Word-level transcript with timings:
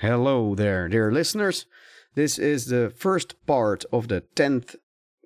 Hello 0.00 0.54
there, 0.54 0.86
dear 0.86 1.10
listeners. 1.10 1.66
This 2.14 2.38
is 2.38 2.66
the 2.66 2.88
first 2.96 3.34
part 3.46 3.84
of 3.92 4.06
the 4.06 4.22
10th 4.36 4.76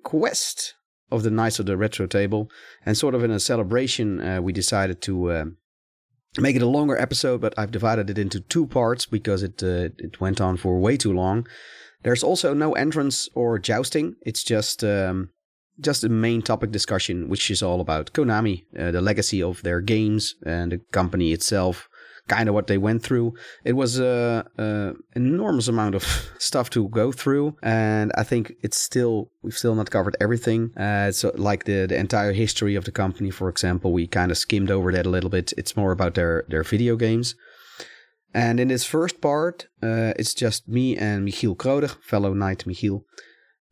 quest 0.03 0.73
of 1.11 1.23
the 1.23 1.31
Knights 1.31 1.59
of 1.59 1.67
the 1.67 1.77
Retro 1.77 2.07
Table. 2.07 2.51
And 2.87 2.97
sort 2.97 3.15
of 3.15 3.23
in 3.23 3.31
a 3.31 3.39
celebration, 3.39 4.19
uh, 4.23 4.41
we 4.41 4.55
decided 4.55 5.03
to 5.03 5.31
uh, 5.31 5.45
make 6.39 6.57
it 6.57 6.63
a 6.63 6.67
longer 6.67 6.97
episode, 6.97 7.43
but 7.43 7.53
I've 7.59 7.71
divided 7.71 8.09
it 8.09 8.17
into 8.17 8.41
two 8.41 8.67
parts 8.67 9.05
because 9.05 9.43
it, 9.43 9.63
uh, 9.63 9.91
it 9.99 10.23
went 10.23 10.41
on 10.41 10.57
for 10.57 10.79
way 10.79 10.97
too 10.97 11.13
long. 11.13 11.47
There's 12.03 12.23
also 12.23 12.55
no 12.55 12.73
entrance 12.73 13.29
or 13.35 13.59
jousting. 13.59 14.17
It's 14.23 14.43
just 14.43 14.83
um, 14.83 15.33
just 15.81 16.03
a 16.03 16.09
main 16.09 16.41
topic 16.41 16.71
discussion, 16.71 17.29
which 17.29 17.51
is 17.51 17.63
all 17.63 17.83
about 17.83 18.15
Konami, 18.15 18.65
uh, 18.79 18.91
the 18.91 19.03
legacy 19.03 19.43
of 19.43 19.63
their 19.65 19.83
games 19.83 20.35
and 20.47 20.73
the 20.73 20.79
company 20.93 21.33
itself, 21.33 21.91
kind 22.29 22.49
of 22.49 22.55
what 22.55 22.67
they 22.67 22.79
went 22.79 23.03
through. 23.03 23.35
It 23.65 23.73
was 23.73 23.99
a, 23.99 24.95
enormous 25.15 25.69
amount 25.69 25.95
of 25.95 26.05
stuff 26.39 26.71
to 26.71 26.89
go 26.89 27.13
through, 27.13 27.57
and 27.63 28.13
I 28.17 28.23
think 28.23 28.53
it's 28.63 28.79
still 28.79 29.31
we've 29.43 29.57
still 29.57 29.75
not 29.75 29.91
covered 29.91 30.17
everything. 30.21 30.77
Uh, 30.77 31.13
so 31.13 31.33
like 31.37 31.65
the 31.65 31.87
the 31.87 31.97
entire 31.97 32.33
history 32.33 32.75
of 32.77 32.85
the 32.85 32.93
company, 32.93 33.31
for 33.31 33.49
example, 33.49 33.93
we 33.93 34.07
kind 34.07 34.31
of 34.31 34.39
skimmed 34.39 34.71
over 34.71 34.93
that 34.93 35.07
a 35.07 35.11
little 35.11 35.31
bit. 35.31 35.53
It's 35.57 35.77
more 35.77 35.93
about 35.93 36.15
their 36.15 36.45
their 36.49 36.63
video 36.63 36.97
games. 36.97 37.35
And 38.35 38.59
in 38.61 38.69
this 38.69 38.85
first 38.85 39.21
part, 39.21 39.67
uh, 39.83 40.15
it's 40.17 40.35
just 40.35 40.67
me 40.67 40.97
and 40.97 41.29
Michiel 41.29 41.57
Krodig, 41.57 42.03
fellow 42.03 42.33
knight 42.33 42.65
Michiel, 42.67 43.03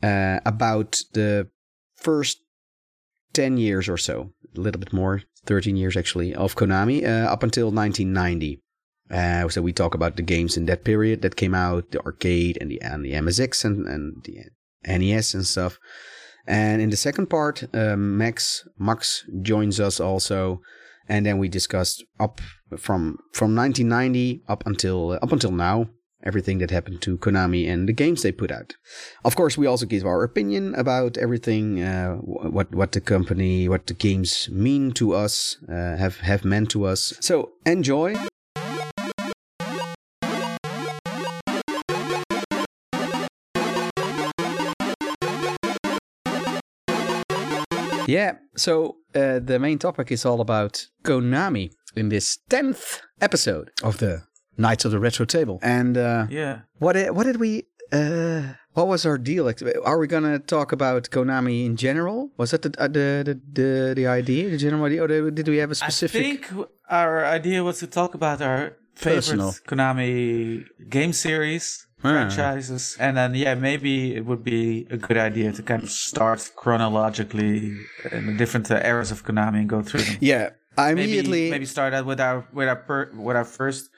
uh, 0.02 0.40
about 0.44 1.00
the 1.14 1.48
first 1.96 2.42
10 3.32 3.56
years 3.56 3.88
or 3.88 3.96
so, 3.96 4.32
a 4.56 4.60
little 4.60 4.80
bit 4.80 4.92
more, 4.92 5.22
13 5.46 5.76
years 5.76 5.96
actually, 5.96 6.34
of 6.34 6.56
Konami 6.56 7.04
uh, 7.04 7.30
up 7.30 7.42
until 7.42 7.70
1990. 7.70 8.60
Uh, 9.10 9.48
so 9.48 9.60
we 9.60 9.72
talk 9.72 9.94
about 9.94 10.16
the 10.16 10.22
games 10.22 10.56
in 10.56 10.66
that 10.66 10.84
period 10.84 11.22
that 11.22 11.36
came 11.36 11.54
out, 11.54 11.90
the 11.90 12.00
arcade 12.04 12.58
and 12.60 12.70
the 12.70 12.80
and 12.80 13.04
the 13.04 13.12
MSX 13.12 13.64
and, 13.64 13.86
and 13.86 14.24
the 14.24 14.44
NES 14.86 15.34
and 15.34 15.44
stuff. 15.44 15.78
And 16.46 16.80
in 16.80 16.90
the 16.90 16.96
second 16.96 17.28
part, 17.28 17.64
uh, 17.74 17.96
Max 17.96 18.66
Max 18.78 19.24
joins 19.42 19.80
us 19.80 19.98
also, 19.98 20.60
and 21.08 21.26
then 21.26 21.38
we 21.38 21.48
discussed 21.48 22.04
up 22.20 22.40
from 22.78 23.18
from 23.32 23.56
1990 23.56 24.42
up 24.48 24.64
until 24.66 25.18
up 25.20 25.32
until 25.32 25.50
now 25.52 25.90
everything 26.22 26.58
that 26.58 26.70
happened 26.70 27.00
to 27.02 27.18
Konami 27.18 27.68
and 27.68 27.88
the 27.88 27.92
games 27.92 28.22
they 28.22 28.32
put 28.32 28.50
out. 28.50 28.74
Of 29.24 29.36
course, 29.36 29.56
we 29.56 29.66
also 29.66 29.86
give 29.86 30.04
our 30.04 30.22
opinion 30.22 30.74
about 30.74 31.16
everything, 31.16 31.82
uh, 31.82 32.16
what 32.16 32.74
what 32.74 32.92
the 32.92 33.00
company, 33.00 33.68
what 33.68 33.86
the 33.86 33.94
games 33.94 34.48
mean 34.50 34.92
to 34.92 35.14
us, 35.14 35.56
uh, 35.68 35.96
have 35.96 36.18
have 36.20 36.44
meant 36.44 36.70
to 36.70 36.84
us. 36.84 37.12
So 37.20 37.52
enjoy. 37.66 38.16
Yeah, 48.10 48.38
so 48.56 48.96
uh, 49.14 49.38
the 49.38 49.60
main 49.60 49.78
topic 49.78 50.10
is 50.10 50.24
all 50.24 50.40
about 50.40 50.88
Konami 51.04 51.70
in 51.94 52.08
this 52.08 52.38
10th 52.50 53.00
episode 53.20 53.70
of 53.84 53.98
the 53.98 54.22
Knights 54.60 54.84
of 54.86 54.90
the 54.94 55.00
Retro 55.06 55.24
Table. 55.36 55.56
And 55.78 55.96
uh, 55.96 56.26
Yeah. 56.40 56.54
what 56.84 56.92
did, 56.96 57.10
what 57.16 57.24
did 57.28 57.38
we? 57.44 57.52
Uh, 57.92 58.42
what 58.78 58.86
was 58.92 59.04
our 59.04 59.18
deal? 59.30 59.44
Are 59.90 59.98
we 60.02 60.06
gonna 60.14 60.38
talk 60.38 60.68
about 60.78 61.02
Konami 61.14 61.58
in 61.68 61.74
general? 61.86 62.18
Was 62.40 62.48
that 62.52 62.62
the 62.62 62.70
uh, 62.78 62.86
the, 62.96 63.06
the 63.26 63.34
the 63.58 63.70
the 63.98 64.06
idea, 64.20 64.42
the 64.54 64.60
general 64.66 64.84
idea, 64.88 65.00
or 65.04 65.08
did 65.38 65.48
we 65.48 65.58
have 65.62 65.72
a 65.72 65.74
specific? 65.74 66.20
I 66.20 66.22
think 66.22 66.42
our 66.88 67.14
idea 67.38 67.58
was 67.68 67.76
to 67.82 67.88
talk 67.88 68.14
about 68.14 68.38
our 68.50 68.62
favorite 68.94 69.16
Personal. 69.26 69.50
Konami 69.66 70.64
game 70.96 71.12
series, 71.26 71.66
Ah. 71.98 72.02
franchises, 72.12 72.96
and 73.04 73.12
then 73.18 73.30
yeah, 73.34 73.54
maybe 73.68 73.94
it 74.18 74.24
would 74.28 74.44
be 74.54 74.86
a 74.96 74.96
good 75.06 75.18
idea 75.30 75.48
to 75.58 75.62
kind 75.70 75.82
of 75.82 75.90
start 75.90 76.40
chronologically 76.94 77.56
in 78.12 78.22
the 78.26 78.34
different 78.34 78.70
uh, 78.70 78.80
eras 78.92 79.10
of 79.10 79.24
Konami 79.24 79.58
and 79.62 79.68
go 79.68 79.82
through 79.82 80.02
them. 80.02 80.16
yeah, 80.20 80.50
I 80.78 80.94
Maybe 80.94 81.02
immediately. 81.18 81.50
maybe 81.50 81.66
start 81.66 81.92
out 81.94 82.06
with 82.06 82.20
our 82.20 82.46
with 82.52 82.68
our 82.68 82.76
per, 82.88 83.10
with 83.26 83.36
our 83.36 83.44
first 83.44 83.90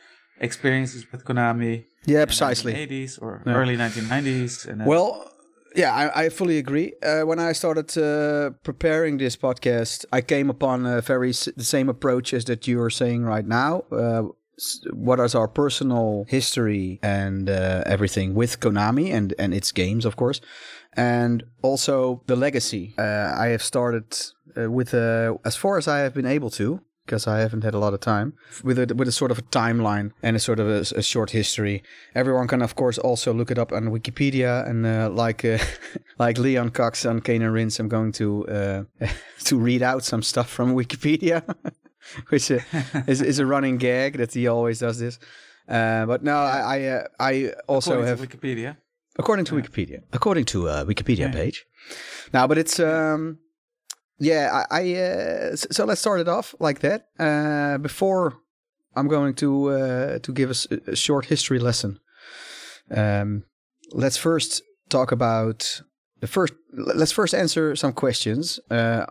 experiences 0.43 1.07
with 1.13 1.25
Konami. 1.25 1.85
yeah, 2.07 2.21
in 2.23 2.27
precisely. 2.27 2.73
80s 2.75 3.19
or 3.23 3.43
Yeah. 3.47 3.55
early 3.55 3.77
1990s. 3.77 4.67
And 4.71 4.85
Well, 4.87 5.31
yeah, 5.77 5.95
I, 5.95 6.25
I 6.25 6.29
fully 6.31 6.59
agree. 6.59 6.93
Uh, 7.03 7.23
when 7.27 7.39
I 7.39 7.53
started 7.55 7.97
uh, 7.97 8.51
preparing 8.63 9.19
this 9.19 9.37
podcast, 9.37 10.05
I 10.13 10.21
came 10.23 10.51
upon 10.51 10.87
a 10.87 11.01
very 11.01 11.31
s- 11.31 11.49
the 11.57 11.65
same 11.65 11.89
approach 11.89 12.35
as 12.35 12.45
that 12.45 12.67
you 12.67 12.81
are 12.83 12.91
saying 12.91 13.25
right 13.25 13.47
now. 13.47 13.85
Uh, 13.91 14.23
what 14.93 15.19
is 15.21 15.35
our 15.35 15.49
personal 15.49 16.25
history 16.29 16.99
and 17.03 17.49
uh, 17.49 17.83
everything 17.87 18.35
with 18.35 18.59
Konami 18.61 19.13
and 19.17 19.35
and 19.39 19.55
its 19.55 19.73
games, 19.73 20.05
of 20.05 20.15
course, 20.17 20.41
and 20.97 21.43
also 21.63 22.23
the 22.27 22.37
legacy. 22.37 22.95
Uh, 22.99 23.45
I 23.45 23.51
have 23.53 23.63
started 23.63 24.05
uh, 24.57 24.71
with 24.71 24.93
uh, 24.95 25.35
as 25.45 25.57
far 25.57 25.79
as 25.79 25.87
I 25.87 25.99
have 26.05 26.13
been 26.15 26.27
able 26.37 26.51
to. 26.51 26.81
Because 27.05 27.27
I 27.27 27.41
haven't 27.41 27.65
had 27.65 27.75
a 27.75 27.79
lot 27.79 27.95
of 27.95 28.01
time 28.01 28.35
with 28.63 28.79
a, 28.79 28.95
with 28.95 29.09
a 29.09 29.13
sort 29.13 29.31
of 29.33 29.39
a 29.39 29.43
timeline 29.43 30.13
and 30.23 30.37
a 30.37 30.39
sort 30.39 30.61
of 30.61 30.69
a, 30.69 30.81
a 30.99 31.03
short 31.03 31.31
history. 31.31 31.83
Everyone 32.15 32.47
can, 32.47 32.63
of 32.63 32.75
course, 32.77 32.97
also 32.97 33.33
look 33.35 33.51
it 33.51 33.59
up 33.59 33.73
on 33.73 33.87
Wikipedia. 33.91 34.65
And 34.69 34.87
uh, 34.87 35.11
like 35.11 35.45
uh, 35.45 35.59
like 36.19 36.39
Leon 36.39 36.71
Cox 36.71 37.05
on 37.05 37.21
Kanan 37.21 37.53
Rince, 37.53 37.81
I'm 37.81 37.89
going 37.89 38.13
to 38.13 38.47
uh, 38.49 38.83
to 39.45 39.59
read 39.59 39.83
out 39.83 40.05
some 40.05 40.23
stuff 40.23 40.49
from 40.49 40.75
Wikipedia, 40.77 41.43
which 42.29 42.51
uh, 42.53 42.61
is 43.09 43.21
is 43.21 43.39
a 43.41 43.47
running 43.47 43.79
gag 43.79 44.17
that 44.19 44.33
he 44.35 44.47
always 44.47 44.79
does 44.79 44.99
this. 44.99 45.19
Uh, 45.69 46.07
but 46.07 46.23
no, 46.23 46.37
I 46.37 46.79
I, 46.79 46.87
uh, 46.89 47.03
I 47.19 47.53
also 47.67 47.91
according 48.01 48.09
have 48.09 48.21
to 48.21 48.27
Wikipedia. 48.39 48.77
according 49.19 49.45
to 49.47 49.55
Wikipedia, 49.57 50.01
according 50.13 50.45
to 50.47 50.69
a 50.69 50.85
Wikipedia 50.85 51.19
Yeah. 51.27 51.33
page. 51.33 51.67
Now, 52.33 52.47
but 52.47 52.59
it's 52.59 52.79
um, 52.79 53.39
yeah, 54.23 54.65
I, 54.71 54.81
I 54.81 54.95
uh, 54.95 55.57
so 55.57 55.85
let's 55.85 56.01
start 56.01 56.21
it 56.21 56.29
off 56.29 56.55
like 56.61 56.81
that. 56.81 57.09
Uh, 57.19 57.79
before 57.79 58.35
I'm 58.95 59.09
going 59.09 59.35
to 59.35 59.71
uh, 59.71 60.19
to 60.21 60.33
give 60.33 60.51
us 60.51 60.67
a, 60.71 60.93
a 60.93 60.97
short 60.97 61.27
history 61.27 61.59
lesson. 61.59 61.99
Um, 62.91 63.45
let's 63.93 64.17
first 64.17 64.63
talk 64.89 65.13
about 65.13 65.83
the 66.21 66.27
first. 66.27 66.55
Let's 66.73 67.13
first 67.13 67.35
answer 67.35 67.75
some 67.77 67.93
questions. 67.93 68.61
Uh, 68.71 69.07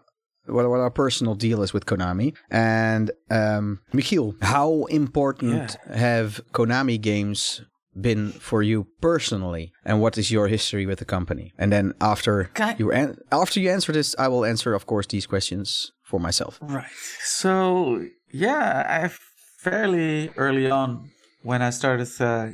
what, 0.45 0.69
what 0.69 0.79
our 0.79 0.89
personal 0.89 1.35
deal 1.35 1.61
is 1.61 1.73
with 1.73 1.85
Konami 1.85 2.33
and 2.49 3.11
um, 3.29 3.79
Michiel, 3.93 4.41
how 4.41 4.85
important 4.85 5.77
have 5.93 6.41
Konami 6.51 6.99
games 6.99 7.61
been 7.99 8.31
for 8.31 8.61
you 8.63 8.87
personally, 9.01 9.71
and 9.85 9.99
what 10.01 10.17
is 10.17 10.31
your 10.31 10.47
history 10.47 10.85
with 10.85 10.99
the 10.99 11.05
company? 11.05 11.51
And 11.57 11.71
then 11.71 11.93
after 11.99 12.49
I- 12.59 12.75
you 12.79 12.91
an- 12.91 13.17
after 13.31 13.59
you 13.59 13.69
answer 13.71 13.91
this, 13.91 14.15
I 14.17 14.27
will 14.27 14.45
answer, 14.45 14.73
of 14.73 14.85
course, 14.85 15.07
these 15.07 15.27
questions 15.27 15.91
for 16.03 16.19
myself. 16.19 16.57
Right. 16.61 16.91
So 17.23 18.05
yeah, 18.31 19.01
I 19.03 19.09
fairly 19.57 20.31
early 20.37 20.69
on 20.69 21.09
when 21.43 21.61
I 21.61 21.69
started, 21.71 22.07
uh, 22.19 22.47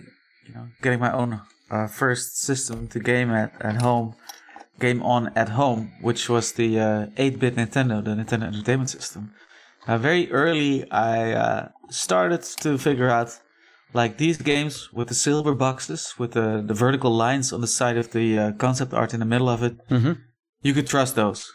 you 0.48 0.54
know, 0.56 0.68
getting 0.82 1.00
my 1.00 1.12
own 1.12 1.42
uh, 1.70 1.88
first 1.88 2.40
system 2.40 2.88
to 2.88 3.00
game 3.00 3.30
at 3.32 3.52
at 3.62 3.82
home, 3.82 4.16
game 4.80 5.02
on 5.04 5.32
at 5.36 5.50
home, 5.50 5.92
which 6.02 6.30
was 6.30 6.54
the 6.54 6.80
uh, 6.80 7.06
8-bit 7.18 7.56
Nintendo, 7.56 8.04
the 8.04 8.12
Nintendo 8.16 8.44
Entertainment 8.48 8.90
System. 8.90 9.34
Uh, 9.88 9.98
very 9.98 10.32
early, 10.32 10.90
I 10.92 11.32
uh, 11.34 11.68
started 11.90 12.42
to 12.64 12.78
figure 12.78 13.10
out 13.10 13.40
like 13.94 14.18
these 14.18 14.38
games 14.38 14.90
with 14.94 15.08
the 15.08 15.14
silver 15.16 15.54
boxes 15.56 16.14
with 16.20 16.32
the, 16.34 16.64
the 16.66 16.74
vertical 16.74 17.12
lines 17.12 17.54
on 17.54 17.62
the 17.62 17.68
side 17.68 17.98
of 17.98 18.12
the 18.12 18.38
uh, 18.40 18.52
concept 18.54 18.94
art 18.94 19.14
in 19.14 19.20
the 19.20 19.26
middle 19.26 19.50
of 19.50 19.64
it 19.64 19.76
Mm-hmm. 19.90 20.14
you 20.62 20.74
could 20.74 20.88
trust 20.88 21.16
those. 21.16 21.52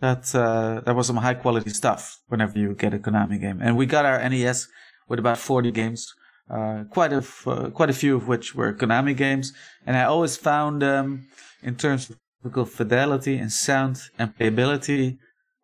That 0.00 0.34
uh, 0.34 0.80
that 0.84 0.96
was 0.96 1.06
some 1.06 1.18
high 1.18 1.34
quality 1.34 1.70
stuff. 1.70 2.18
Whenever 2.28 2.58
you 2.58 2.74
get 2.74 2.92
a 2.94 2.98
Konami 2.98 3.40
game, 3.40 3.58
and 3.62 3.76
we 3.76 3.86
got 3.86 4.04
our 4.04 4.18
NES 4.28 4.66
with 5.08 5.18
about 5.20 5.38
forty 5.38 5.70
games, 5.70 6.12
uh, 6.50 6.84
quite 6.90 7.12
a 7.12 7.18
f- 7.18 7.46
uh, 7.46 7.70
quite 7.70 7.88
a 7.90 7.92
few 7.92 8.16
of 8.16 8.26
which 8.26 8.52
were 8.54 8.72
Konami 8.74 9.16
games, 9.16 9.52
and 9.86 9.96
I 9.96 10.02
always 10.04 10.36
found 10.36 10.82
um, 10.82 11.26
in 11.62 11.76
terms 11.76 12.10
of 12.10 12.16
graphical 12.42 12.64
fidelity 12.64 13.38
and 13.38 13.52
sound 13.52 14.00
and 14.18 14.36
playability 14.36 15.18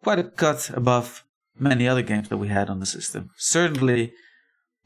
quite 0.05 0.21
a 0.21 0.25
cut 0.25 0.71
above 0.73 1.25
many 1.59 1.89
other 1.89 2.03
games 2.03 2.29
that 2.29 2.37
we 2.37 2.47
had 2.47 2.71
on 2.71 2.79
the 2.79 2.87
system. 2.87 3.31
Certainly 3.37 4.13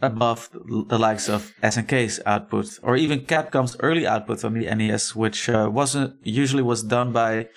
above 0.02 0.50
the 0.52 0.98
likes 0.98 1.28
of 1.28 1.52
SNK's 1.62 2.20
output 2.26 2.78
or 2.82 2.96
even 2.96 3.20
Capcom's 3.20 3.76
early 3.80 4.06
output 4.06 4.44
on 4.44 4.54
the 4.54 4.66
NES, 4.74 5.14
which 5.14 5.48
uh, 5.48 5.70
wasn't 5.72 6.14
usually 6.24 6.62
was 6.62 6.82
done 6.82 7.12
by 7.12 7.48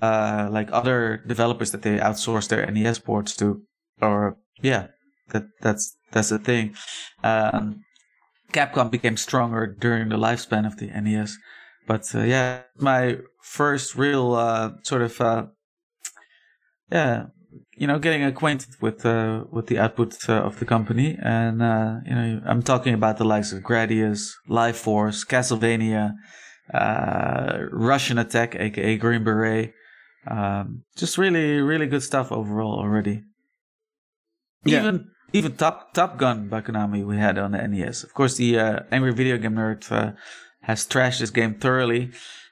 uh, 0.00 0.48
like 0.50 0.68
other 0.72 1.22
developers 1.26 1.72
that 1.72 1.82
they 1.82 1.98
outsourced 1.98 2.48
their 2.48 2.64
NES 2.70 3.00
ports 3.00 3.36
to, 3.36 3.62
or 4.00 4.38
yeah, 4.62 4.86
that 5.30 5.44
that's 5.60 5.96
that's 6.12 6.28
the 6.28 6.38
thing. 6.38 6.74
Um, 7.24 7.84
Capcom 8.52 8.90
became 8.90 9.16
stronger 9.16 9.66
during 9.66 10.08
the 10.08 10.16
lifespan 10.16 10.66
of 10.66 10.78
the 10.78 10.86
NES, 10.86 11.36
but 11.86 12.14
uh, 12.14 12.20
yeah, 12.20 12.62
my 12.78 13.18
first 13.42 13.96
real 13.96 14.34
uh, 14.34 14.70
sort 14.84 15.02
of 15.02 15.20
uh, 15.20 15.46
yeah 16.92 17.26
you 17.76 17.86
know, 17.86 17.98
getting 17.98 18.24
acquainted 18.24 18.74
with 18.80 19.06
uh, 19.06 19.44
with 19.50 19.66
the 19.66 19.78
output 19.78 20.28
uh, 20.28 20.34
of 20.34 20.58
the 20.58 20.64
company, 20.64 21.16
and 21.22 21.62
uh, 21.62 21.96
you 22.04 22.14
know, 22.14 22.42
I'm 22.44 22.62
talking 22.62 22.94
about 22.94 23.18
the 23.18 23.24
likes 23.24 23.52
of 23.52 23.62
Gradius, 23.62 24.32
Life 24.48 24.76
Force, 24.76 25.24
Castlevania, 25.24 26.14
uh, 26.74 27.58
Rush'n 27.72 28.20
Attack, 28.20 28.56
aka 28.56 28.96
Green 28.96 29.24
Beret. 29.24 29.72
Um, 30.26 30.82
just 30.96 31.16
really, 31.16 31.60
really 31.60 31.86
good 31.86 32.02
stuff 32.02 32.32
overall 32.32 32.78
already. 32.78 33.22
Yeah. 34.64 34.80
Even 34.80 35.10
even 35.32 35.52
Top 35.56 35.94
Top 35.94 36.18
Gun 36.18 36.48
by 36.48 36.60
Konami 36.60 37.04
we 37.04 37.16
had 37.16 37.38
on 37.38 37.52
the 37.52 37.66
NES. 37.66 38.02
Of 38.02 38.14
course, 38.14 38.36
the 38.36 38.58
uh, 38.58 38.80
Angry 38.90 39.12
Video 39.12 39.38
Game 39.38 39.54
Nerd 39.54 39.90
uh, 39.90 40.12
has 40.62 40.86
trashed 40.86 41.20
this 41.20 41.30
game 41.30 41.54
thoroughly. 41.54 42.10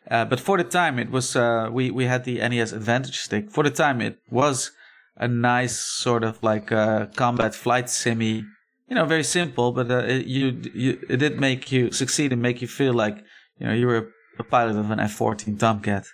Uh, 0.09 0.25
but 0.25 0.39
for 0.39 0.57
the 0.57 0.65
time, 0.65 0.99
it 0.99 1.11
was 1.11 1.35
uh, 1.35 1.69
we 1.73 1.91
we 1.91 2.05
had 2.05 2.25
the 2.25 2.39
NES 2.39 2.73
Advantage 2.73 3.19
stick. 3.19 3.51
For 3.51 3.65
the 3.65 3.71
time, 3.71 4.01
it 4.01 4.19
was 4.31 4.71
a 5.17 5.29
nice 5.29 5.77
sort 5.79 6.25
of 6.25 6.43
like 6.43 6.71
uh, 6.73 7.07
combat 7.17 7.55
flight 7.55 7.89
simi. 7.91 8.45
You 8.89 8.95
know, 8.95 9.05
very 9.07 9.25
simple, 9.25 9.73
but 9.73 9.91
uh, 9.91 10.05
it, 10.07 10.27
you 10.27 10.61
you 10.75 10.99
it 11.09 11.17
did 11.19 11.41
make 11.41 11.73
you 11.73 11.91
succeed 11.91 12.33
and 12.33 12.41
make 12.43 12.61
you 12.63 12.69
feel 12.69 12.95
like 12.95 13.17
you 13.59 13.67
know 13.67 13.73
you 13.75 13.87
were 13.87 14.09
a 14.39 14.45
pilot 14.45 14.77
of 14.77 14.91
an 14.91 15.01
F-14 15.01 15.59
Tomcat. 15.59 16.05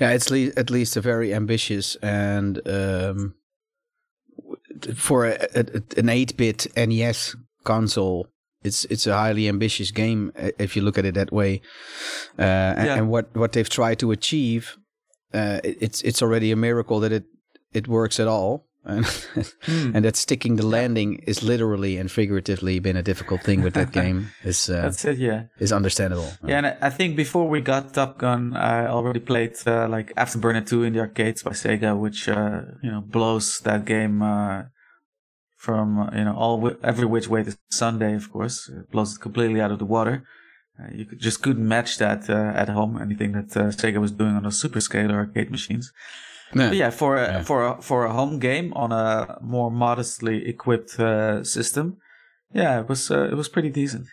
Yeah, 0.00 0.12
it's 0.12 0.30
le- 0.30 0.52
at 0.56 0.70
least 0.70 0.96
a 0.96 1.00
very 1.00 1.34
ambitious 1.34 1.96
and 2.02 2.60
um, 2.68 3.34
for 4.94 5.26
a, 5.26 5.36
a, 5.54 5.64
an 5.96 6.08
eight-bit 6.08 6.66
NES 6.76 7.36
console. 7.64 8.28
It's 8.62 8.84
it's 8.86 9.06
a 9.06 9.14
highly 9.14 9.48
ambitious 9.48 9.90
game 9.92 10.32
uh, 10.38 10.50
if 10.58 10.74
you 10.76 10.82
look 10.82 10.98
at 10.98 11.04
it 11.04 11.14
that 11.14 11.32
way, 11.32 11.60
uh, 12.38 12.42
and, 12.76 12.86
Yeah. 12.86 12.96
and 12.96 13.08
what 13.08 13.34
what 13.36 13.52
they've 13.52 13.68
tried 13.68 13.98
to 14.00 14.10
achieve, 14.10 14.76
uh, 15.34 15.60
it- 15.62 15.78
it's 15.80 16.02
it's 16.02 16.22
already 16.22 16.50
a 16.52 16.56
miracle 16.56 17.00
that 17.00 17.12
it 17.12 17.24
it 17.72 17.86
works 17.88 18.18
at 18.20 18.26
all, 18.28 18.64
and 18.84 19.04
Hmm. 19.66 19.94
and 19.94 20.04
that 20.04 20.16
sticking 20.16 20.56
the 20.56 20.66
landing 20.66 21.16
is 21.26 21.42
literally 21.42 21.98
and 22.00 22.10
figuratively 22.10 22.78
been 22.80 22.96
a 22.96 23.02
difficult 23.02 23.42
thing 23.42 23.62
with 23.62 23.74
that 23.74 23.92
game 24.00 24.30
is 24.44 24.68
uh, 24.70 24.82
That's 24.82 25.04
it, 25.04 25.18
yeah. 25.18 25.42
is 25.58 25.72
understandable. 25.72 26.30
Yeah, 26.44 26.58
and 26.58 26.66
I 26.80 26.90
think 26.90 27.16
before 27.16 27.48
we 27.48 27.60
got 27.60 27.92
Top 27.92 28.18
Gun, 28.18 28.54
I 28.56 28.86
already 28.86 29.20
played 29.20 29.56
uh, 29.66 29.88
like 29.88 30.14
Afterburner 30.16 30.64
2 30.66 30.84
in 30.84 30.92
the 30.94 31.00
arcades 31.00 31.42
by 31.42 31.52
Sega, 31.52 31.98
which 31.98 32.28
uh, 32.28 32.60
you 32.82 32.90
know 32.90 33.00
blows 33.02 33.60
that 33.60 33.84
game 33.84 34.22
uh, 34.22 34.62
from 35.56 35.98
uh, 35.98 36.10
you 36.18 36.24
know 36.24 36.36
all 36.36 36.70
every 36.82 37.06
which 37.06 37.28
way 37.28 37.42
to 37.44 37.56
Sunday. 37.70 38.14
Of 38.14 38.30
course, 38.32 38.68
it 38.68 38.90
blows 38.90 39.16
it 39.16 39.20
completely 39.20 39.60
out 39.60 39.70
of 39.72 39.78
the 39.78 39.84
water. 39.96 40.24
Uh, 40.80 40.88
you 40.94 41.04
could, 41.04 41.18
just 41.20 41.42
couldn't 41.42 41.66
match 41.66 41.98
that 41.98 42.30
uh, 42.30 42.52
at 42.62 42.68
home. 42.68 42.96
Anything 43.02 43.32
that 43.32 43.56
uh, 43.56 43.64
Sega 43.70 43.98
was 44.00 44.12
doing 44.12 44.34
on 44.36 44.44
those 44.44 44.60
super 44.60 44.80
scaler 44.80 45.16
arcade 45.16 45.50
machines. 45.50 45.92
Yeah. 46.54 46.72
Yeah, 46.72 46.90
for 46.90 47.16
a, 47.16 47.20
Yeah. 47.22 47.42
for 47.44 47.62
a, 47.66 47.82
for 47.82 48.04
a 48.06 48.12
home 48.12 48.38
game 48.38 48.72
on 48.74 48.92
a 48.92 49.38
more 49.42 49.70
modestly 49.70 50.48
equipped 50.48 50.98
uh, 51.00 51.44
system, 51.44 51.96
yeah, 52.54 52.80
it 52.80 52.88
was 52.88 53.10
uh, 53.10 53.28
it 53.30 53.36
was 53.36 53.48
pretty 53.48 53.70
decent. 53.70 54.06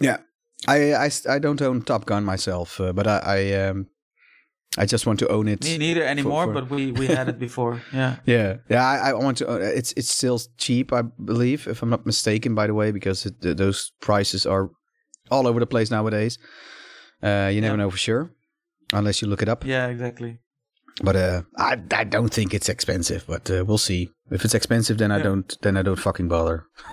Yeah, 0.00 0.18
I, 0.66 0.94
I, 0.94 1.10
I 1.28 1.38
don't 1.38 1.60
own 1.62 1.82
Top 1.82 2.04
Gun 2.06 2.24
myself, 2.24 2.80
uh, 2.80 2.92
but 2.92 3.06
I 3.06 3.18
I, 3.18 3.68
um, 3.68 3.86
I 4.78 4.86
just 4.86 5.06
want 5.06 5.18
to 5.18 5.28
own 5.28 5.48
it. 5.48 5.64
Me 5.64 5.76
neither 5.78 6.02
anymore, 6.02 6.46
for- 6.46 6.52
but 6.54 6.70
we, 6.70 6.92
we 6.92 7.06
had 7.06 7.28
it 7.28 7.38
before. 7.38 7.82
Yeah. 7.92 8.16
Yeah, 8.26 8.56
yeah, 8.70 8.82
I, 8.82 9.10
I 9.10 9.12
want 9.12 9.36
to. 9.38 9.46
Own, 9.46 9.60
it's 9.62 9.92
it's 9.96 10.08
still 10.14 10.40
cheap, 10.56 10.92
I 10.92 11.02
believe, 11.02 11.68
if 11.68 11.82
I'm 11.82 11.90
not 11.90 12.06
mistaken. 12.06 12.54
By 12.54 12.66
the 12.66 12.74
way, 12.74 12.92
because 12.92 13.26
it, 13.26 13.56
those 13.56 13.92
prices 14.00 14.46
are 14.46 14.70
all 15.30 15.46
over 15.46 15.60
the 15.60 15.66
place 15.66 15.90
nowadays. 15.90 16.38
Uh, 17.22 17.50
you 17.52 17.60
never 17.60 17.74
Yeah. 17.76 17.84
know 17.84 17.90
for 17.90 17.98
sure, 17.98 18.30
unless 18.92 19.20
you 19.22 19.28
look 19.28 19.42
it 19.42 19.48
up. 19.48 19.64
Yeah, 19.66 19.88
exactly. 19.90 20.38
But 21.02 21.16
uh, 21.16 21.42
I 21.56 21.78
I 21.94 22.04
don't 22.04 22.32
think 22.32 22.52
it's 22.54 22.68
expensive, 22.68 23.24
but 23.26 23.50
uh, 23.50 23.64
we'll 23.66 23.78
see. 23.78 24.10
If 24.30 24.44
it's 24.44 24.54
expensive, 24.54 24.98
then 24.98 25.10
I 25.10 25.20
don't 25.22 25.56
then 25.62 25.76
I 25.76 25.82
don't 25.82 25.98
fucking 25.98 26.28
bother. 26.28 26.64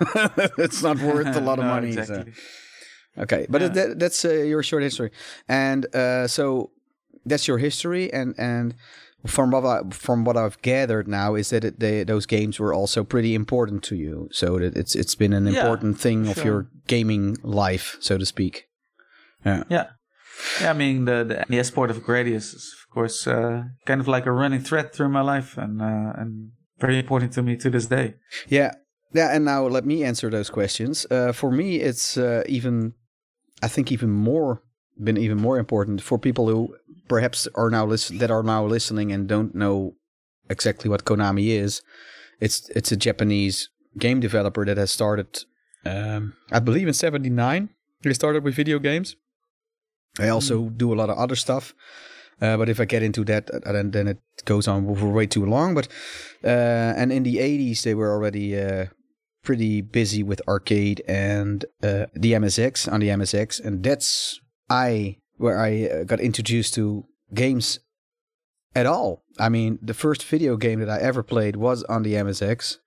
it's 0.58 0.82
not 0.82 0.98
worth 1.00 1.36
a 1.36 1.40
lot 1.48 1.58
of 1.58 1.64
No, 1.64 1.70
money. 1.74 1.92
so- 1.92 2.24
Okay, 3.18 3.46
but 3.50 3.60
Yeah. 3.60 3.68
that, 3.68 3.98
that's 3.98 4.24
uh, 4.24 4.28
your 4.32 4.62
short 4.62 4.82
history, 4.84 5.10
and 5.48 5.84
uh, 5.94 6.28
so 6.28 6.70
that's 7.26 7.46
your 7.48 7.58
history, 7.58 8.10
and 8.12 8.34
and 8.38 8.74
from 9.26 9.50
what 9.50 9.64
I, 9.66 9.80
from 9.90 10.24
what 10.24 10.36
I've 10.36 10.62
gathered 10.62 11.06
now 11.08 11.34
is 11.34 11.50
that 11.50 11.64
it, 11.64 11.80
they, 11.80 12.04
those 12.04 12.24
games 12.24 12.58
were 12.60 12.72
also 12.72 13.04
pretty 13.04 13.34
important 13.34 13.82
to 13.84 13.96
you, 13.96 14.28
so 14.32 14.58
that 14.58 14.76
it's 14.76 14.94
it's 14.94 15.16
been 15.16 15.32
an 15.32 15.46
Yeah, 15.46 15.60
important 15.60 16.00
thing 16.00 16.28
of 16.28 16.42
your 16.44 16.68
gaming 16.86 17.36
life, 17.42 17.96
so 18.00 18.16
to 18.16 18.24
speak. 18.24 18.68
Yeah, 19.44 19.64
Yeah. 19.68 19.86
Yeah, 20.60 20.70
I 20.70 20.72
mean, 20.74 21.04
the, 21.04 21.44
the 21.48 21.72
port 21.74 21.90
of 21.90 21.98
Gradius 22.04 22.54
is, 22.54 22.74
of 22.84 22.94
course, 22.94 23.26
uh, 23.26 23.64
kind 23.86 24.00
of 24.00 24.08
like 24.08 24.26
a 24.26 24.32
running 24.32 24.60
thread 24.60 24.92
through 24.92 25.08
my 25.08 25.20
life 25.20 25.56
and, 25.56 25.80
uh, 25.80 26.12
and 26.16 26.50
very 26.78 26.98
important 26.98 27.32
to 27.34 27.42
me 27.42 27.56
to 27.56 27.70
this 27.70 27.86
day. 27.86 28.14
yeah, 28.48 28.74
yeah. 29.12 29.34
And 29.34 29.44
now 29.44 29.66
let 29.66 29.84
me 29.84 30.04
answer 30.04 30.30
those 30.30 30.50
questions. 30.50 31.06
Uh, 31.10 31.32
for 31.32 31.50
me, 31.50 31.76
it's 31.76 32.16
uh, 32.16 32.42
even, 32.46 32.94
I 33.62 33.68
think, 33.68 33.92
even 33.92 34.10
more 34.10 34.62
been 35.02 35.16
even 35.16 35.38
more 35.38 35.58
important 35.58 36.02
for 36.02 36.18
people 36.18 36.48
who 36.48 36.76
perhaps 37.08 37.48
are 37.54 37.70
now 37.70 37.86
listen 37.86 38.18
that 38.18 38.30
are 38.30 38.42
now 38.42 38.64
listening 38.64 39.12
and 39.12 39.26
don't 39.26 39.54
know 39.54 39.94
exactly 40.48 40.90
what 40.90 41.04
Konami 41.04 41.48
is. 41.48 41.82
It's 42.40 42.68
it's 42.70 42.92
a 42.92 42.96
Japanese 42.96 43.68
game 43.98 44.20
developer 44.20 44.64
that 44.64 44.76
has 44.76 44.92
started, 44.92 45.44
um, 45.84 46.34
I 46.52 46.58
believe, 46.58 46.86
in 46.86 46.94
'79. 46.94 47.70
They 48.02 48.12
started 48.14 48.44
with 48.44 48.54
video 48.54 48.78
games. 48.78 49.16
They 50.16 50.28
also 50.28 50.68
do 50.68 50.92
a 50.92 50.96
lot 50.96 51.10
of 51.10 51.18
other 51.18 51.36
stuff. 51.36 51.74
Uh, 52.40 52.56
but 52.56 52.68
if 52.68 52.80
I 52.80 52.86
get 52.86 53.02
into 53.02 53.24
that, 53.24 53.50
uh, 53.50 53.72
then, 53.72 53.90
then 53.90 54.08
it 54.08 54.18
goes 54.44 54.66
on 54.66 54.94
for 54.96 55.08
way 55.08 55.26
too 55.26 55.44
long. 55.44 55.74
But 55.74 55.88
uh, 56.42 56.94
and 56.96 57.12
in 57.12 57.22
the 57.22 57.36
'80s, 57.36 57.82
they 57.82 57.94
were 57.94 58.10
already 58.10 58.58
uh, 58.58 58.86
pretty 59.42 59.82
busy 59.82 60.22
with 60.22 60.40
arcade 60.48 61.02
and 61.06 61.64
uh, 61.82 62.06
the 62.14 62.32
MSX 62.32 62.90
on 62.90 63.00
the 63.00 63.08
MSX, 63.08 63.62
and 63.62 63.82
that's 63.82 64.40
I 64.70 65.18
where 65.36 65.58
I 65.58 65.84
uh, 65.84 66.04
got 66.04 66.20
introduced 66.20 66.74
to 66.74 67.04
games 67.34 67.78
at 68.74 68.86
all. 68.86 69.22
I 69.38 69.48
mean, 69.48 69.78
the 69.82 69.94
first 69.94 70.24
video 70.24 70.56
game 70.56 70.80
that 70.80 70.90
I 70.90 70.98
ever 70.98 71.22
played 71.22 71.56
was 71.56 71.82
on 71.84 72.02
the 72.02 72.14
MSX, 72.14 72.78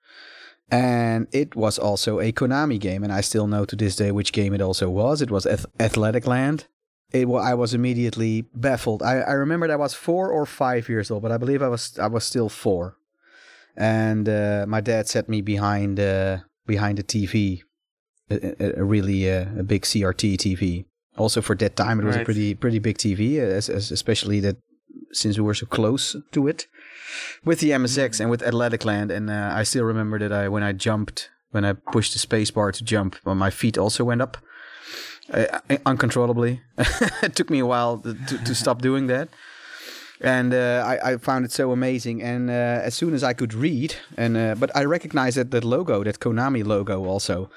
and 0.71 1.27
it 1.31 1.55
was 1.55 1.77
also 1.77 2.19
a 2.19 2.31
Konami 2.31 2.79
game, 2.79 3.03
and 3.03 3.13
I 3.13 3.21
still 3.21 3.47
know 3.47 3.65
to 3.65 3.75
this 3.75 3.95
day 3.95 4.11
which 4.11 4.33
game 4.33 4.53
it 4.53 4.61
also 4.61 4.89
was. 4.89 5.21
It 5.21 5.29
was 5.29 5.45
Ath- 5.45 5.65
Athletic 5.79 6.25
Land. 6.25 6.65
It 7.13 7.27
wa- 7.27 7.41
I 7.41 7.53
was 7.53 7.73
immediately 7.73 8.41
baffled. 8.55 9.03
I, 9.03 9.19
I 9.19 9.33
remember 9.33 9.71
I 9.71 9.75
was 9.75 9.93
four 9.93 10.31
or 10.31 10.45
five 10.45 10.89
years 10.89 11.11
old, 11.11 11.21
but 11.21 11.31
I 11.31 11.37
believe 11.37 11.61
I 11.61 11.67
was 11.67 11.97
I 11.99 12.07
was 12.07 12.23
still 12.23 12.49
four, 12.49 12.97
and 13.77 14.27
uh, 14.27 14.65
my 14.67 14.81
dad 14.81 15.07
set 15.07 15.29
me 15.29 15.41
behind 15.41 15.99
uh, 15.99 16.39
behind 16.65 16.97
the 16.97 17.03
TV, 17.03 17.61
a, 18.29 18.35
a, 18.59 18.81
a 18.81 18.83
really 18.83 19.29
uh, 19.31 19.45
a 19.59 19.63
big 19.63 19.83
CRT 19.83 20.37
TV. 20.37 20.85
Also 21.15 21.41
for 21.41 21.55
that 21.55 21.75
time, 21.75 21.99
it 21.99 22.05
was 22.05 22.15
a 22.15 22.25
pretty 22.25 22.55
pretty 22.55 22.79
big 22.79 22.97
TV, 22.97 23.37
as, 23.37 23.69
as 23.69 23.91
especially 23.91 24.39
that 24.39 24.57
since 25.11 25.37
we 25.37 25.43
were 25.43 25.53
so 25.53 25.67
close 25.67 26.15
to 26.31 26.47
it 26.47 26.65
with 27.45 27.59
the 27.59 27.69
MSX 27.69 28.19
and 28.19 28.31
with 28.31 28.41
Athletic 28.41 28.83
Land. 28.85 29.11
And 29.11 29.29
uh, 29.29 29.51
I 29.53 29.61
still 29.63 29.83
remember 29.83 30.17
that 30.17 30.31
I 30.31 30.49
when 30.49 30.63
I 30.63 30.71
jumped 30.71 31.29
when 31.51 31.63
I 31.63 31.73
pushed 31.73 32.13
the 32.13 32.19
space 32.19 32.49
bar 32.49 32.71
to 32.71 32.83
jump, 32.83 33.15
well, 33.23 33.35
my 33.35 33.51
feet 33.51 33.77
also 33.77 34.03
went 34.03 34.21
up 34.23 34.37
uh, 35.31 35.59
uncontrollably. 35.85 36.61
it 37.23 37.35
took 37.35 37.49
me 37.49 37.59
a 37.59 37.65
while 37.65 37.97
to, 37.99 38.13
to, 38.13 38.37
to 38.43 38.55
stop 38.55 38.81
doing 38.81 39.07
that. 39.07 39.29
And 40.21 40.53
uh, 40.53 40.83
I, 40.85 41.13
I 41.13 41.17
found 41.17 41.43
it 41.45 41.51
so 41.51 41.71
amazing. 41.71 42.21
And 42.23 42.49
uh, 42.49 42.53
as 42.87 42.95
soon 42.95 43.13
as 43.13 43.23
I 43.23 43.33
could 43.33 43.53
read, 43.53 43.95
and 44.17 44.37
uh, 44.37 44.55
but 44.55 44.69
I 44.75 44.85
recognized 44.85 45.35
that 45.37 45.51
that 45.51 45.63
logo, 45.63 46.03
that 46.03 46.19
Konami 46.19 46.63
logo, 46.65 47.05
also, 47.05 47.49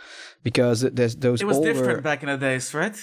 because 0.42 0.80
there's 0.80 1.16
those 1.16 1.40
It 1.42 1.46
was 1.46 1.56
older. 1.58 1.72
different 1.72 2.02
back 2.02 2.22
in 2.22 2.28
the 2.28 2.36
days, 2.36 2.74
right? 2.74 2.96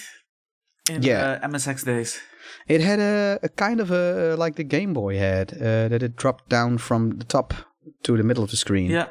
In 0.90 1.02
Yeah. 1.02 1.38
uh, 1.42 1.48
MSX 1.48 1.84
days. 1.84 2.20
It 2.66 2.80
had 2.82 3.00
a, 3.00 3.38
a 3.42 3.48
kind 3.48 3.80
of 3.80 3.90
a 3.90 4.34
like 4.36 4.56
the 4.56 4.64
Game 4.64 4.92
Boy 4.92 5.16
had 5.18 5.52
uh, 5.54 5.88
that 5.88 6.02
it 6.02 6.16
dropped 6.16 6.48
down 6.50 6.78
from 6.78 7.18
the 7.18 7.24
top 7.24 7.54
to 8.02 8.16
the 8.16 8.22
middle 8.22 8.44
of 8.44 8.50
the 8.50 8.56
screen. 8.56 8.90
Yeah. 8.90 9.06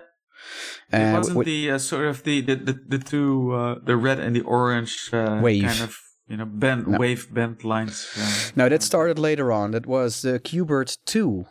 It 0.92 1.14
wasn't 1.14 1.38
with- 1.38 1.48
the 1.48 1.72
uh, 1.72 1.78
sort 1.80 2.06
of 2.06 2.24
the 2.24 2.42
the, 2.42 2.56
the, 2.56 2.74
the 2.88 3.00
two 3.00 3.52
uh, 3.54 3.76
the 3.84 3.96
red 3.98 4.20
and 4.20 4.36
the 4.36 4.42
orange 4.42 5.10
uh, 5.14 5.40
Wave. 5.42 5.64
kind 5.68 5.82
of 5.82 5.98
you 6.28 6.38
know 6.38 6.46
bent 6.46 6.88
No. 6.88 6.98
wave 7.00 7.28
bent 7.34 7.64
lines. 7.64 8.08
Uh, 8.18 8.52
No, 8.56 8.70
that 8.70 8.84
started 8.84 9.18
later 9.20 9.52
on. 9.52 9.72
That 9.72 9.86
was 9.86 10.24
uh, 10.26 10.38
Qbert 10.44 10.98
2 11.06 11.46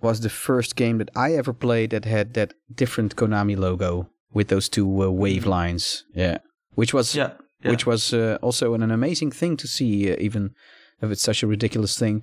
was 0.00 0.20
the 0.20 0.30
first 0.30 0.76
game 0.76 0.98
that 0.98 1.10
I 1.16 1.34
ever 1.38 1.52
played 1.52 1.90
that 1.90 2.04
had 2.04 2.34
that 2.34 2.54
different 2.74 3.16
Konami 3.16 3.56
logo 3.56 4.08
with 4.32 4.48
those 4.48 4.68
two 4.68 5.02
uh, 5.04 5.10
wave 5.10 5.44
lines. 5.46 6.04
Yeah. 6.14 6.38
Which 6.74 6.94
was 6.94 7.14
yeah. 7.14 7.30
yeah. 7.64 7.70
which 7.72 7.86
was 7.86 8.12
uh, 8.12 8.38
also 8.42 8.74
an, 8.74 8.82
an 8.82 8.90
amazing 8.90 9.32
thing 9.32 9.56
to 9.56 9.66
see 9.66 10.12
uh, 10.12 10.16
even 10.20 10.50
if 11.00 11.10
it's 11.10 11.22
such 11.22 11.42
a 11.42 11.46
ridiculous 11.46 11.98
thing. 11.98 12.22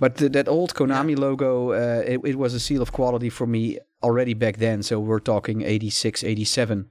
But 0.00 0.16
th- 0.16 0.32
that 0.32 0.48
old 0.48 0.74
Konami 0.74 1.16
logo 1.18 1.72
uh, 1.72 2.02
it, 2.06 2.20
it 2.24 2.36
was 2.36 2.54
a 2.54 2.60
seal 2.60 2.82
of 2.82 2.92
quality 2.92 3.30
for 3.30 3.46
me 3.46 3.78
already 4.02 4.34
back 4.34 4.56
then. 4.58 4.82
So 4.82 5.00
we're 5.00 5.20
talking 5.20 5.62
86, 5.62 6.24
87. 6.24 6.90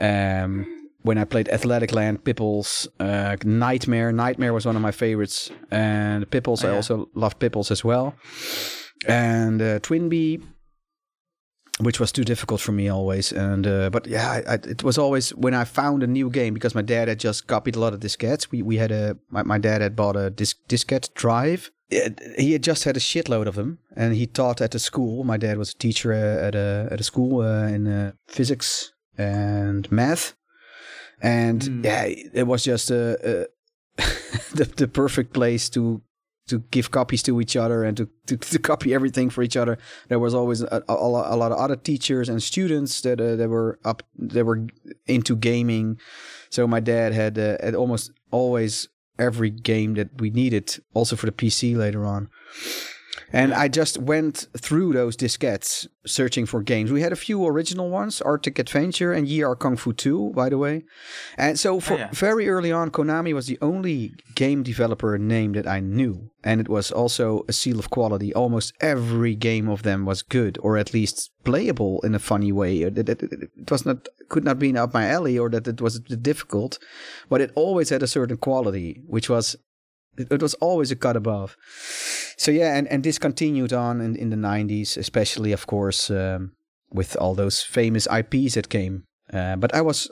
Um, 0.00 0.66
when 1.02 1.16
I 1.18 1.24
played 1.24 1.48
Athletic 1.48 1.92
Land, 1.92 2.24
Pippols, 2.24 2.88
uh, 3.00 3.36
Knightmare. 3.44 4.12
Knightmare 4.12 4.52
was 4.52 4.66
one 4.66 4.76
of 4.76 4.82
my 4.82 4.90
favorites, 4.90 5.50
and 5.70 6.28
Pippols. 6.30 6.64
Oh, 6.64 6.72
I 6.72 6.76
also 6.76 7.08
loved 7.14 7.38
Pippols 7.38 7.70
as 7.70 7.84
well. 7.84 8.14
and 9.06 9.62
uh, 9.62 9.78
Twinbee, 9.78 10.42
which 11.80 12.00
was 12.00 12.12
too 12.12 12.24
difficult 12.24 12.60
for 12.60 12.72
me 12.72 12.88
always. 12.88 13.32
And 13.32 13.66
uh, 13.66 13.90
but 13.90 14.06
yeah, 14.06 14.30
I, 14.30 14.52
I, 14.52 14.54
it 14.54 14.82
was 14.82 14.98
always 14.98 15.30
when 15.34 15.54
I 15.54 15.64
found 15.64 16.02
a 16.02 16.06
new 16.06 16.30
game 16.30 16.54
because 16.54 16.74
my 16.74 16.82
dad 16.82 17.08
had 17.08 17.20
just 17.20 17.46
copied 17.46 17.76
a 17.76 17.80
lot 17.80 17.94
of 17.94 18.00
diskettes. 18.00 18.50
We 18.50 18.62
we 18.62 18.76
had 18.78 18.90
a 18.92 19.16
my, 19.30 19.42
my 19.42 19.58
dad 19.58 19.80
had 19.80 19.94
bought 19.96 20.16
a 20.16 20.30
disc, 20.30 20.56
diskette 20.68 21.12
drive. 21.14 21.70
It, 21.90 22.20
he 22.38 22.52
had 22.52 22.62
just 22.62 22.84
had 22.84 22.96
a 22.96 23.00
shitload 23.00 23.46
of 23.46 23.54
them, 23.54 23.78
and 23.96 24.14
he 24.14 24.26
taught 24.26 24.60
at 24.60 24.74
a 24.74 24.78
school. 24.78 25.24
My 25.24 25.38
dad 25.38 25.56
was 25.56 25.70
a 25.74 25.78
teacher 25.78 26.12
uh, 26.12 26.46
at 26.48 26.54
a 26.54 26.88
at 26.92 27.00
a 27.00 27.04
school 27.04 27.40
uh, 27.40 27.66
in 27.68 27.86
uh, 27.86 28.12
physics 28.26 28.92
and 29.16 29.90
math, 29.90 30.34
and 31.22 31.62
Mm. 31.62 31.84
yeah, 31.84 32.04
it 32.34 32.46
was 32.46 32.64
just 32.64 32.90
a, 32.90 33.18
a 33.98 34.04
the 34.54 34.64
the 34.76 34.88
perfect 34.88 35.32
place 35.32 35.68
to 35.70 36.02
to 36.48 36.60
give 36.70 36.90
copies 36.90 37.22
to 37.22 37.40
each 37.40 37.56
other 37.56 37.84
and 37.84 37.96
to, 37.96 38.08
to, 38.26 38.36
to 38.36 38.58
copy 38.70 38.92
everything 38.94 39.30
for 39.30 39.42
each 39.42 39.56
other. 39.56 39.78
There 40.08 40.18
was 40.18 40.34
always 40.34 40.62
a, 40.62 40.82
a, 40.88 40.94
a 40.94 41.36
lot 41.36 41.52
of 41.52 41.58
other 41.58 41.76
teachers 41.76 42.28
and 42.28 42.42
students 42.42 43.00
that 43.02 43.20
uh, 43.20 43.36
that 43.36 43.48
were 43.48 43.78
up 43.84 44.02
that 44.16 44.44
were 44.44 44.66
into 45.06 45.36
gaming. 45.36 45.98
So 46.50 46.66
my 46.66 46.80
dad 46.80 47.12
had 47.12 47.38
uh, 47.38 47.56
had 47.60 47.74
almost 47.74 48.12
always 48.30 48.88
every 49.18 49.50
game 49.50 49.94
that 49.94 50.20
we 50.20 50.30
needed, 50.30 50.76
also 50.94 51.16
for 51.16 51.26
the 51.26 51.32
PC 51.32 51.76
later 51.76 52.04
on. 52.04 52.28
And 53.32 53.52
I 53.52 53.68
just 53.68 53.98
went 53.98 54.46
through 54.56 54.92
those 54.92 55.16
diskettes 55.16 55.86
searching 56.06 56.46
for 56.46 56.62
games. 56.62 56.90
We 56.90 57.02
had 57.02 57.12
a 57.12 57.16
few 57.16 57.46
original 57.46 57.90
ones, 57.90 58.20
Arctic 58.22 58.58
Adventure 58.58 59.12
and 59.12 59.28
Yie 59.28 59.46
Ar 59.46 59.54
Kung 59.54 59.76
Fu 59.76 59.92
2, 59.92 60.32
by 60.34 60.48
the 60.48 60.58
way. 60.58 60.84
And 61.36 61.58
so 61.58 61.76
oh, 61.76 61.80
for 61.80 61.98
yeah. 61.98 62.08
very 62.12 62.48
early 62.48 62.72
on, 62.72 62.90
Konami 62.90 63.34
was 63.34 63.46
the 63.46 63.58
only 63.60 64.14
game 64.34 64.62
developer 64.62 65.18
name 65.18 65.52
that 65.52 65.66
I 65.66 65.80
knew. 65.80 66.30
And 66.42 66.60
it 66.60 66.68
was 66.68 66.90
also 66.90 67.44
a 67.48 67.52
seal 67.52 67.78
of 67.78 67.90
quality. 67.90 68.32
Almost 68.32 68.72
every 68.80 69.34
game 69.34 69.68
of 69.68 69.82
them 69.82 70.06
was 70.06 70.22
good, 70.22 70.58
or 70.62 70.78
at 70.78 70.94
least 70.94 71.30
playable 71.44 72.00
in 72.02 72.14
a 72.14 72.18
funny 72.18 72.52
way. 72.52 72.78
It 72.82 73.70
was 73.70 73.84
not 73.84 74.08
could 74.28 74.44
not 74.44 74.58
be 74.58 74.76
up 74.76 74.92
my 74.92 75.06
alley 75.08 75.38
or 75.38 75.48
that 75.50 75.66
it 75.66 75.80
was 75.80 76.00
difficult, 76.00 76.78
but 77.28 77.40
it 77.40 77.50
always 77.54 77.88
had 77.88 78.02
a 78.02 78.06
certain 78.06 78.36
quality, 78.36 79.02
which 79.06 79.28
was 79.30 79.56
it, 80.18 80.42
was 80.42 80.54
always 80.54 80.90
a 80.90 80.96
cut 80.96 81.16
above. 81.16 81.56
So 82.36 82.50
yeah, 82.50 82.76
and, 82.76 82.86
and 82.88 83.02
this 83.02 83.18
continued 83.18 83.72
on 83.72 84.00
in, 84.00 84.16
in 84.16 84.30
the 84.30 84.36
90s, 84.36 84.96
especially, 84.96 85.52
of 85.52 85.66
course, 85.66 86.10
um, 86.10 86.52
with 86.90 87.16
all 87.16 87.34
those 87.34 87.62
famous 87.62 88.06
IPs 88.10 88.54
that 88.54 88.68
came. 88.68 89.04
Uh, 89.32 89.56
but 89.56 89.74
I 89.74 89.80
was, 89.82 90.10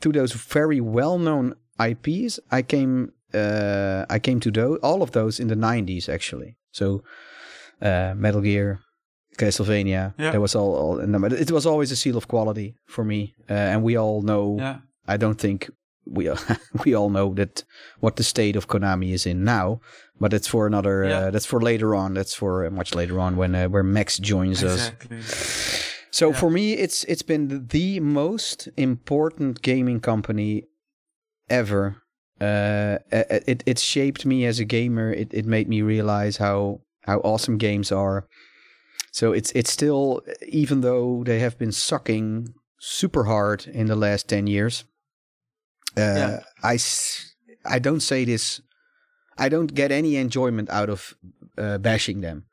through 0.00 0.12
those 0.12 0.32
very 0.32 0.80
well-known 0.80 1.54
IPs, 1.80 2.40
I 2.50 2.62
came 2.62 3.12
uh, 3.34 4.04
I 4.10 4.18
came 4.18 4.40
to 4.40 4.50
those, 4.50 4.78
all 4.82 5.00
of 5.02 5.12
those 5.12 5.40
in 5.40 5.48
the 5.48 5.54
90s, 5.54 6.06
actually. 6.08 6.56
So 6.72 7.02
uh, 7.80 8.12
Metal 8.14 8.42
Gear, 8.42 8.80
Castlevania, 9.38 10.12
Yeah. 10.18 10.32
there 10.32 10.40
was 10.40 10.54
all, 10.54 10.74
all 10.74 11.32
it 11.32 11.50
was 11.50 11.64
always 11.66 11.90
a 11.92 11.96
seal 11.96 12.16
of 12.16 12.28
quality 12.28 12.74
for 12.86 13.04
me. 13.04 13.34
Uh, 13.48 13.54
and 13.54 13.82
we 13.82 13.96
all 13.96 14.22
know 14.22 14.56
Yeah. 14.58 14.78
I 15.08 15.16
don't 15.16 15.38
think 15.40 15.70
we 16.06 16.28
we 16.84 16.94
all 16.94 17.10
know 17.10 17.34
that 17.34 17.64
what 18.00 18.16
the 18.16 18.22
state 18.24 18.56
of 18.56 18.66
Konami 18.68 19.12
is 19.12 19.26
in 19.26 19.44
now, 19.44 19.80
but 20.20 20.32
it's 20.32 20.48
for 20.48 20.66
another. 20.66 21.04
Yeah. 21.04 21.18
Uh, 21.18 21.30
that's 21.30 21.46
for 21.46 21.60
later 21.60 21.94
on. 21.94 22.14
That's 22.14 22.34
for 22.34 22.66
uh, 22.66 22.70
much 22.70 22.94
later 22.94 23.18
on 23.20 23.36
when 23.36 23.54
uh, 23.54 23.68
where 23.68 23.82
Max 23.84 24.18
joins 24.18 24.62
us. 24.64 24.90
So 26.10 26.28
Yeah. 26.30 26.36
for 26.36 26.50
me, 26.50 26.72
it's 26.74 27.04
it's 27.04 27.22
been 27.22 27.66
the- 27.68 28.00
most 28.00 28.68
important 28.76 29.62
gaming 29.62 30.00
company 30.00 30.64
ever. 31.48 31.96
Uh, 32.40 32.98
it 33.10 33.44
it 33.46 33.62
it 33.66 33.78
shaped 33.78 34.26
me 34.26 34.44
as 34.46 34.58
a 34.58 34.64
gamer. 34.64 35.12
It 35.12 35.32
it 35.32 35.46
made 35.46 35.68
me 35.68 35.82
realize 35.82 36.36
how 36.38 36.80
how 37.06 37.18
awesome 37.20 37.56
games 37.58 37.92
are. 37.92 38.26
So 39.12 39.32
it's 39.32 39.52
it's 39.52 39.70
still 39.70 40.22
even 40.48 40.80
though 40.80 41.22
they 41.24 41.38
have 41.40 41.56
been 41.58 41.72
sucking 41.72 42.48
super 42.78 43.24
hard 43.24 43.66
in 43.66 43.86
the 43.86 43.96
last 43.96 44.28
ten 44.28 44.46
years. 44.46 44.84
Uh, 45.96 46.00
Yeah. 46.00 46.40
I 46.62 46.74
s- 46.74 47.34
I 47.64 47.78
don't 47.78 48.00
say 48.02 48.24
this. 48.24 48.60
I 49.38 49.48
don't 49.48 49.74
get 49.74 49.90
any 49.92 50.16
enjoyment 50.16 50.68
out 50.70 50.88
of 50.90 51.14
uh, 51.58 51.78
bashing 51.78 52.20
them. 52.22 52.44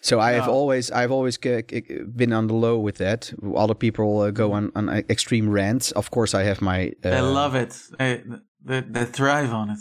So 0.00 0.18
I 0.18 0.32
have 0.32 0.46
No. 0.46 0.52
always 0.52 0.90
I've 0.90 1.12
always 1.14 1.38
been 1.38 2.32
on 2.32 2.46
the 2.48 2.54
low 2.54 2.78
with 2.84 2.96
that. 2.98 3.32
Other 3.56 3.74
people 3.74 4.04
uh, 4.20 4.30
go 4.32 4.52
on 4.52 4.70
on 4.74 4.88
extreme 5.08 5.48
rants. 5.54 5.92
Of 5.92 6.10
course, 6.10 6.34
I 6.38 6.44
have 6.44 6.60
my. 6.60 6.88
Uh, 7.04 7.10
They 7.10 7.20
love 7.20 7.54
it. 7.54 7.72
They, 7.98 8.22
they, 8.68 8.80
they 8.80 9.04
thrive 9.04 9.52
on 9.54 9.70
it. 9.70 9.78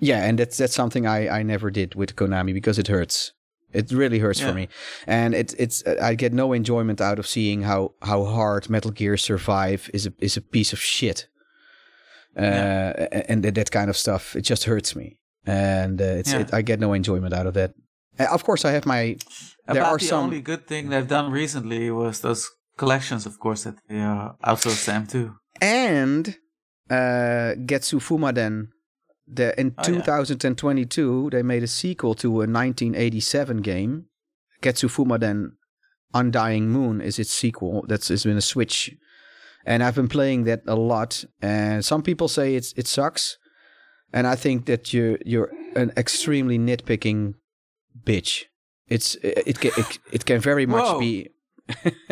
Yeah, 0.00 0.28
and 0.28 0.38
that's 0.38 0.56
that's 0.56 0.74
something 0.74 1.06
I 1.06 1.40
I 1.40 1.42
never 1.44 1.70
did 1.70 1.94
with 1.94 2.14
Konami 2.16 2.52
because 2.52 2.80
it 2.80 2.88
hurts. 2.88 3.32
It 3.72 3.90
really 3.92 4.18
hurts 4.18 4.40
for 4.40 4.52
me, 4.54 4.68
and 5.06 5.34
it's 5.34 5.54
it's 5.54 5.82
I 6.10 6.14
get 6.16 6.32
no 6.32 6.52
enjoyment 6.52 7.00
out 7.00 7.18
of 7.18 7.26
seeing 7.26 7.62
how 7.62 7.94
how 8.02 8.24
hard 8.24 8.68
Metal 8.68 8.90
Gear 8.90 9.16
Survive 9.16 9.88
is 9.94 10.06
a 10.06 10.12
is 10.18 10.36
a 10.36 10.40
piece 10.40 10.72
of 10.74 10.80
shit. 10.80 11.28
Uh, 12.36 12.42
Yeah. 12.42 13.22
and 13.28 13.42
that, 13.44 13.54
that 13.54 13.70
kind 13.70 13.90
of 13.90 13.96
stuff. 13.96 14.34
It 14.36 14.42
just 14.42 14.64
hurts 14.64 14.94
me, 14.96 15.18
and 15.46 16.00
uh, 16.00 16.20
it's 16.20 16.32
Yeah. 16.32 16.40
it, 16.40 16.54
I 16.54 16.62
get 16.62 16.80
no 16.80 16.92
enjoyment 16.94 17.34
out 17.34 17.46
of 17.46 17.54
that. 17.54 17.72
Uh, 18.18 18.26
of 18.32 18.44
course, 18.44 18.64
I 18.64 18.72
have 18.72 18.86
my. 18.86 19.16
There 19.66 19.76
About 19.82 19.92
are 19.92 19.98
the 19.98 20.04
some. 20.06 20.24
only 20.24 20.40
good 20.40 20.66
thing 20.66 20.88
they've 20.90 21.08
done 21.08 21.30
recently 21.30 21.90
was 21.90 22.20
those 22.20 22.48
collections, 22.76 23.26
of 23.26 23.38
course, 23.38 23.64
that 23.64 23.76
they 23.88 24.00
uh, 24.00 24.32
outsourced 24.44 24.84
them 24.86 25.06
too. 25.06 25.34
and 25.60 26.36
uh, 26.90 27.54
Getsu 27.70 28.00
Fumaden. 28.00 28.68
The, 29.34 29.58
in 29.58 29.74
Oh, 29.78 29.82
yeah. 29.88 30.00
2022, 30.00 31.30
they 31.30 31.42
made 31.42 31.62
a 31.62 31.66
sequel 31.66 32.14
to 32.16 32.28
a 32.28 32.46
1987 32.46 33.58
game. 33.62 34.06
Getsu 34.62 34.88
Fumaden 34.90 35.52
Undying 36.12 36.68
Moon 36.68 37.00
is 37.00 37.18
its 37.18 37.30
sequel. 37.32 37.84
That's 37.88 38.10
it's 38.10 38.24
been 38.24 38.36
a 38.36 38.42
Switch, 38.42 38.90
and 39.64 39.82
I've 39.82 39.94
been 39.94 40.08
playing 40.08 40.44
that 40.44 40.62
a 40.66 40.76
lot. 40.76 41.24
And 41.40 41.84
some 41.84 42.02
people 42.02 42.28
say 42.28 42.54
it's 42.54 42.72
it 42.76 42.86
sucks, 42.86 43.38
and 44.12 44.26
I 44.26 44.36
think 44.36 44.66
that 44.66 44.92
you 44.92 45.18
you're 45.24 45.50
an 45.76 45.92
extremely 45.96 46.58
nitpicking 46.58 47.34
bitch. 48.04 48.44
It's 48.88 49.16
it 49.22 49.60
can 49.60 49.72
it, 49.76 49.98
it 50.12 50.26
can 50.26 50.40
very 50.40 50.66
much 50.66 50.84
Whoa. 50.84 51.00
be. 51.00 51.28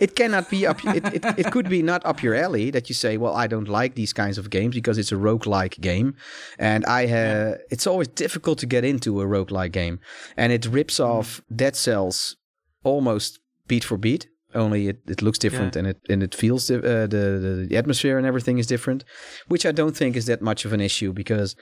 it 0.00 0.16
cannot 0.16 0.48
be 0.50 0.66
up. 0.66 0.82
It, 0.84 1.04
it, 1.14 1.24
it 1.38 1.52
could 1.52 1.68
be 1.68 1.82
not 1.82 2.04
up 2.06 2.22
your 2.22 2.34
alley 2.34 2.70
that 2.70 2.88
you 2.88 2.94
say, 2.94 3.16
well, 3.16 3.36
I 3.36 3.46
don't 3.46 3.68
like 3.68 3.94
these 3.94 4.14
kinds 4.14 4.38
of 4.38 4.48
games 4.48 4.74
because 4.74 4.96
it's 4.96 5.12
a 5.12 5.16
roguelike 5.16 5.80
game, 5.80 6.16
and 6.58 6.84
I 6.86 7.06
have. 7.06 7.58
It's 7.70 7.86
always 7.86 8.08
difficult 8.08 8.58
to 8.60 8.66
get 8.66 8.84
into 8.84 9.20
a 9.20 9.26
roguelike 9.26 9.72
game, 9.72 10.00
and 10.36 10.50
it 10.50 10.66
rips 10.66 10.98
mm. 10.98 11.04
off 11.04 11.42
Dead 11.54 11.76
Cells 11.76 12.36
almost 12.82 13.38
beat 13.68 13.84
for 13.84 13.98
beat. 13.98 14.28
Only 14.54 14.88
it, 14.88 15.00
it 15.06 15.20
looks 15.22 15.38
different 15.38 15.74
Yeah. 15.74 15.78
and 15.80 15.88
it 15.88 15.98
and 16.08 16.22
it 16.22 16.34
feels 16.34 16.70
uh, 16.70 16.76
the, 16.78 17.38
the 17.44 17.66
the 17.68 17.76
atmosphere 17.76 18.16
and 18.18 18.26
everything 18.26 18.58
is 18.58 18.66
different, 18.66 19.04
which 19.48 19.66
I 19.66 19.72
don't 19.72 19.96
think 19.96 20.16
is 20.16 20.24
that 20.26 20.40
much 20.40 20.64
of 20.64 20.72
an 20.72 20.80
issue 20.80 21.12
because 21.12 21.54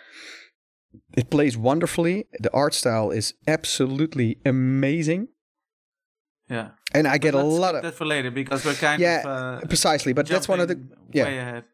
it 1.17 1.29
plays 1.31 1.57
wonderfully. 1.57 2.27
The 2.39 2.51
art 2.53 2.75
style 2.75 3.11
is 3.11 3.35
absolutely 3.47 4.39
amazing, 4.45 5.29
Yeah. 6.49 6.69
and 6.95 7.07
I 7.07 7.19
get 7.19 7.35
a 7.35 7.43
lot 7.43 7.75
of 7.75 7.83
that 7.83 7.95
for 7.95 8.07
later 8.07 8.31
because 8.31 8.65
we're 8.65 8.75
kind 8.81 9.01
Yeah, 9.03 9.21
of 9.21 9.27
uh, 9.65 9.67
precisely. 9.67 10.13
But 10.15 10.27
that's 10.29 10.49
one 10.49 10.61
of 10.61 10.69
the 10.69 10.77
yeah. 11.13 11.25
way 11.25 11.39
ahead. 11.39 11.65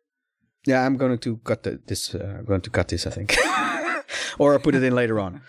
Yeah, 0.66 0.87
I'm 0.87 0.97
going 0.97 1.19
to 1.19 1.37
cut 1.45 1.62
the, 1.62 1.81
this. 1.87 2.14
Uh, 2.14 2.37
I'm 2.38 2.45
going 2.45 2.61
to 2.62 2.71
cut 2.71 2.87
this, 2.88 3.07
I 3.07 3.11
think, 3.11 3.37
or 4.39 4.53
I'll 4.53 4.59
put 4.59 4.75
it 4.75 4.83
in 4.83 4.95
later 4.95 5.19
on. 5.21 5.41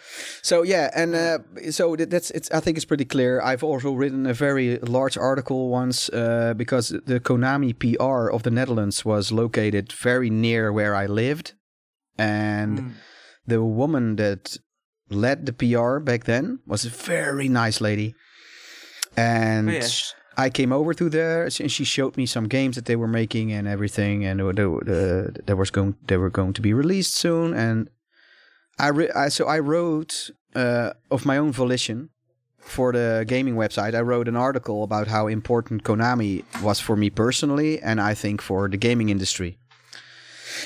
So 0.42 0.64
yeah, 0.64 0.90
and 0.96 1.16
uh, 1.16 1.40
so 1.72 1.96
that's 1.96 2.32
it's. 2.32 2.50
I 2.52 2.60
think 2.60 2.78
it's 2.78 2.86
pretty 2.86 3.06
clear. 3.06 3.42
I've 3.42 3.64
also 3.64 3.94
written 3.94 4.26
a 4.26 4.34
very 4.34 4.78
large 4.80 5.18
article 5.18 5.70
once 5.70 6.10
uh, 6.10 6.54
because 6.56 6.90
the 6.90 7.20
Konami 7.20 7.74
PR 7.74 8.30
of 8.32 8.44
the 8.44 8.52
Netherlands 8.52 9.06
was 9.06 9.32
located 9.32 9.92
very 9.92 10.30
near 10.30 10.72
where 10.72 10.96
I 10.96 11.06
lived, 11.08 11.54
and 12.18 12.80
Mm. 12.80 12.92
the 13.48 13.64
woman 13.64 14.16
that 14.16 14.58
led 15.10 15.46
the 15.46 15.54
PR 15.54 16.00
back 16.00 16.24
then 16.24 16.60
was 16.66 16.86
a 16.86 16.90
very 16.90 17.48
nice 17.50 17.82
lady, 17.82 18.14
and. 19.16 19.70
Oh. 19.70 19.88
I 20.36 20.50
came 20.50 20.74
over 20.74 20.96
to 20.96 21.10
there 21.10 21.44
and 21.44 21.72
she 21.72 21.84
showed 21.84 22.18
me 22.18 22.26
some 22.26 22.48
games 22.48 22.76
that 22.76 22.86
they 22.86 22.96
were 22.96 23.08
making 23.08 23.52
and 23.52 23.68
everything, 23.68 24.26
and 24.26 24.40
they, 24.40 24.66
they, 24.84 25.28
they 25.46 25.54
was 25.54 25.70
going 25.70 25.96
they 26.08 26.18
were 26.18 26.32
going 26.32 26.54
to 26.54 26.62
be 26.62 26.74
released 26.74 27.14
soon. 27.14 27.54
And 27.54 27.88
I, 28.80 28.88
re- 28.88 29.12
I 29.12 29.30
so 29.30 29.46
I 29.46 29.60
wrote 29.60 30.32
uh, 30.56 30.94
of 31.12 31.26
my 31.26 31.38
own 31.38 31.52
volition 31.52 32.10
for 32.58 32.92
the 32.92 33.26
gaming 33.28 33.56
website. 33.56 33.94
I 33.94 34.02
wrote 34.02 34.28
an 34.28 34.36
article 34.36 34.84
about 34.84 35.08
how 35.08 35.28
important 35.28 35.84
Konami 35.84 36.44
was 36.62 36.80
for 36.80 36.96
me 36.96 37.10
personally, 37.10 37.82
and 37.82 38.00
I 38.00 38.14
think 38.14 38.42
for 38.42 38.70
the 38.70 38.78
gaming 38.78 39.10
industry. 39.10 39.58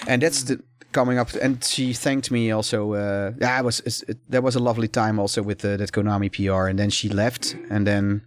And 0.08 0.22
that's 0.22 0.44
the 0.44 0.62
coming 0.92 1.18
up. 1.18 1.30
And 1.42 1.64
she 1.64 1.94
thanked 1.94 2.32
me 2.32 2.52
also. 2.52 2.94
Uh, 2.94 3.32
yeah, 3.42 3.60
it 3.60 3.66
was 3.66 3.80
it, 4.08 4.44
was 4.44 4.56
a 4.56 4.60
lovely 4.60 4.88
time 4.88 5.20
also 5.20 5.42
with 5.42 5.66
uh, 5.66 5.78
that 5.78 5.92
Konami 5.92 6.30
PR, 6.32 6.68
and 6.68 6.78
then 6.78 6.90
she 6.90 7.10
left, 7.10 7.56
and 7.70 7.86
then. 7.86 8.22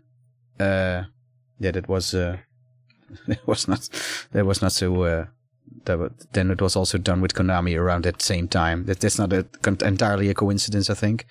Uh, 0.58 1.04
yeah, 1.60 1.70
that 1.70 1.88
was 1.88 2.14
uh, 2.14 2.38
that 3.28 3.46
was 3.46 3.68
not 3.68 3.88
that 4.32 4.46
was 4.46 4.62
not 4.62 4.72
so 4.72 5.02
uh, 5.02 5.26
that, 5.84 6.32
then 6.32 6.50
it 6.50 6.60
was 6.60 6.76
also 6.76 6.98
done 6.98 7.20
with 7.20 7.34
Konami 7.34 7.78
around 7.78 8.04
that 8.04 8.22
same 8.22 8.48
time. 8.48 8.84
That 8.84 9.00
that's 9.00 9.18
not 9.18 9.32
a, 9.32 9.46
entirely 9.84 10.28
a 10.28 10.34
coincidence, 10.34 10.90
I 10.90 10.94
think. 10.94 11.26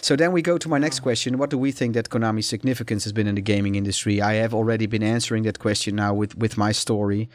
So 0.00 0.16
then 0.16 0.32
we 0.32 0.42
go 0.42 0.58
to 0.58 0.68
my 0.68 0.78
next 0.78 1.00
question: 1.00 1.38
What 1.38 1.50
do 1.50 1.58
we 1.58 1.72
think 1.72 1.94
that 1.94 2.08
Konami's 2.08 2.46
significance 2.46 3.04
has 3.04 3.12
been 3.12 3.26
in 3.26 3.34
the 3.34 3.40
gaming 3.40 3.74
industry? 3.74 4.20
I 4.20 4.34
have 4.34 4.54
already 4.54 4.86
been 4.86 5.02
answering 5.02 5.42
that 5.44 5.58
question 5.58 5.96
now 5.96 6.14
with 6.14 6.36
with 6.36 6.56
my 6.56 6.72
story. 6.72 7.28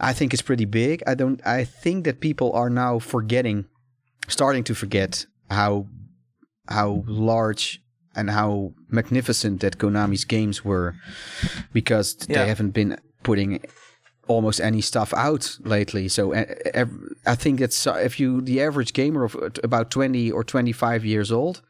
I 0.00 0.12
think 0.12 0.32
it's 0.32 0.42
pretty 0.42 0.64
big. 0.64 1.02
I 1.06 1.14
don't. 1.14 1.44
I 1.46 1.64
think 1.64 2.04
that 2.04 2.20
people 2.20 2.52
are 2.52 2.70
now 2.70 2.98
forgetting, 2.98 3.66
starting 4.28 4.64
to 4.64 4.74
forget 4.74 5.26
how 5.50 5.86
how 6.68 7.04
large 7.06 7.80
and 8.14 8.30
how 8.30 8.74
magnificent 8.88 9.60
that 9.60 9.78
Konami's 9.78 10.24
games 10.24 10.64
were, 10.64 10.94
because 11.72 12.16
yeah. 12.28 12.38
they 12.42 12.48
haven't 12.48 12.70
been 12.70 12.98
putting 13.22 13.60
almost 14.28 14.60
any 14.60 14.80
stuff 14.80 15.12
out 15.14 15.58
lately. 15.64 16.08
So 16.08 16.34
uh, 16.34 16.44
I 17.26 17.34
think 17.34 17.60
it's 17.60 17.86
uh, 17.86 17.94
if 17.94 18.20
you 18.20 18.40
the 18.40 18.62
average 18.62 18.92
gamer 18.92 19.24
of 19.24 19.36
about 19.62 19.90
20 19.90 20.30
or 20.30 20.44
25 20.44 21.04
years 21.04 21.32
old, 21.32 21.62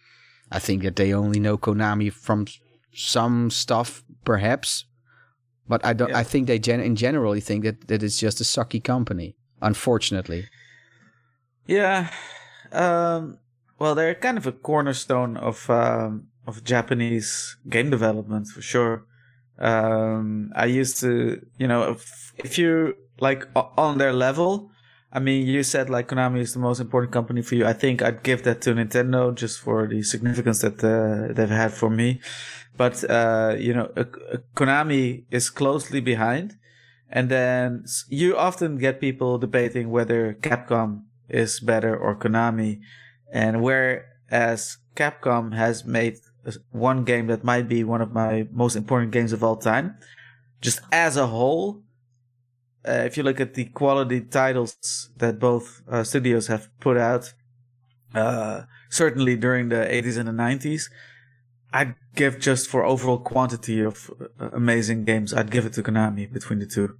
I 0.50 0.58
think 0.58 0.82
that 0.82 0.96
they 0.96 1.12
only 1.12 1.40
know 1.40 1.56
Konami 1.56 2.12
from 2.12 2.46
some 2.94 3.50
stuff 3.50 4.04
perhaps, 4.24 4.84
but 5.68 5.84
I 5.84 5.92
don't 5.92 6.10
yeah. 6.10 6.18
I 6.18 6.24
think 6.24 6.46
they 6.46 6.58
gen- 6.58 6.80
in 6.80 6.96
generally 6.96 7.40
think 7.40 7.64
that 7.64 7.88
that 7.88 8.02
it's 8.02 8.18
just 8.18 8.40
a 8.40 8.44
sucky 8.44 8.82
company, 8.82 9.36
unfortunately. 9.60 10.48
Yeah. 11.66 12.10
Um, 12.70 13.38
well, 13.78 13.94
they're 13.94 14.14
kind 14.14 14.38
of 14.38 14.46
a 14.46 14.52
cornerstone 14.52 15.36
of 15.36 15.68
um, 15.70 16.28
of 16.46 16.64
Japanese 16.64 17.56
game 17.68 17.90
development 17.90 18.48
for 18.48 18.62
sure. 18.62 19.06
Um, 19.58 20.52
I 20.56 20.66
used 20.66 20.98
to, 21.00 21.44
you 21.58 21.68
know, 21.68 21.92
if, 21.92 22.32
if 22.38 22.58
you 22.58 22.96
like 23.20 23.46
on 23.54 23.98
their 23.98 24.12
level, 24.12 24.70
I 25.12 25.20
mean, 25.20 25.46
you 25.46 25.62
said 25.62 25.90
like 25.90 26.08
Konami 26.08 26.40
is 26.40 26.54
the 26.54 26.58
most 26.58 26.80
important 26.80 27.12
company 27.12 27.42
for 27.42 27.54
you. 27.54 27.66
I 27.66 27.74
think 27.74 28.00
I'd 28.02 28.22
give 28.22 28.44
that 28.44 28.62
to 28.62 28.74
Nintendo 28.74 29.34
just 29.34 29.60
for 29.60 29.86
the 29.86 30.02
significance 30.02 30.62
that 30.62 30.82
uh, 30.82 31.32
they've 31.34 31.50
had 31.50 31.72
for 31.72 31.90
me. 31.90 32.20
But 32.76 33.08
uh, 33.10 33.54
you 33.58 33.74
know, 33.74 33.88
Konami 34.56 35.24
is 35.30 35.50
closely 35.50 36.00
behind, 36.00 36.56
and 37.10 37.28
then 37.28 37.84
you 38.08 38.36
often 38.36 38.78
get 38.78 39.00
people 39.00 39.36
debating 39.36 39.90
whether 39.90 40.34
Capcom 40.40 41.02
is 41.28 41.60
better 41.60 41.94
or 41.94 42.16
Konami, 42.16 42.80
and 43.30 43.60
whereas 43.60 44.78
Capcom 44.96 45.54
has 45.54 45.84
made 45.84 46.16
one 46.70 47.04
game 47.04 47.26
that 47.28 47.44
might 47.44 47.68
be 47.68 47.84
one 47.84 48.00
of 48.00 48.12
my 48.12 48.46
most 48.52 48.76
important 48.76 49.12
games 49.12 49.32
of 49.32 49.42
all 49.44 49.56
time. 49.56 49.96
Just 50.60 50.80
as 50.90 51.16
a 51.16 51.26
whole, 51.26 51.82
uh, 52.86 53.02
if 53.06 53.16
you 53.16 53.22
look 53.22 53.40
at 53.40 53.54
the 53.54 53.66
quality 53.66 54.20
titles 54.20 55.10
that 55.16 55.38
both 55.38 55.82
uh, 55.88 56.04
studios 56.04 56.48
have 56.48 56.68
put 56.80 56.96
out, 56.96 57.32
uh, 58.14 58.62
certainly 58.90 59.36
during 59.36 59.68
the 59.68 59.76
80s 59.76 60.18
and 60.18 60.28
the 60.28 60.32
90s, 60.32 60.84
I'd 61.72 61.94
give 62.14 62.38
just 62.38 62.68
for 62.68 62.84
overall 62.84 63.18
quantity 63.18 63.80
of 63.80 64.10
uh, 64.20 64.50
amazing 64.52 65.04
games, 65.04 65.32
I'd 65.32 65.50
give 65.50 65.64
it 65.64 65.72
to 65.74 65.82
Konami 65.82 66.30
between 66.30 66.58
the 66.58 66.66
two. 66.66 66.98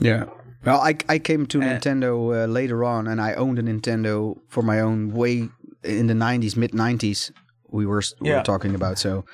Yeah. 0.00 0.24
Well, 0.64 0.80
I, 0.80 0.96
I 1.08 1.18
came 1.18 1.46
to 1.46 1.58
Nintendo 1.58 2.44
uh, 2.44 2.46
later 2.46 2.84
on, 2.84 3.08
and 3.08 3.20
I 3.20 3.34
owned 3.34 3.58
a 3.58 3.62
Nintendo 3.62 4.38
for 4.48 4.62
my 4.62 4.78
own 4.80 5.12
way 5.12 5.48
in 5.82 6.06
the 6.06 6.14
90s, 6.14 6.56
mid 6.56 6.70
90s 6.70 7.32
we 7.72 7.86
were 7.86 8.02
we 8.20 8.28
yeah. 8.28 8.38
were 8.38 8.44
talking 8.44 8.74
about. 8.74 8.98
So 8.98 9.24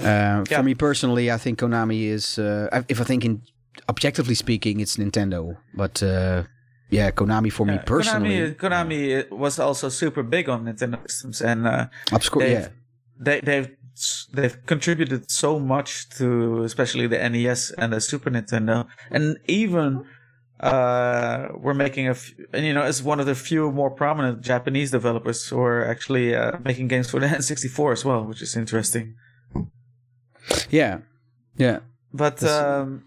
uh, 0.00 0.44
yeah. 0.50 0.58
for 0.58 0.62
me 0.62 0.74
personally, 0.74 1.30
I 1.30 1.38
think 1.38 1.60
Konami 1.60 2.04
is. 2.08 2.38
Uh, 2.38 2.82
if 2.88 3.00
I 3.00 3.04
think 3.04 3.24
in 3.24 3.42
objectively 3.88 4.34
speaking, 4.34 4.80
it's 4.80 4.96
Nintendo, 4.96 5.56
but. 5.74 6.02
Uh, 6.02 6.44
yeah, 6.90 7.10
Konami 7.10 7.52
for 7.52 7.66
yeah, 7.66 7.72
me 7.72 7.80
personally. 7.84 8.54
Konami, 8.54 9.26
Konami 9.26 9.30
was 9.30 9.58
also 9.58 9.90
super 9.90 10.22
big 10.22 10.48
on 10.48 10.64
Nintendo 10.64 10.98
systems, 11.02 11.42
and 11.42 11.66
uh, 11.66 11.88
they've, 12.10 12.40
yeah. 12.40 12.68
they, 13.20 13.40
they've 13.40 13.76
they've 14.32 14.66
contributed 14.66 15.30
so 15.30 15.58
much 15.58 16.08
to 16.10 16.62
especially 16.62 17.06
the 17.06 17.28
NES 17.28 17.72
and 17.72 17.92
the 17.92 18.00
Super 18.00 18.30
Nintendo, 18.30 18.86
and 19.10 19.38
even 19.46 20.04
uh, 20.60 21.48
we're 21.54 21.74
making 21.74 22.08
a, 22.08 22.12
f- 22.12 22.32
and 22.52 22.66
you 22.66 22.74
know, 22.74 22.82
as 22.82 23.02
one 23.02 23.20
of 23.20 23.26
the 23.26 23.34
few 23.34 23.70
more 23.70 23.90
prominent 23.90 24.40
Japanese 24.40 24.90
developers 24.90 25.46
who 25.48 25.60
are 25.60 25.84
actually 25.84 26.34
uh, 26.34 26.58
making 26.64 26.88
games 26.88 27.10
for 27.10 27.20
the 27.20 27.26
N64 27.38 27.92
as 27.92 28.04
well, 28.04 28.24
which 28.24 28.42
is 28.42 28.56
interesting. 28.56 29.14
Yeah, 30.70 30.98
yeah. 31.56 31.80
But 32.12 32.42
um, 32.42 33.04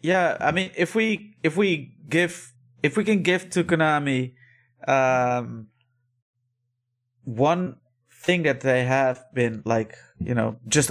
yeah, 0.00 0.36
I 0.40 0.52
mean, 0.52 0.70
if 0.76 0.94
we 0.94 1.36
if 1.42 1.56
we 1.56 1.96
give 2.08 2.52
if 2.82 2.96
we 2.96 3.04
can 3.04 3.22
give 3.22 3.50
to 3.50 3.64
Konami 3.64 4.34
um, 4.86 5.68
one 7.24 7.76
thing 8.10 8.44
that 8.44 8.60
they 8.60 8.84
have 8.84 9.24
been 9.34 9.62
like 9.64 9.96
you 10.18 10.34
know, 10.34 10.56
just 10.66 10.90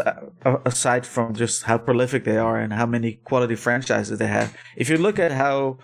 aside 0.66 1.06
from 1.06 1.34
just 1.34 1.64
how 1.64 1.78
prolific 1.78 2.24
they 2.26 2.38
are 2.38 2.58
and 2.58 2.74
how 2.74 2.86
many 2.86 3.14
quality 3.24 3.56
franchises 3.56 4.20
they 4.20 4.28
have, 4.28 4.56
if 4.76 4.90
you 4.90 4.98
look 4.98 5.20
at 5.20 5.32
how, 5.32 5.78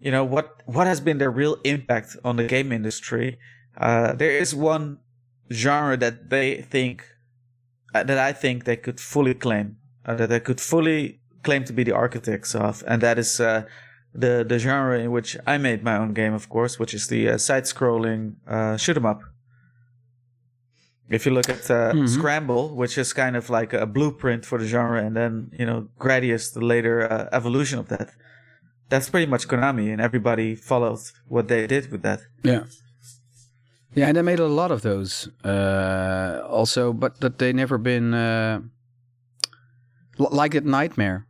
you 0.00 0.10
know, 0.10 0.24
what 0.24 0.62
what 0.66 0.86
has 0.86 1.00
been 1.00 1.18
their 1.18 1.30
real 1.30 1.56
impact 1.64 2.16
on 2.24 2.36
the 2.36 2.44
game 2.44 2.72
industry, 2.72 3.38
uh, 3.76 4.12
there 4.14 4.30
is 4.30 4.54
one 4.54 4.98
genre 5.50 5.96
that 5.96 6.30
they 6.30 6.62
think 6.62 7.04
uh, 7.94 8.02
that 8.02 8.18
I 8.18 8.32
think 8.32 8.64
they 8.64 8.76
could 8.76 8.98
fully 9.00 9.34
claim 9.34 9.76
uh, 10.06 10.14
that 10.14 10.28
they 10.28 10.40
could 10.40 10.60
fully 10.60 11.20
claim 11.42 11.64
to 11.64 11.72
be 11.72 11.84
the 11.84 11.92
architects 11.92 12.54
of, 12.54 12.82
and 12.86 13.02
that 13.02 13.18
is 13.18 13.40
uh, 13.40 13.64
the 14.14 14.44
the 14.48 14.58
genre 14.58 14.98
in 14.98 15.10
which 15.10 15.36
I 15.46 15.58
made 15.58 15.82
my 15.82 15.96
own 15.96 16.14
game, 16.14 16.34
of 16.34 16.48
course, 16.48 16.78
which 16.78 16.94
is 16.94 17.08
the 17.08 17.28
uh, 17.30 17.38
side-scrolling 17.38 18.34
uh, 18.46 18.76
shoot 18.76 18.96
'em 18.96 19.06
up. 19.06 19.22
If 21.08 21.26
you 21.26 21.32
look 21.32 21.48
at 21.48 21.70
uh, 21.70 21.92
mm-hmm. 21.92 22.06
Scramble, 22.06 22.74
which 22.74 22.96
is 22.96 23.12
kind 23.12 23.36
of 23.36 23.50
like 23.50 23.72
a 23.72 23.86
blueprint 23.86 24.46
for 24.46 24.58
the 24.58 24.66
genre, 24.66 25.04
and 25.04 25.16
then 25.16 25.50
you 25.58 25.66
know 25.66 25.88
Gradius, 25.98 26.52
the 26.52 26.64
later 26.64 27.10
uh, 27.10 27.28
evolution 27.32 27.78
of 27.78 27.88
that, 27.88 28.14
that's 28.88 29.10
pretty 29.10 29.26
much 29.26 29.46
Konami, 29.48 29.92
and 29.92 30.00
everybody 30.00 30.54
follows 30.54 31.12
what 31.28 31.48
they 31.48 31.66
did 31.66 31.90
with 31.90 32.02
that. 32.02 32.20
Yeah, 32.42 32.64
yeah, 33.94 34.06
and 34.08 34.16
they 34.16 34.22
made 34.22 34.38
a 34.38 34.46
lot 34.46 34.70
of 34.70 34.82
those 34.82 35.28
uh, 35.44 36.42
also, 36.48 36.92
but 36.92 37.20
that 37.20 37.38
they 37.38 37.52
never 37.52 37.76
been 37.78 38.14
uh, 38.14 38.60
like 40.18 40.52
that 40.52 40.64
Knightmare, 40.64 41.26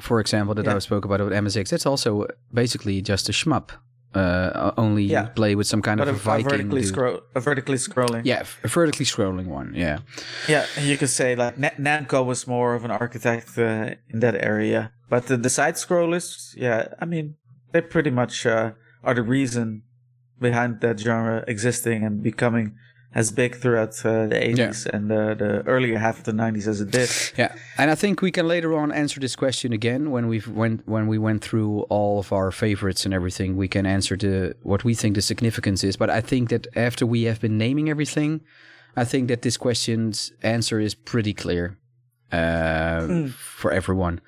for 0.00 0.18
example, 0.18 0.54
that 0.54 0.64
yeah. 0.64 0.74
I 0.74 0.78
spoke 0.80 1.04
about 1.04 1.20
with 1.20 1.32
MSX. 1.32 1.68
That's 1.68 1.86
also 1.86 2.26
basically 2.52 3.00
just 3.00 3.28
a 3.28 3.32
shmup 3.32 3.70
uh, 4.14 4.72
only 4.76 5.04
yeah. 5.04 5.26
play 5.26 5.54
with 5.54 5.66
some 5.66 5.82
kind 5.82 5.98
but 5.98 6.08
of 6.08 6.16
a, 6.16 6.18
Viking. 6.18 6.46
A 6.46 6.50
vertically, 6.50 6.82
scro- 6.82 7.22
a 7.34 7.40
vertically 7.40 7.76
scrolling. 7.76 8.22
Yeah, 8.24 8.44
a 8.64 8.68
vertically 8.68 9.06
scrolling 9.06 9.46
one. 9.46 9.72
Yeah. 9.74 9.98
Yeah, 10.48 10.66
you 10.80 10.96
could 10.96 11.10
say 11.10 11.36
like 11.36 11.54
N- 11.62 11.76
Namco 11.78 12.24
was 12.24 12.46
more 12.46 12.74
of 12.74 12.84
an 12.84 12.90
architect 12.90 13.56
uh, 13.58 13.94
in 14.08 14.20
that 14.20 14.34
area, 14.34 14.92
but 15.08 15.26
the, 15.26 15.36
the 15.36 15.50
side 15.50 15.74
scrollers, 15.74 16.54
yeah, 16.56 16.88
I 17.00 17.04
mean, 17.04 17.36
they 17.72 17.80
pretty 17.80 18.10
much 18.10 18.46
uh, 18.46 18.72
are 19.04 19.14
the 19.14 19.22
reason 19.22 19.82
behind 20.40 20.80
that 20.80 20.98
genre 20.98 21.44
existing 21.46 22.02
and 22.04 22.22
becoming 22.22 22.74
as 23.14 23.32
big 23.32 23.56
throughout 23.56 23.90
uh, 24.04 24.26
the 24.26 24.36
80s 24.36 24.86
yeah. 24.86 24.96
and 24.96 25.10
uh, 25.10 25.34
the 25.34 25.62
earlier 25.66 25.98
half 25.98 26.18
of 26.18 26.24
the 26.24 26.32
90s 26.32 26.66
as 26.68 26.80
it 26.80 26.90
did. 26.90 27.10
Yeah, 27.36 27.54
and 27.76 27.90
I 27.90 27.94
think 27.94 28.22
we 28.22 28.30
can 28.30 28.46
later 28.46 28.76
on 28.76 28.92
answer 28.92 29.18
this 29.18 29.34
question 29.34 29.72
again 29.72 30.10
when 30.10 30.28
we 30.28 30.40
went 30.46 30.86
when 30.86 31.08
we 31.08 31.18
went 31.18 31.42
through 31.42 31.80
all 31.82 32.20
of 32.20 32.32
our 32.32 32.50
favorites 32.52 33.04
and 33.04 33.12
everything. 33.12 33.56
We 33.56 33.68
can 33.68 33.86
answer 33.86 34.16
the 34.16 34.54
what 34.62 34.84
we 34.84 34.94
think 34.94 35.16
the 35.16 35.22
significance 35.22 35.82
is. 35.82 35.96
But 35.96 36.10
I 36.10 36.20
think 36.20 36.50
that 36.50 36.66
after 36.76 37.04
we 37.04 37.24
have 37.24 37.40
been 37.40 37.58
naming 37.58 37.90
everything, 37.90 38.42
I 38.96 39.04
think 39.04 39.28
that 39.28 39.42
this 39.42 39.56
question's 39.56 40.32
answer 40.42 40.78
is 40.78 40.94
pretty 40.94 41.34
clear 41.34 41.78
uh, 42.30 43.00
mm. 43.00 43.30
for 43.30 43.72
everyone. 43.72 44.20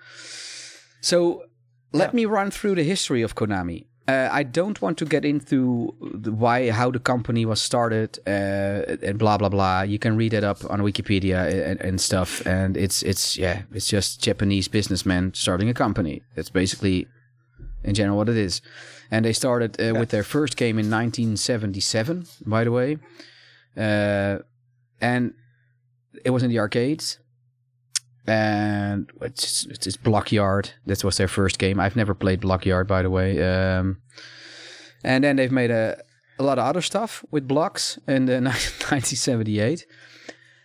So 1.00 1.44
let 1.92 2.10
yeah. 2.10 2.16
me 2.16 2.24
run 2.26 2.50
through 2.50 2.76
the 2.76 2.84
history 2.84 3.22
of 3.22 3.34
Konami. 3.34 3.86
Uh, 4.08 4.28
I 4.32 4.42
don't 4.42 4.82
want 4.82 4.98
to 4.98 5.04
get 5.04 5.24
into 5.24 5.94
the 6.00 6.32
why, 6.32 6.70
how 6.70 6.90
the 6.90 6.98
company 6.98 7.46
was 7.46 7.62
started, 7.62 8.18
uh, 8.26 8.96
and 9.00 9.16
blah 9.16 9.38
blah 9.38 9.48
blah. 9.48 9.82
You 9.82 9.98
can 10.00 10.16
read 10.16 10.34
it 10.34 10.42
up 10.42 10.68
on 10.68 10.80
Wikipedia 10.80 11.70
and, 11.70 11.80
and, 11.80 12.00
stuff, 12.00 12.44
and 12.44 12.76
it's 12.76 13.04
it's 13.04 13.38
yeah, 13.38 13.62
it's 13.72 13.86
just 13.86 14.20
Japanese 14.20 14.66
businessmen 14.66 15.34
starting 15.34 15.68
a 15.68 15.74
company. 15.74 16.22
That's 16.34 16.50
basically, 16.50 17.06
in 17.84 17.94
general, 17.94 18.16
what 18.16 18.28
it 18.28 18.36
is. 18.36 18.60
And 19.12 19.24
they 19.24 19.32
started 19.32 19.80
uh, 19.80 19.94
with 19.94 20.08
their 20.08 20.24
first 20.24 20.56
game 20.56 20.78
in 20.80 20.90
1977, 20.90 22.26
by 22.44 22.64
the 22.64 22.72
way, 22.72 22.98
uh, 23.76 24.38
and 25.00 25.34
it 26.24 26.30
was 26.30 26.42
in 26.42 26.50
the 26.50 26.58
arcades 26.58 27.18
and 28.26 29.10
it's 29.20 29.66
it's 29.66 29.96
Blockyard. 29.96 30.70
That 30.86 31.02
was 31.04 31.16
their 31.16 31.28
first 31.28 31.58
game. 31.58 31.80
I've 31.80 31.96
never 31.96 32.14
played 32.14 32.40
Blockyard, 32.40 32.86
by 32.86 33.02
the 33.02 33.10
way. 33.10 33.42
Um, 33.42 33.98
and 35.04 35.24
then 35.24 35.36
they've 35.36 35.52
made 35.52 35.70
a, 35.70 36.00
a 36.38 36.42
lot 36.42 36.58
of 36.58 36.64
other 36.64 36.82
stuff 36.82 37.24
with 37.30 37.48
blocks 37.48 37.98
in 38.06 38.26
the 38.26 38.34
1978. 38.40 39.86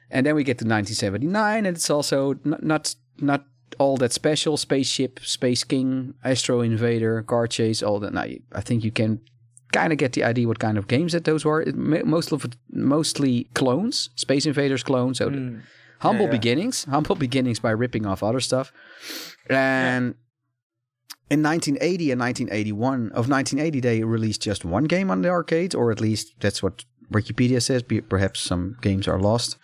And 0.10 0.26
then 0.26 0.36
we 0.36 0.44
get 0.44 0.60
to 0.60 0.66
1979, 0.66 1.66
and 1.66 1.76
it's 1.76 1.90
also 1.90 2.36
not 2.44 2.64
not, 2.64 2.96
not 3.20 3.46
all 3.78 3.98
that 3.98 4.14
special 4.14 4.56
spaceship, 4.56 5.20
Space 5.24 5.64
King, 5.64 6.14
Astro 6.24 6.62
Invader, 6.62 7.22
Car 7.24 7.48
Chase, 7.48 7.84
all 7.84 8.00
that. 8.00 8.14
Now, 8.14 8.26
I 8.54 8.62
think 8.62 8.84
you 8.84 8.92
can 8.92 9.20
kind 9.74 9.92
of 9.92 10.00
get 10.00 10.14
the 10.14 10.24
idea 10.24 10.48
what 10.48 10.60
kind 10.60 10.78
of 10.78 10.88
games 10.88 11.12
that 11.12 11.26
those 11.26 11.44
were. 11.44 11.62
It, 11.62 11.76
most 11.76 12.32
of 12.32 12.46
mostly 12.72 13.50
clones, 13.54 14.10
Space 14.16 14.46
Invaders 14.46 14.84
clones. 14.84 15.18
So 15.18 15.30
mm. 15.30 15.62
Humble 16.00 16.26
yeah, 16.26 16.32
yeah. 16.32 16.38
beginnings, 16.38 16.84
humble 16.86 17.16
beginnings 17.16 17.60
by 17.60 17.72
ripping 17.72 18.06
off 18.06 18.24
other 18.24 18.40
stuff. 18.40 18.72
And 19.50 20.16
in 21.30 21.44
1980 21.44 22.12
and 22.12 22.22
1981, 22.22 23.12
of 23.12 23.30
1980, 23.30 23.80
they 23.80 24.04
released 24.04 24.42
just 24.42 24.64
one 24.64 24.86
game 24.86 25.12
on 25.12 25.22
the 25.22 25.30
arcade, 25.30 25.76
or 25.76 25.92
at 25.92 26.00
least 26.00 26.34
that's 26.40 26.64
what 26.64 26.86
Wikipedia 27.12 27.62
says. 27.62 27.84
Perhaps 27.84 28.40
some 28.42 28.78
games 28.82 29.08
are 29.08 29.20
lost. 29.20 29.58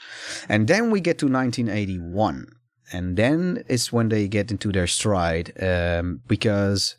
And 0.50 0.68
then 0.68 0.92
we 0.92 1.02
get 1.02 1.18
to 1.20 1.26
1981. 1.28 2.48
And 2.92 3.18
then 3.18 3.64
it's 3.68 3.92
when 3.92 4.10
they 4.10 4.28
get 4.28 4.52
into 4.52 4.72
their 4.72 4.88
stride 4.88 5.52
um, 5.62 6.22
because 6.28 6.96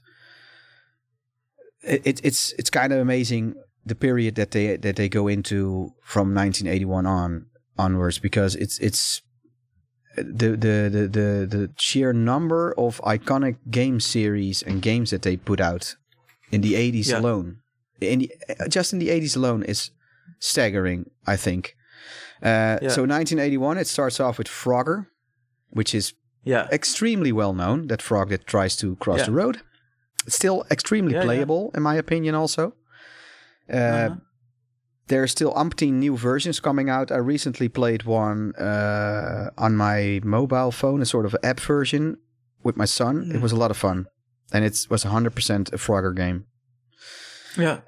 it, 1.83 2.20
it's 2.25 2.53
it's 2.53 2.70
kind 2.70 2.92
of 2.92 2.99
amazing 2.99 3.55
the 3.87 3.94
period 3.94 4.35
that 4.37 4.51
they 4.53 4.77
that 4.77 4.97
they 4.97 5.09
go 5.09 5.29
into 5.29 5.92
from 6.03 6.35
1981 6.35 7.07
on 7.07 7.47
onwards 7.79 8.19
because 8.19 8.55
it's 8.57 8.79
it's 8.79 9.23
the 10.17 10.51
the 10.51 10.89
the 10.91 11.09
the, 11.09 11.47
the 11.47 11.71
sheer 11.77 12.13
number 12.13 12.75
of 12.79 13.01
iconic 13.03 13.57
game 13.71 14.01
series 14.01 14.63
and 14.63 14.83
games 14.83 15.11
that 15.11 15.23
they 15.23 15.37
put 15.37 15.61
out 15.61 15.97
in 16.51 16.61
the 16.61 16.75
80s 16.75 17.09
yeah. 17.11 17.19
alone 17.19 17.59
in 18.01 18.21
the, 18.21 18.33
just 18.69 18.93
in 18.93 18.99
the 18.99 19.09
80s 19.09 19.37
alone 19.37 19.63
is 19.65 19.91
staggering 20.39 21.11
i 21.27 21.37
think 21.37 21.77
uh, 22.43 22.79
yeah. 22.83 22.89
so 22.89 23.03
1981 23.03 23.79
it 23.79 23.87
starts 23.87 24.21
off 24.21 24.39
with 24.39 24.47
frogger 24.47 25.07
which 25.71 25.95
is 25.95 26.15
yeah 26.45 26.69
extremely 26.71 27.33
well 27.33 27.55
known 27.55 27.89
that 27.89 28.03
frog 28.03 28.29
that 28.29 28.47
tries 28.47 28.77
to 28.77 28.97
cross 28.97 29.21
yeah. 29.21 29.27
the 29.27 29.33
road 29.33 29.61
still 30.29 30.65
extremely 30.71 31.15
playable 31.15 31.71
in 31.75 31.83
my 31.83 31.95
opinion 31.95 32.35
also 32.35 32.75
uh, 33.73 33.77
uh-huh. 33.77 34.15
There 35.09 35.23
are 35.23 35.27
still 35.29 35.53
umpteen 35.55 35.95
new 35.95 36.17
versions 36.17 36.61
coming 36.61 36.88
out. 36.88 37.12
I 37.12 37.17
recently 37.17 37.69
played 37.69 38.05
one 38.05 38.55
uh, 38.57 39.51
on 39.59 39.77
my 39.77 40.21
mobile 40.25 40.71
phone 40.71 41.03
a 41.03 41.07
sort 41.07 41.27
of 41.27 41.37
app 41.43 41.61
version 41.61 42.17
with 42.62 42.77
my 42.77 42.87
son. 42.87 43.31
It 43.35 43.40
was 43.40 43.53
a 43.53 43.57
lot 43.57 43.71
of 43.71 43.77
fun. 43.77 44.07
And 44.53 44.64
it 44.64 44.87
was 44.88 45.05
100% 45.05 45.73
a 45.73 45.77
frogger 45.77 46.14
game. 46.14 46.47
Yeah. 47.59 47.81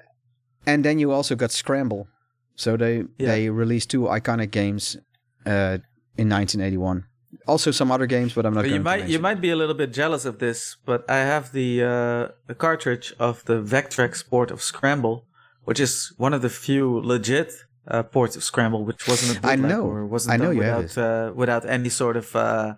And 0.65 0.83
then 0.83 0.99
you 0.99 1.11
also 1.11 1.35
got 1.35 1.51
scramble. 1.51 2.07
So 2.55 2.75
they 2.75 3.03
yeah. 3.17 3.27
they 3.27 3.49
released 3.49 3.91
two 3.91 4.03
iconic 4.03 4.49
games 4.51 4.97
uh, 5.45 5.77
in 6.17 6.29
1981 6.29 7.05
also 7.47 7.71
some 7.71 7.91
other 7.91 8.05
games, 8.05 8.33
but 8.33 8.45
I'm 8.45 8.53
not. 8.53 8.63
But 8.63 8.71
you 8.71 8.79
might 8.79 9.07
you 9.07 9.19
might 9.19 9.41
be 9.41 9.49
a 9.49 9.55
little 9.55 9.75
bit 9.75 9.93
jealous 9.93 10.25
of 10.25 10.39
this, 10.39 10.77
but 10.85 11.09
I 11.09 11.17
have 11.17 11.51
the 11.51 11.83
uh, 11.83 12.27
the 12.47 12.55
cartridge 12.55 13.13
of 13.19 13.43
the 13.45 13.61
Vectrex 13.61 14.27
port 14.27 14.51
of 14.51 14.61
Scramble, 14.61 15.26
which 15.67 15.81
is 15.81 16.13
one 16.17 16.33
of 16.33 16.41
the 16.41 16.49
few 16.49 16.85
legit 17.13 17.51
uh, 17.89 18.01
ports 18.01 18.35
of 18.37 18.43
Scramble, 18.43 18.85
which 18.85 19.05
wasn't 19.05 19.31
a 19.37 19.41
bootleg 19.41 19.59
I 19.59 19.67
know. 19.71 19.83
or 19.91 20.05
wasn't 20.05 20.33
I 20.33 20.37
know 20.37 20.51
you 20.51 20.59
without 20.59 20.97
uh, 20.97 21.33
without 21.41 21.63
any 21.77 21.89
sort 21.89 22.15
of 22.15 22.27
uh, 22.35 22.75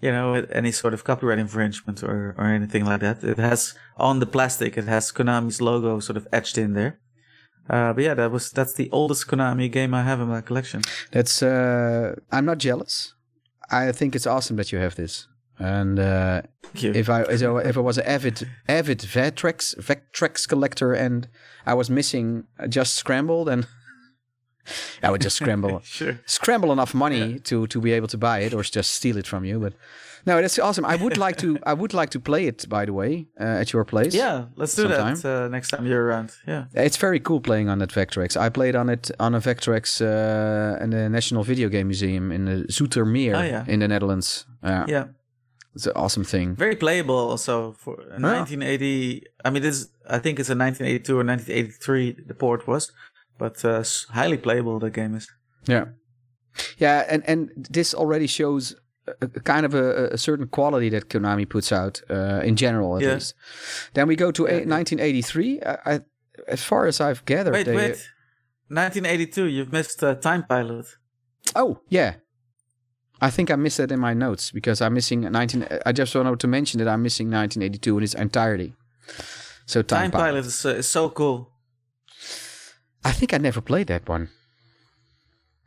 you 0.00 0.12
know 0.12 0.34
any 0.60 0.70
sort 0.70 0.94
of 0.94 1.02
copyright 1.02 1.40
infringement 1.40 1.98
or 2.04 2.36
or 2.38 2.46
anything 2.58 2.84
like 2.84 3.00
that. 3.00 3.24
It 3.24 3.38
has 3.38 3.74
on 3.96 4.20
the 4.20 4.26
plastic, 4.26 4.78
it 4.78 4.84
has 4.84 5.12
Konami's 5.12 5.60
logo 5.60 6.00
sort 6.00 6.16
of 6.16 6.28
etched 6.32 6.56
in 6.56 6.74
there. 6.74 6.92
Uh, 7.68 7.92
but 7.94 8.04
yeah, 8.04 8.14
that 8.14 8.30
was 8.30 8.52
that's 8.52 8.74
the 8.74 8.88
oldest 8.92 9.26
Konami 9.26 9.68
game 9.70 9.92
I 9.92 10.02
have 10.04 10.20
in 10.20 10.28
my 10.28 10.40
collection. 10.40 10.82
That's 11.10 11.42
uh, 11.42 12.14
I'm 12.30 12.44
not 12.44 12.58
jealous. 12.58 13.14
I 13.70 13.92
think 13.92 14.14
it's 14.14 14.26
awesome 14.26 14.56
that 14.58 14.70
you 14.70 14.78
have 14.78 14.94
this. 14.94 15.26
And 15.58 15.98
uh, 15.98 16.42
if 16.74 17.08
I 17.08 17.22
if 17.22 17.76
I 17.76 17.80
was 17.80 17.98
an 17.98 18.06
avid 18.06 18.48
avid 18.68 18.98
Vectrex 18.98 19.76
Vectrex 19.76 20.48
collector 20.48 20.92
and 20.92 21.28
I 21.64 21.74
was 21.74 21.88
missing 21.88 22.44
just 22.68 22.94
scramble, 22.96 23.44
then 23.44 23.66
I 25.02 25.10
would 25.10 25.20
just 25.20 25.36
scramble 25.36 25.80
sure. 25.84 26.18
scramble 26.26 26.72
enough 26.72 26.94
money 26.94 27.24
yeah. 27.24 27.38
to 27.44 27.66
to 27.68 27.80
be 27.80 27.92
able 27.92 28.08
to 28.08 28.18
buy 28.18 28.40
it 28.40 28.52
or 28.52 28.62
just 28.62 28.90
steal 28.90 29.16
it 29.16 29.26
from 29.26 29.44
you. 29.44 29.60
But 29.60 29.74
no, 30.26 30.40
that's 30.40 30.58
awesome. 30.58 30.84
I 30.86 30.96
would 30.96 31.18
like 31.18 31.36
to. 31.36 31.58
I 31.66 31.74
would 31.74 31.94
like 31.94 32.10
to 32.10 32.20
play 32.20 32.46
it. 32.46 32.68
By 32.68 32.86
the 32.86 32.92
way, 32.92 33.26
uh, 33.38 33.60
at 33.60 33.72
your 33.72 33.84
place. 33.84 34.14
Yeah, 34.14 34.46
let's 34.56 34.74
do 34.74 34.82
sometime. 34.82 35.14
that 35.16 35.44
uh, 35.44 35.48
next 35.48 35.68
time 35.68 35.86
you're 35.86 36.04
around. 36.04 36.32
Yeah, 36.48 36.64
it's 36.72 36.96
very 36.96 37.20
cool 37.20 37.40
playing 37.40 37.68
on 37.68 37.78
that 37.78 37.90
Vectrex. 37.90 38.36
I 38.36 38.48
played 38.48 38.74
on 38.74 38.88
it 38.88 39.10
on 39.20 39.34
a 39.34 39.40
Vectrex 39.40 40.00
uh, 40.00 40.82
in 40.82 40.90
the 40.90 41.08
National 41.08 41.44
Video 41.44 41.68
Game 41.68 41.88
Museum 41.88 42.32
in 42.32 42.46
the 42.46 42.64
Zoetermeer 42.68 43.36
oh, 43.36 43.42
yeah. 43.42 43.64
in 43.68 43.80
the 43.80 43.88
Netherlands. 43.88 44.46
Yeah. 44.62 45.06
Yeah. 45.74 45.76
It's 45.76 45.86
an 45.86 45.92
awesome 45.96 46.24
thing. 46.24 46.54
Very 46.54 46.76
playable 46.76 47.16
also 47.16 47.72
for 47.72 47.96
1980. 47.96 49.24
I 49.44 49.50
mean, 49.50 49.62
this 49.62 49.88
I 50.08 50.18
think 50.18 50.38
it's 50.38 50.48
a 50.48 50.56
1982 50.56 51.12
or 51.12 51.24
1983 51.24 52.16
the 52.26 52.34
port 52.34 52.66
was, 52.66 52.92
but 53.38 53.64
uh, 53.64 53.82
highly 54.10 54.36
playable 54.36 54.78
the 54.78 54.90
game 54.90 55.14
is. 55.14 55.28
Yeah, 55.66 55.86
yeah, 56.78 57.04
and 57.08 57.22
and 57.28 57.50
this 57.70 57.94
already 57.94 58.26
shows 58.26 58.76
a, 59.20 59.28
kind 59.28 59.66
of 59.66 59.74
a, 59.74 60.08
a, 60.12 60.18
certain 60.18 60.46
quality 60.46 60.88
that 60.90 61.08
Konami 61.08 61.48
puts 61.48 61.72
out 61.72 62.00
uh, 62.10 62.40
in 62.44 62.56
general, 62.56 62.96
at 62.96 63.02
yeah. 63.02 63.14
least. 63.14 63.34
Then 63.94 64.08
we 64.08 64.16
go 64.16 64.30
to 64.30 64.42
yeah. 64.42 64.64
1983. 64.64 65.62
I, 65.62 65.78
I, 65.86 66.00
as 66.48 66.62
far 66.62 66.86
as 66.86 67.00
I've 67.00 67.24
gathered, 67.24 67.54
wait, 67.54 67.66
they, 67.66 67.74
wait, 67.74 68.10
1982. 68.68 69.44
You've 69.46 69.72
missed 69.72 70.02
uh, 70.02 70.14
Time 70.14 70.44
Pilot. 70.44 70.86
Oh 71.54 71.80
yeah, 71.88 72.14
I 73.24 73.30
think 73.30 73.50
I 73.50 73.56
missed 73.56 73.78
that 73.78 73.90
in 73.90 74.00
my 74.00 74.12
notes 74.12 74.50
because 74.50 74.82
I'm 74.82 74.92
missing 74.92 75.20
19. 75.22 75.66
I 75.86 75.92
just 75.92 76.14
wanted 76.14 76.38
to 76.40 76.46
mention 76.46 76.78
that 76.80 76.88
I'm 76.88 77.02
missing 77.02 77.30
1982 77.30 77.98
in 77.98 78.04
its 78.04 78.14
entirety. 78.14 78.74
So 79.64 79.80
Time, 79.80 80.02
Time 80.02 80.10
Pilot, 80.10 80.24
Pilot 80.24 80.46
is, 80.46 80.66
uh, 80.66 80.68
is 80.82 80.88
so 80.88 81.08
cool. 81.08 81.50
I 83.02 83.12
think 83.12 83.32
I 83.32 83.38
never 83.38 83.62
played 83.62 83.86
that 83.86 84.06
one. 84.06 84.28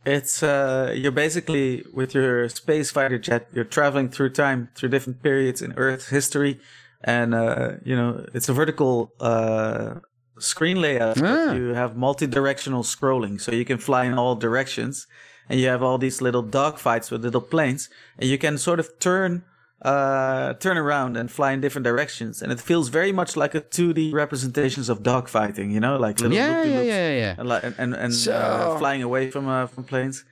It's 0.06 0.43
uh, 0.43 0.93
you're 0.96 1.12
basically 1.26 1.84
with 1.93 2.13
your 2.13 2.48
space 2.50 2.91
fighter 2.91 3.17
jet. 3.17 3.48
You're 3.52 3.72
traveling 3.78 4.10
through 4.10 4.32
time, 4.32 4.70
through 4.76 4.89
different 4.89 5.24
periods 5.24 5.62
in 5.62 5.74
Earth 5.78 6.10
history, 6.10 6.60
and 7.04 7.34
uh, 7.34 7.72
you 7.84 7.96
know 7.96 8.26
it's 8.36 8.50
a 8.50 8.54
vertical 8.54 9.12
uh, 9.20 9.96
screen 10.39 10.80
layout. 10.80 11.22
Ah. 11.22 11.54
You 11.54 11.74
have 11.74 11.98
multi-directional 11.98 12.84
scrolling, 12.84 13.41
so 13.41 13.52
you 13.52 13.65
can 13.65 13.80
fly 13.80 14.06
in 14.06 14.13
all 14.13 14.36
directions, 14.36 15.08
and 15.50 15.60
you 15.60 15.68
have 15.68 15.84
all 15.84 15.98
these 15.98 16.22
little 16.22 16.44
dogfights 16.44 17.12
with 17.12 17.24
little 17.24 17.42
planes, 17.42 17.90
and 18.18 18.30
you 18.30 18.38
can 18.38 18.58
sort 18.58 18.80
of 18.80 19.00
turn 19.00 19.44
uh, 19.82 20.54
turn 20.56 20.78
around 20.78 21.16
and 21.18 21.30
fly 21.32 21.52
in 21.52 21.62
different 21.62 21.84
directions, 21.84 22.42
and 22.42 22.52
it 22.52 22.60
feels 22.60 22.90
very 22.90 23.12
much 23.12 23.38
like 23.38 23.54
a 23.54 23.62
2D 23.62 24.12
representations 24.12 24.90
of 24.90 25.04
dogfighting. 25.04 25.72
You 25.72 25.80
know, 25.80 25.98
like 25.98 26.20
little 26.20 26.36
yeah, 26.36 26.64
yeah, 26.64 26.82
yeah, 26.82 27.12
yeah, 27.12 27.36
and 27.38 27.52
and 27.52 27.76
and, 27.78 27.94
and 27.94 28.14
so... 28.14 28.34
uh, 28.34 28.78
flying 28.80 29.04
away 29.04 29.30
from 29.30 29.48
uh, 29.48 29.68
from 29.68 29.84
planes, 29.84 30.26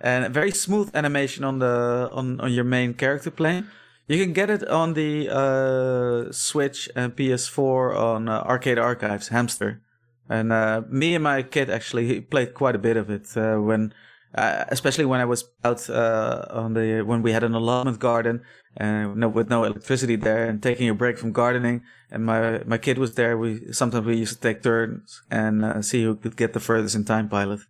and 0.00 0.32
very 0.32 0.52
smooth 0.52 0.90
animation 0.94 1.44
on 1.44 1.58
the 1.58 2.08
on 2.12 2.40
on 2.40 2.52
your 2.52 2.64
main 2.64 2.94
character 2.94 3.30
plane. 3.30 3.66
You 4.08 4.22
can 4.22 4.32
get 4.32 4.50
it 4.50 4.66
on 4.68 4.94
the 4.94 5.28
uh, 5.30 6.32
Switch 6.32 6.88
and 6.94 7.16
PS4 7.16 7.96
on 7.96 8.28
uh, 8.28 8.40
Arcade 8.40 8.78
Archives 8.78 9.28
Hamster, 9.28 9.80
and 10.28 10.52
uh, 10.52 10.82
me 10.88 11.14
and 11.14 11.24
my 11.24 11.42
kid 11.42 11.70
actually 11.70 12.20
played 12.20 12.54
quite 12.54 12.74
a 12.74 12.78
bit 12.78 12.96
of 12.96 13.10
it 13.10 13.36
uh, 13.36 13.56
when 13.56 13.92
uh, 14.34 14.64
especially 14.68 15.04
when 15.04 15.20
I 15.20 15.24
was 15.24 15.44
out 15.64 15.88
uh, 15.90 16.46
on 16.50 16.74
the 16.74 17.02
when 17.02 17.22
we 17.22 17.32
had 17.32 17.44
an 17.44 17.54
allotment 17.54 17.98
garden 17.98 18.42
and 18.76 19.16
no, 19.16 19.28
with 19.28 19.50
no 19.50 19.64
electricity 19.64 20.16
there 20.16 20.46
and 20.46 20.62
taking 20.62 20.88
a 20.88 20.94
break 20.94 21.18
from 21.18 21.32
gardening. 21.32 21.82
And 22.10 22.24
my 22.24 22.62
my 22.64 22.78
kid 22.78 22.98
was 22.98 23.14
there. 23.14 23.36
We 23.36 23.72
sometimes 23.72 24.06
we 24.06 24.16
used 24.16 24.34
to 24.34 24.40
take 24.40 24.62
turns 24.62 25.22
and 25.30 25.64
uh, 25.64 25.82
see 25.82 26.02
who 26.04 26.16
could 26.16 26.36
get 26.36 26.52
the 26.52 26.60
furthest 26.60 26.94
in 26.94 27.04
time 27.04 27.28
pilot. 27.28 27.60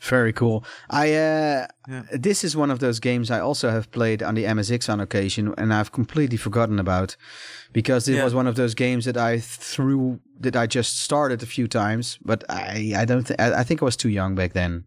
Very 0.00 0.32
cool. 0.32 0.64
I 0.90 1.14
uh, 1.14 1.66
yeah. 1.88 2.02
this 2.12 2.44
is 2.44 2.56
one 2.56 2.70
of 2.70 2.78
those 2.78 3.00
games 3.00 3.30
i 3.30 3.38
also 3.38 3.70
have 3.70 3.90
played 3.90 4.22
on 4.22 4.34
the 4.34 4.44
msx 4.44 4.88
on 4.92 5.00
occasion 5.00 5.54
and 5.58 5.72
i've 5.72 5.92
completely 5.92 6.36
forgotten 6.38 6.78
about 6.78 7.16
because 7.72 8.08
it 8.08 8.16
yeah. 8.16 8.24
was 8.24 8.34
one 8.34 8.46
of 8.46 8.56
those 8.56 8.74
games 8.74 9.04
that 9.04 9.16
i 9.16 9.38
threw 9.38 10.20
that 10.40 10.56
i 10.56 10.66
just 10.66 11.00
started 11.00 11.42
a 11.42 11.46
few 11.46 11.68
times 11.68 12.18
but 12.24 12.42
i 12.48 12.94
i 12.96 13.04
don't 13.04 13.24
think 13.26 13.40
I, 13.40 13.60
I 13.60 13.64
think 13.64 13.82
i 13.82 13.84
was 13.84 13.96
too 13.96 14.08
young 14.08 14.34
back 14.34 14.54
then 14.54 14.86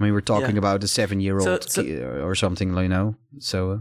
I 0.00 0.04
mean, 0.04 0.14
we're 0.14 0.22
talking 0.22 0.56
yeah. 0.56 0.58
about 0.58 0.82
a 0.82 0.88
seven-year-old 0.88 1.70
so, 1.70 1.82
so, 1.82 2.22
or 2.24 2.34
something, 2.34 2.74
you 2.74 2.88
know. 2.88 3.16
So, 3.38 3.70
uh, 3.70 3.78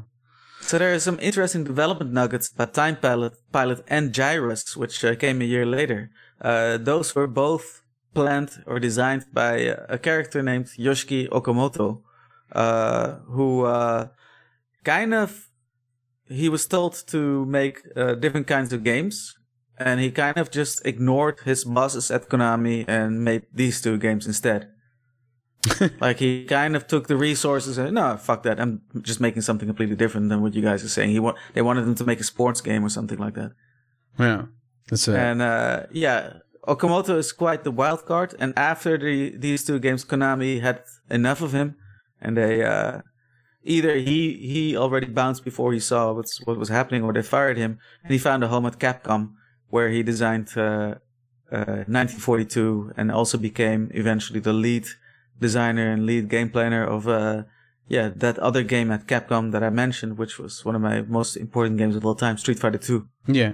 so 0.60 0.78
there 0.78 0.94
are 0.94 1.00
some 1.00 1.18
interesting 1.22 1.64
development 1.64 2.12
nuggets 2.12 2.52
about 2.52 2.74
Time 2.74 2.98
Pilot, 2.98 3.34
Pilot, 3.54 3.86
and 3.88 4.14
Gyruss, 4.14 4.76
which 4.76 5.04
uh, 5.06 5.16
came 5.16 5.42
a 5.42 5.46
year 5.46 5.66
later. 5.66 6.12
Uh, 6.42 6.78
those 6.78 7.16
were 7.16 7.28
both 7.28 7.84
planned 8.14 8.64
or 8.66 8.80
designed 8.80 9.28
by 9.32 9.54
a 9.88 9.98
character 9.98 10.44
named 10.44 10.66
Yoshiki 10.78 11.30
Okamoto, 11.30 12.02
uh, 12.52 13.20
who 13.28 13.64
uh, 13.64 14.08
kind 14.84 15.14
of 15.14 15.50
he 16.28 16.50
was 16.50 16.68
told 16.68 17.02
to 17.08 17.46
make 17.46 17.82
uh, 17.96 18.16
different 18.16 18.46
kinds 18.46 18.74
of 18.74 18.84
games, 18.84 19.38
and 19.78 20.02
he 20.02 20.12
kind 20.12 20.38
of 20.38 20.52
just 20.52 20.86
ignored 20.86 21.40
his 21.46 21.64
bosses 21.64 22.12
at 22.12 22.28
Konami 22.28 22.84
and 22.90 23.24
made 23.24 23.44
these 23.54 23.82
two 23.82 23.98
games 23.98 24.28
instead. 24.28 24.68
like 26.00 26.20
he 26.20 26.46
kind 26.46 26.76
of 26.76 26.88
took 26.88 27.08
the 27.08 27.18
resources 27.18 27.78
and 27.78 27.94
no, 27.94 28.18
fuck 28.18 28.44
that. 28.44 28.60
I'm 28.60 28.82
just 29.02 29.20
making 29.20 29.42
something 29.42 29.68
completely 29.68 29.96
different 29.96 30.30
than 30.30 30.42
what 30.42 30.54
you 30.54 30.62
guys 30.62 30.84
are 30.84 30.90
saying. 30.90 31.10
He 31.10 31.20
wa- 31.20 31.36
they 31.54 31.62
wanted 31.62 31.84
him 31.84 31.96
to 31.96 32.06
make 32.06 32.20
a 32.20 32.24
sports 32.24 32.62
game 32.62 32.84
or 32.84 32.90
something 32.90 33.18
like 33.18 33.34
that. 33.36 33.52
Yeah. 34.18 34.46
That's 34.90 35.08
it. 35.08 35.16
And 35.16 35.42
uh, 35.42 35.84
yeah, 35.92 36.34
Okamoto 36.68 37.18
is 37.18 37.32
quite 37.32 37.64
the 37.64 37.72
wild 37.72 38.06
card. 38.06 38.36
And 38.40 38.54
after 38.58 38.98
the 38.98 39.36
these 39.38 39.64
two 39.66 39.80
games, 39.80 40.06
Konami 40.06 40.62
had 40.62 40.84
enough 41.10 41.42
of 41.42 41.54
him, 41.54 41.76
and 42.22 42.38
they 42.38 42.64
uh, 42.64 43.02
either 43.64 43.96
he 43.96 44.34
he 44.34 44.78
already 44.78 45.08
bounced 45.08 45.44
before 45.44 45.74
he 45.74 45.80
saw 45.80 46.14
what's 46.14 46.40
what 46.46 46.58
was 46.58 46.70
happening, 46.70 47.04
or 47.04 47.14
they 47.14 47.22
fired 47.22 47.58
him, 47.58 47.80
and 48.04 48.12
he 48.12 48.18
found 48.18 48.44
a 48.44 48.48
home 48.48 48.66
at 48.66 48.80
Capcom 48.80 49.34
where 49.70 49.90
he 49.90 50.02
designed 50.02 50.50
uh, 50.58 50.96
uh, 51.52 51.86
1942 51.86 52.94
and 52.98 53.12
also 53.12 53.38
became 53.38 53.92
eventually 53.94 54.40
the 54.40 54.54
lead 54.54 54.88
designer 55.40 55.92
and 55.92 56.06
lead 56.06 56.30
game 56.30 56.50
planner 56.50 56.84
of 56.84 57.08
uh, 57.08 57.44
yeah 57.88 58.10
that 58.16 58.38
other 58.40 58.64
game 58.64 58.92
at 58.92 59.08
Capcom 59.08 59.52
that 59.52 59.64
I 59.64 59.70
mentioned, 59.70 60.18
which 60.18 60.38
was 60.40 60.66
one 60.66 60.76
of 60.76 60.82
my 60.82 61.02
most 61.02 61.36
important 61.36 61.78
games 61.78 61.96
of 61.96 62.06
all 62.06 62.16
time, 62.16 62.38
Street 62.38 62.60
Fighter 62.60 62.78
2. 62.78 63.08
yeah. 63.28 63.54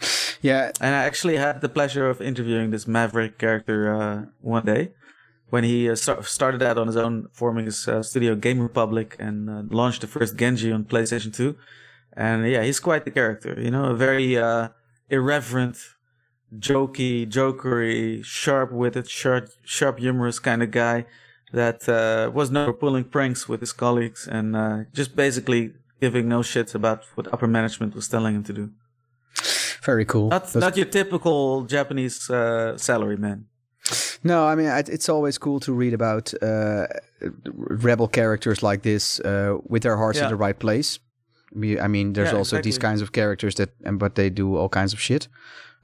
Yeah. 0.42 0.72
And 0.80 0.94
I 0.94 1.04
actually 1.04 1.36
had 1.36 1.60
the 1.60 1.68
pleasure 1.68 2.08
of 2.08 2.22
interviewing 2.22 2.70
this 2.70 2.86
Maverick 2.86 3.36
character 3.36 3.94
uh, 3.94 4.24
one 4.40 4.64
day 4.64 4.92
when 5.50 5.64
he 5.64 5.90
uh, 5.90 5.94
start, 5.94 6.24
started 6.24 6.62
out 6.62 6.78
on 6.78 6.86
his 6.86 6.96
own, 6.96 7.28
forming 7.32 7.66
his 7.66 7.86
uh, 7.86 8.02
studio 8.02 8.34
Game 8.34 8.60
Republic 8.60 9.16
and 9.18 9.50
uh, 9.50 9.62
launched 9.68 10.00
the 10.00 10.06
first 10.06 10.36
Genji 10.36 10.72
on 10.72 10.84
PlayStation 10.84 11.34
2. 11.34 11.56
And 12.14 12.48
yeah, 12.48 12.62
he's 12.62 12.80
quite 12.80 13.04
the 13.04 13.10
character, 13.10 13.60
you 13.60 13.70
know, 13.70 13.84
a 13.86 13.94
very 13.94 14.36
uh, 14.38 14.68
irreverent, 15.10 15.76
jokey, 16.58 17.26
jokery, 17.28 18.24
sharp-witted, 18.24 19.08
sharp, 19.08 19.48
sharp 19.64 19.98
humorous 19.98 20.38
kind 20.38 20.62
of 20.62 20.70
guy 20.70 21.06
that 21.52 21.88
uh, 21.88 22.30
was 22.32 22.50
known 22.50 22.66
for 22.66 22.72
pulling 22.72 23.04
pranks 23.04 23.48
with 23.48 23.60
his 23.60 23.72
colleagues 23.72 24.26
and 24.26 24.56
uh, 24.56 24.78
just 24.92 25.16
basically 25.16 25.72
giving 26.00 26.28
no 26.28 26.40
shits 26.40 26.74
about 26.74 27.04
what 27.14 27.32
upper 27.32 27.46
management 27.46 27.94
was 27.94 28.08
telling 28.08 28.34
him 28.34 28.44
to 28.44 28.52
do. 28.52 28.70
Very 29.82 30.04
cool. 30.04 30.28
Not 30.28 30.44
That's- 30.44 30.54
not 30.56 30.76
your 30.76 30.86
typical 30.86 31.64
Japanese 31.64 32.28
uh, 32.30 32.76
salary 32.76 33.16
man. 33.16 33.46
No, 34.22 34.46
I 34.46 34.54
mean 34.54 34.66
it's 34.66 35.08
always 35.08 35.38
cool 35.38 35.60
to 35.60 35.72
read 35.72 35.94
about 35.94 36.34
uh, 36.42 36.86
rebel 37.86 38.06
characters 38.06 38.62
like 38.62 38.82
this 38.82 39.18
uh, 39.20 39.56
with 39.66 39.82
their 39.82 39.96
hearts 39.96 40.18
in 40.20 40.28
the 40.28 40.36
right 40.36 40.58
place. 40.58 40.98
I 41.54 41.88
mean, 41.88 42.12
there's 42.12 42.30
Yeah, 42.30 42.38
also 42.38 42.60
these 42.62 42.78
kinds 42.78 43.02
of 43.02 43.10
characters 43.10 43.54
that, 43.56 43.70
but 43.98 44.14
they 44.14 44.30
do 44.30 44.56
all 44.56 44.68
kinds 44.68 44.92
of 44.92 45.00
shit. 45.00 45.26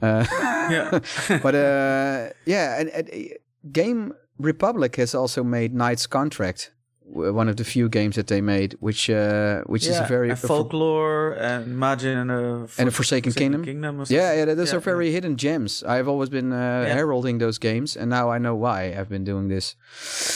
Uh, 0.02 0.24
Yeah. 0.70 0.98
but 1.42 1.54
uh, 1.54 2.30
yeah, 2.44 2.80
and, 2.80 2.88
and 2.90 3.08
uh, 3.08 3.34
Game 3.72 4.12
Republic 4.38 4.96
has 4.96 5.14
also 5.14 5.42
made 5.44 5.72
Knight's 5.74 6.06
Contract, 6.06 6.72
one 7.04 7.48
of 7.48 7.56
the 7.56 7.64
few 7.64 7.88
games 7.88 8.16
that 8.16 8.26
they 8.26 8.40
made, 8.40 8.74
which 8.80 9.08
uh, 9.08 9.62
which 9.66 9.86
is 9.86 9.98
a 9.98 10.04
very 10.04 10.30
and 10.30 10.38
folklore 10.38 11.32
and 11.38 11.76
Majin 11.76 12.16
and 12.22 12.30
a, 12.30 12.68
and 12.78 12.88
a 12.88 12.90
Forsaken 12.90 13.32
Kingdom. 13.32 13.64
Kingdom 13.64 14.00
or 14.00 14.04
Yeah, 14.08 14.34
yeah, 14.34 14.54
those 14.54 14.72
Yeah, 14.72 14.78
are 14.78 14.80
very 14.80 15.10
hidden 15.12 15.36
gems. 15.36 15.82
I've 15.84 16.08
always 16.08 16.28
been 16.28 16.52
uh, 16.52 16.84
heralding 16.86 17.38
those 17.38 17.58
games, 17.58 17.96
and 17.96 18.10
now 18.10 18.30
I 18.30 18.38
know 18.38 18.54
why 18.54 18.94
I've 18.98 19.08
been 19.08 19.24
doing 19.24 19.48
this. 19.48 19.76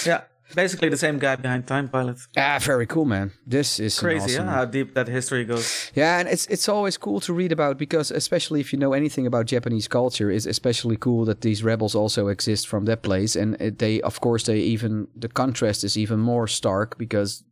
Yeah, 0.06 0.22
basically 0.54 0.88
the 0.88 0.96
same 0.96 1.18
guy 1.18 1.36
behind 1.36 1.66
Time 1.66 1.88
Pilot. 1.88 2.16
Ah, 2.36 2.58
very 2.60 2.86
cool, 2.86 3.04
man. 3.04 3.32
This 3.46 3.78
is 3.80 3.98
Crazy, 3.98 4.34
awesome. 4.34 4.46
huh? 4.46 4.52
How 4.52 4.64
deep 4.64 4.94
that 4.94 5.08
history 5.08 5.44
goes. 5.44 5.90
Yeah, 5.94 6.18
and 6.20 6.28
it's 6.28 6.46
it's 6.46 6.68
always 6.68 6.96
cool 6.98 7.20
to 7.20 7.32
read 7.32 7.52
about 7.52 7.78
because 7.78 8.10
especially 8.10 8.60
if 8.60 8.72
you 8.72 8.78
know 8.78 8.92
anything 8.92 9.26
about 9.26 9.46
Japanese 9.46 9.88
culture, 9.88 10.30
it's 10.30 10.46
especially 10.46 10.96
cool 10.96 11.24
that 11.24 11.40
these 11.40 11.62
rebels 11.64 11.94
also 11.94 12.28
exist 12.28 12.66
from 12.68 12.84
that 12.86 13.02
place, 13.02 13.36
and 13.36 13.56
it, 13.60 13.78
they, 13.78 14.00
of 14.02 14.20
course, 14.20 14.44
they 14.44 14.58
even 14.58 15.06
the 15.16 15.28
contrast 15.28 15.84
is 15.84 15.96
even 15.96 16.18
more 16.20 16.46
stark 16.48 16.96
because 16.98 17.44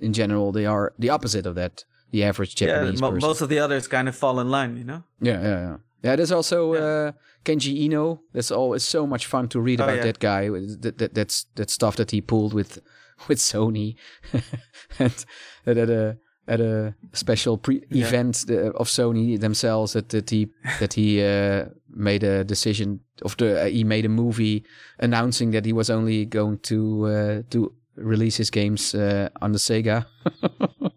in 0.00 0.12
general 0.12 0.52
they 0.52 0.66
are 0.66 0.92
the 0.98 1.10
opposite 1.10 1.46
of 1.46 1.54
that. 1.54 1.84
The 2.12 2.22
average 2.24 2.60
Yeah, 2.60 2.68
Japanese 2.68 3.00
mo- 3.00 3.10
person. 3.10 3.28
most 3.28 3.40
of 3.42 3.48
the 3.48 3.58
others 3.58 3.88
kind 3.88 4.08
of 4.08 4.14
fall 4.16 4.38
in 4.40 4.48
line, 4.48 4.76
you 4.76 4.84
know. 4.84 5.02
Yeah, 5.20 5.42
yeah, 5.42 5.60
yeah. 5.60 5.76
Yeah, 6.04 6.16
there's 6.16 6.30
also 6.32 6.74
uh, 6.74 7.12
Kenji 7.46 7.84
Eno. 7.84 8.20
That's 8.34 8.50
all. 8.50 8.74
It's 8.74 8.88
so 8.88 9.06
much 9.06 9.26
fun 9.26 9.48
to 9.48 9.60
read 9.60 9.80
Oh, 9.80 9.84
about 9.84 9.96
yeah. 9.96 10.02
that 10.04 10.18
guy. 10.18 10.48
That, 10.82 10.98
that 10.98 11.14
that's 11.14 11.46
that 11.54 11.70
stuff 11.70 11.96
that 11.96 12.10
he 12.10 12.20
pulled 12.20 12.52
with 12.54 12.78
with 13.28 13.38
Sony, 13.38 13.94
and 14.98 15.26
at 15.66 15.90
a 15.90 16.16
at 16.48 16.60
a 16.60 16.94
special 17.12 17.58
pre 17.58 17.82
Yeah. 17.90 18.06
event 18.08 18.44
uh, 18.50 18.70
of 18.80 18.88
Sony 18.88 19.38
themselves 19.38 19.92
that 19.92 20.08
that 20.08 20.30
he 20.30 20.48
that 20.80 20.94
he 20.94 21.20
uh, 21.22 21.66
made 21.88 22.22
a 22.26 22.44
decision 22.44 23.00
of 23.22 23.36
the 23.36 23.46
uh, 23.62 23.64
he 23.70 23.84
made 23.84 24.04
a 24.06 24.08
movie 24.08 24.62
announcing 24.98 25.52
that 25.52 25.64
he 25.66 25.72
was 25.72 25.90
only 25.90 26.24
going 26.26 26.58
to 26.58 27.06
uh, 27.06 27.42
to 27.50 27.72
release 27.96 28.36
his 28.38 28.50
games 28.50 28.94
uh, 28.94 29.28
on 29.40 29.52
the 29.52 29.58
Sega. 29.58 30.04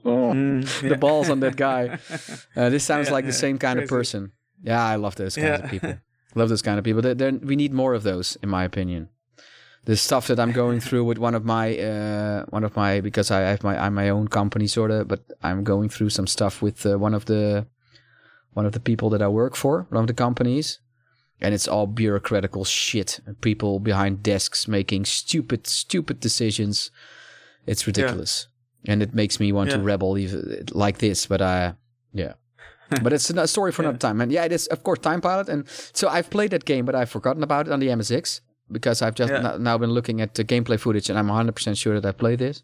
Mm, 0.10 0.90
the 0.90 0.96
balls 0.98 1.30
on 1.30 1.40
that 1.40 1.56
guy. 1.56 2.00
Uh, 2.56 2.70
this 2.70 2.84
sounds 2.84 3.08
Yeah, 3.08 3.14
like 3.14 3.26
the 3.28 3.34
same 3.34 3.58
kind 3.60 3.80
of 3.80 3.88
person. 3.88 4.32
Yeah, 4.64 4.84
I 4.94 4.96
love 4.98 5.16
those 5.16 5.36
kinds 5.36 5.48
Yeah. 5.60 5.64
of 5.66 5.70
people. 5.72 5.94
Love 6.36 6.50
those 6.50 6.62
kind 6.62 6.78
of 6.78 6.84
people. 6.86 7.02
There- 7.02 7.16
there- 7.16 7.32
we 7.42 7.56
need 7.56 7.74
more 7.74 7.94
of 7.94 8.04
those, 8.04 8.38
in 8.44 8.50
my 8.50 8.64
opinion. 8.64 9.10
The 9.86 9.96
stuff 9.96 10.28
that 10.28 10.40
I'm 10.40 10.52
going 10.52 10.80
through 10.82 11.06
with 11.06 11.18
one 11.18 11.34
of 11.36 11.44
my, 11.46 11.78
uh, 11.78 12.46
one 12.50 12.64
of 12.64 12.76
my, 12.76 13.02
because 13.02 13.32
I 13.32 13.40
have 13.42 13.64
my, 13.64 13.78
I'm 13.84 13.94
my 13.96 14.10
own 14.10 14.28
company 14.28 14.68
sort 14.68 14.92
of, 14.92 15.08
but 15.08 15.22
I'm 15.42 15.64
going 15.64 15.90
through 15.90 16.10
some 16.12 16.28
stuff 16.28 16.62
with 16.62 16.86
uh, 16.86 16.98
one 17.00 17.14
of 17.16 17.26
the, 17.26 17.66
one 18.54 18.66
of 18.66 18.74
the 18.74 18.80
people 18.80 19.10
that 19.12 19.22
I 19.22 19.28
work 19.30 19.56
for, 19.56 19.88
one 19.90 20.02
of 20.04 20.08
the 20.08 20.14
companies, 20.14 20.80
and 21.42 21.54
it's 21.56 21.68
all 21.68 21.88
bureaucratical 21.88 22.68
shit. 22.68 23.22
People 23.42 23.80
behind 23.80 24.22
desks 24.22 24.68
making 24.68 25.06
stupid, 25.06 25.66
stupid 25.66 26.20
decisions. 26.20 26.92
It's 27.66 27.88
ridiculous, 27.88 28.48
and 28.86 29.02
it 29.02 29.14
makes 29.14 29.40
me 29.40 29.52
want 29.54 29.70
to 29.70 29.78
rebel 29.86 30.18
even 30.18 30.66
like 30.74 30.98
this. 30.98 31.26
But 31.26 31.42
I, 31.42 31.76
yeah. 32.14 32.34
but 33.04 33.14
it's 33.14 33.30
a 33.30 33.48
story 33.48 33.72
for 33.72 33.84
Yeah. 33.84 33.90
another 33.90 34.00
time. 34.00 34.22
And 34.22 34.32
yeah, 34.32 34.46
it 34.46 34.52
is 34.52 34.68
of 34.68 34.84
course 34.84 35.00
Time 35.00 35.22
Pilot, 35.22 35.50
and 35.50 35.66
so 35.94 36.08
I've 36.08 36.30
played 36.30 36.52
that 36.52 36.66
game, 36.66 36.86
but 36.86 36.96
I've 36.96 37.10
forgotten 37.10 37.44
about 37.44 37.68
it 37.68 37.74
on 37.74 37.80
the 37.80 37.88
MSX 37.90 38.42
because 38.72 39.02
I've 39.02 39.16
just 39.16 39.32
Yeah. 39.34 39.42
no- 39.42 39.58
now 39.58 39.78
been 39.78 39.92
looking 39.92 40.22
at 40.22 40.34
the 40.34 40.44
gameplay 40.44 40.78
footage, 40.80 41.10
and 41.10 41.18
I'm 41.20 41.28
100 41.30 41.56
percent 41.56 41.78
sure 41.78 42.00
that 42.00 42.08
I 42.08 42.12
played 42.12 42.40
this. 42.40 42.64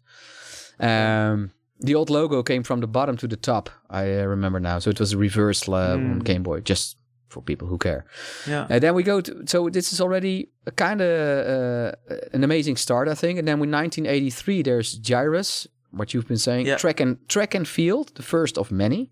Um, 0.78 1.50
the 1.80 1.94
old 1.94 2.10
logo 2.10 2.42
came 2.42 2.62
from 2.62 2.80
the 2.80 2.86
bottom 2.86 3.16
to 3.18 3.26
the 3.28 3.36
top. 3.36 3.70
I 3.90 4.20
uh, 4.20 4.24
remember 4.24 4.60
now, 4.60 4.78
so 4.78 4.90
it 4.90 4.98
was 5.00 5.14
reversed 5.14 5.68
uh, 5.68 5.72
on 5.94 6.20
Mm. 6.20 6.24
Game 6.24 6.42
Boy, 6.42 6.60
just 6.60 6.96
for 7.28 7.42
people 7.42 7.68
who 7.68 7.76
care. 7.78 8.04
Yeah. 8.46 8.66
And 8.70 8.80
then 8.82 8.94
we 8.94 9.02
go 9.02 9.20
to 9.20 9.32
so 9.46 9.68
this 9.68 9.92
is 9.92 10.00
already 10.00 10.48
a 10.66 10.70
kind 10.70 11.00
of 11.00 11.08
uh, 11.08 11.92
an 12.32 12.44
amazing 12.44 12.76
start, 12.76 13.08
I 13.08 13.14
think. 13.14 13.38
And 13.38 13.46
then 13.48 13.54
in 13.62 13.70
1983, 13.70 14.62
there's 14.62 14.98
Gyruss, 15.00 15.66
what 15.90 16.14
you've 16.14 16.28
been 16.28 16.38
saying, 16.38 16.66
Yeah. 16.66 16.76
track 16.78 17.00
and 17.00 17.16
track 17.28 17.54
and 17.54 17.66
field, 17.68 18.12
the 18.14 18.22
first 18.22 18.56
of 18.58 18.70
many, 18.70 19.10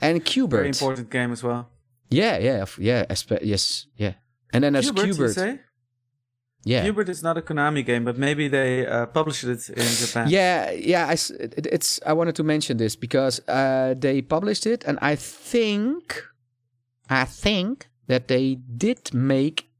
and 0.00 0.22
very 0.22 0.48
Qbert. 0.48 0.66
important 0.66 1.10
game 1.10 1.32
as 1.32 1.42
well. 1.42 1.68
Yeah, 2.10 2.38
yeah, 2.38 2.64
yeah, 2.78 3.04
espe- 3.06 3.42
yes, 3.42 3.86
yeah. 3.96 4.14
And 4.52 4.64
then 4.64 4.72
there's 4.72 4.90
Qbert, 4.90 5.34
say? 5.34 5.60
Yeah. 6.64 6.84
Qbert 6.86 7.08
is 7.08 7.22
not 7.22 7.38
a 7.38 7.40
Konami 7.40 7.84
game, 7.86 8.04
but 8.04 8.18
maybe 8.18 8.48
they 8.48 8.86
uh, 8.86 9.06
published 9.06 9.44
it 9.44 9.68
in 9.70 9.86
Japan. 9.86 10.28
Yeah, 10.28 10.70
yeah. 10.72 11.06
I, 11.06 11.12
it- 11.12 11.66
it's. 11.72 12.00
I 12.04 12.12
wanted 12.12 12.34
to 12.36 12.42
mention 12.42 12.76
this 12.76 12.96
because 12.96 13.40
uh, 13.48 13.94
they 13.98 14.20
published 14.22 14.66
it, 14.66 14.84
and 14.84 14.98
I 15.00 15.16
think, 15.16 16.22
I 17.08 17.24
think 17.24 17.88
that 18.08 18.26
they 18.28 18.56
did 18.76 19.14
make 19.14 19.70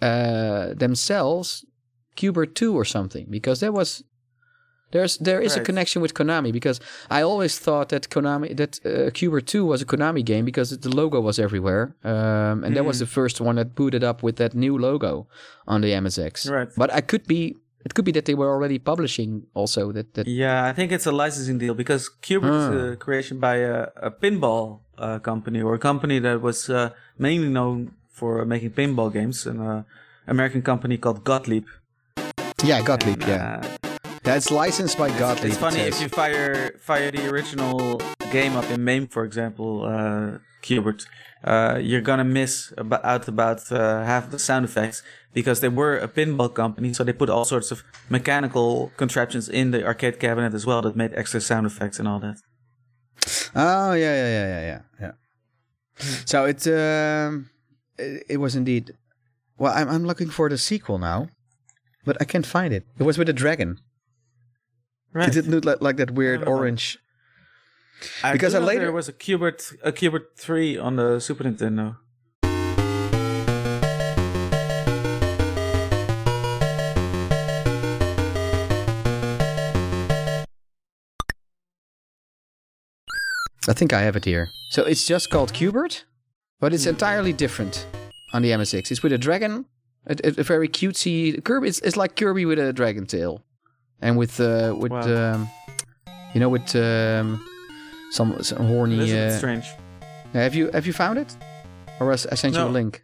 uh, 0.00 0.74
themselves 0.74 1.64
Qbert 2.16 2.54
two 2.54 2.74
or 2.74 2.84
something 2.84 3.26
because 3.30 3.60
there 3.60 3.72
was. 3.72 4.02
There's 4.94 5.14
there 5.18 5.40
is 5.46 5.56
a 5.56 5.60
connection 5.60 6.02
with 6.02 6.12
Konami 6.14 6.50
because 6.52 6.78
I 7.18 7.20
always 7.30 7.58
thought 7.64 7.88
that 7.88 8.08
Konami 8.14 8.48
that 8.56 8.72
uh, 8.84 9.10
Qbert 9.16 9.44
two 9.52 9.64
was 9.72 9.82
a 9.82 9.84
Konami 9.92 10.22
game 10.32 10.44
because 10.44 10.68
the 10.78 10.88
logo 11.00 11.18
was 11.28 11.38
everywhere, 11.38 11.82
um, 12.04 12.64
and 12.64 12.70
that 12.76 12.84
was 12.84 12.96
Mm. 12.96 13.00
the 13.04 13.10
first 13.18 13.40
one 13.40 13.56
that 13.60 13.68
booted 13.74 14.02
up 14.10 14.22
with 14.22 14.36
that 14.36 14.52
new 14.54 14.74
logo 14.78 15.26
on 15.66 15.80
the 15.82 15.90
MSX. 16.02 16.48
Right. 16.50 16.68
But 16.76 16.88
I 16.98 17.00
could 17.10 17.26
be. 17.26 17.40
It 17.86 17.92
could 17.94 18.06
be 18.06 18.12
that 18.12 18.24
they 18.24 18.34
were 18.34 18.50
already 18.54 18.78
publishing 18.78 19.30
also 19.54 19.92
that 19.92 20.06
that 20.14 20.26
Yeah, 20.26 20.70
I 20.70 20.72
think 20.76 20.90
it's 20.92 21.06
a 21.06 21.12
licensing 21.24 21.58
deal 21.58 21.74
because 21.74 22.02
Qbert 22.22 22.50
Ah. 22.52 22.60
is 22.72 22.92
a 22.92 22.96
creation 22.96 23.36
by 23.40 23.56
a, 23.56 23.76
a 24.08 24.10
pinball 24.22 24.64
uh, 24.96 25.18
company 25.30 25.60
or 25.66 25.74
a 25.74 25.78
company 25.78 26.20
that 26.20 26.40
was 26.40 26.68
uh, 26.70 26.88
mainly 27.18 27.48
known 27.48 27.90
for 28.18 28.44
making 28.46 28.70
pinball 28.70 29.10
games, 29.12 29.46
an 29.46 29.58
uh, 29.60 29.82
American 30.26 30.62
company 30.62 30.96
called 30.96 31.18
Gottlieb. 31.24 31.66
yeah 32.64 32.80
Gottlieb 32.88 33.20
And, 33.22 33.28
yeah 33.28 33.60
uh, 33.60 33.83
that's 34.24 34.50
licensed 34.50 34.96
by 34.98 35.08
Gottlieb. 35.18 35.52
it's 35.52 35.60
funny 35.60 35.80
it 35.80 35.88
if 35.88 36.00
you 36.00 36.08
fire 36.08 36.72
fire 36.80 37.10
the 37.10 37.28
original 37.30 38.00
game 38.32 38.56
up 38.56 38.68
in 38.70 38.82
MAME, 38.82 39.06
for 39.08 39.24
example, 39.24 39.84
uh, 39.84 40.38
Qbert, 40.62 41.06
uh, 41.44 41.78
you're 41.80 42.00
gonna 42.00 42.24
miss 42.24 42.72
about, 42.78 43.04
out 43.04 43.28
about 43.28 43.70
uh, 43.70 44.02
half 44.04 44.30
the 44.30 44.38
sound 44.38 44.64
effects 44.64 45.02
because 45.32 45.60
they 45.60 45.68
were 45.68 45.96
a 45.96 46.08
pinball 46.08 46.52
company, 46.52 46.92
so 46.94 47.04
they 47.04 47.12
put 47.12 47.28
all 47.28 47.44
sorts 47.44 47.70
of 47.70 47.82
mechanical 48.08 48.90
contraptions 48.96 49.48
in 49.48 49.70
the 49.70 49.84
arcade 49.84 50.18
cabinet 50.18 50.54
as 50.54 50.64
well 50.64 50.80
that 50.82 50.96
made 50.96 51.12
extra 51.14 51.40
sound 51.40 51.66
effects 51.66 51.98
and 51.98 52.08
all 52.08 52.18
that. 52.20 52.38
Oh 53.54 53.92
yeah 53.92 54.14
yeah 54.14 54.28
yeah 54.36 54.46
yeah 54.46 54.62
yeah 54.70 54.80
yeah. 55.00 55.12
So 56.24 56.46
it 56.46 56.66
um 56.66 57.50
it, 57.98 58.24
it 58.28 58.36
was 58.38 58.56
indeed. 58.56 58.92
Well, 59.58 59.72
I'm 59.74 59.88
I'm 59.88 60.04
looking 60.04 60.30
for 60.30 60.48
the 60.48 60.58
sequel 60.58 60.98
now. 60.98 61.28
but 62.06 62.16
I 62.20 62.24
can't 62.24 62.46
find 62.46 62.74
it. 62.74 62.84
It 62.98 63.04
was 63.04 63.16
with 63.16 63.28
a 63.28 63.32
dragon. 63.32 63.78
Right. 65.14 65.28
It 65.28 65.32
didn't 65.32 65.52
look 65.52 65.64
like, 65.64 65.80
like 65.80 65.96
that 65.98 66.10
weird 66.10 66.40
don't 66.40 66.48
orange. 66.48 66.98
I 68.22 68.32
because 68.32 68.54
I 68.54 68.58
later- 68.58 68.80
there 68.80 68.92
was 68.92 69.08
a 69.08 69.12
Qbert 69.12 69.76
a 69.82 69.92
Qbert 69.92 70.36
three 70.36 70.76
on 70.76 70.96
the 70.96 71.20
Super 71.20 71.44
Nintendo. 71.44 71.96
I 83.66 83.72
think 83.72 83.94
I 83.94 84.02
have 84.02 84.16
it 84.16 84.24
here. 84.26 84.50
So 84.70 84.82
it's 84.82 85.06
just 85.06 85.30
called 85.30 85.52
Qbert, 85.54 86.02
but 86.60 86.74
it's 86.74 86.84
hmm. 86.84 86.90
entirely 86.90 87.32
different 87.32 87.86
on 88.34 88.42
the 88.42 88.50
MSX. 88.50 88.90
It's 88.90 89.02
with 89.02 89.12
a 89.12 89.18
dragon, 89.18 89.66
a, 90.06 90.16
a, 90.24 90.40
a 90.40 90.42
very 90.42 90.68
cutesy 90.68 91.42
Kirby. 91.42 91.68
It's, 91.68 91.78
it's 91.78 91.96
like 91.96 92.16
Kirby 92.16 92.44
with 92.44 92.58
a 92.58 92.72
dragon 92.72 93.06
tail, 93.06 93.42
and 94.04 94.16
with 94.16 94.38
uh, 94.40 94.74
with 94.82 94.92
Wow. 94.92 95.32
um, 95.34 95.48
you 96.34 96.40
know 96.40 96.50
with 96.56 96.68
um, 96.76 97.28
some 98.10 98.28
some 98.42 98.62
It 98.62 98.68
horny. 98.72 98.98
is 99.00 99.12
Uh, 99.14 99.38
strange. 99.38 99.66
have 100.32 100.54
you 100.58 100.70
have 100.72 100.86
you 100.86 100.92
found 100.92 101.18
it, 101.18 101.30
or 102.00 102.10
else 102.12 102.26
I 102.32 102.36
sent 102.36 102.54
you 102.54 102.60
a 102.62 102.64
No. 102.64 102.70
link? 102.80 103.02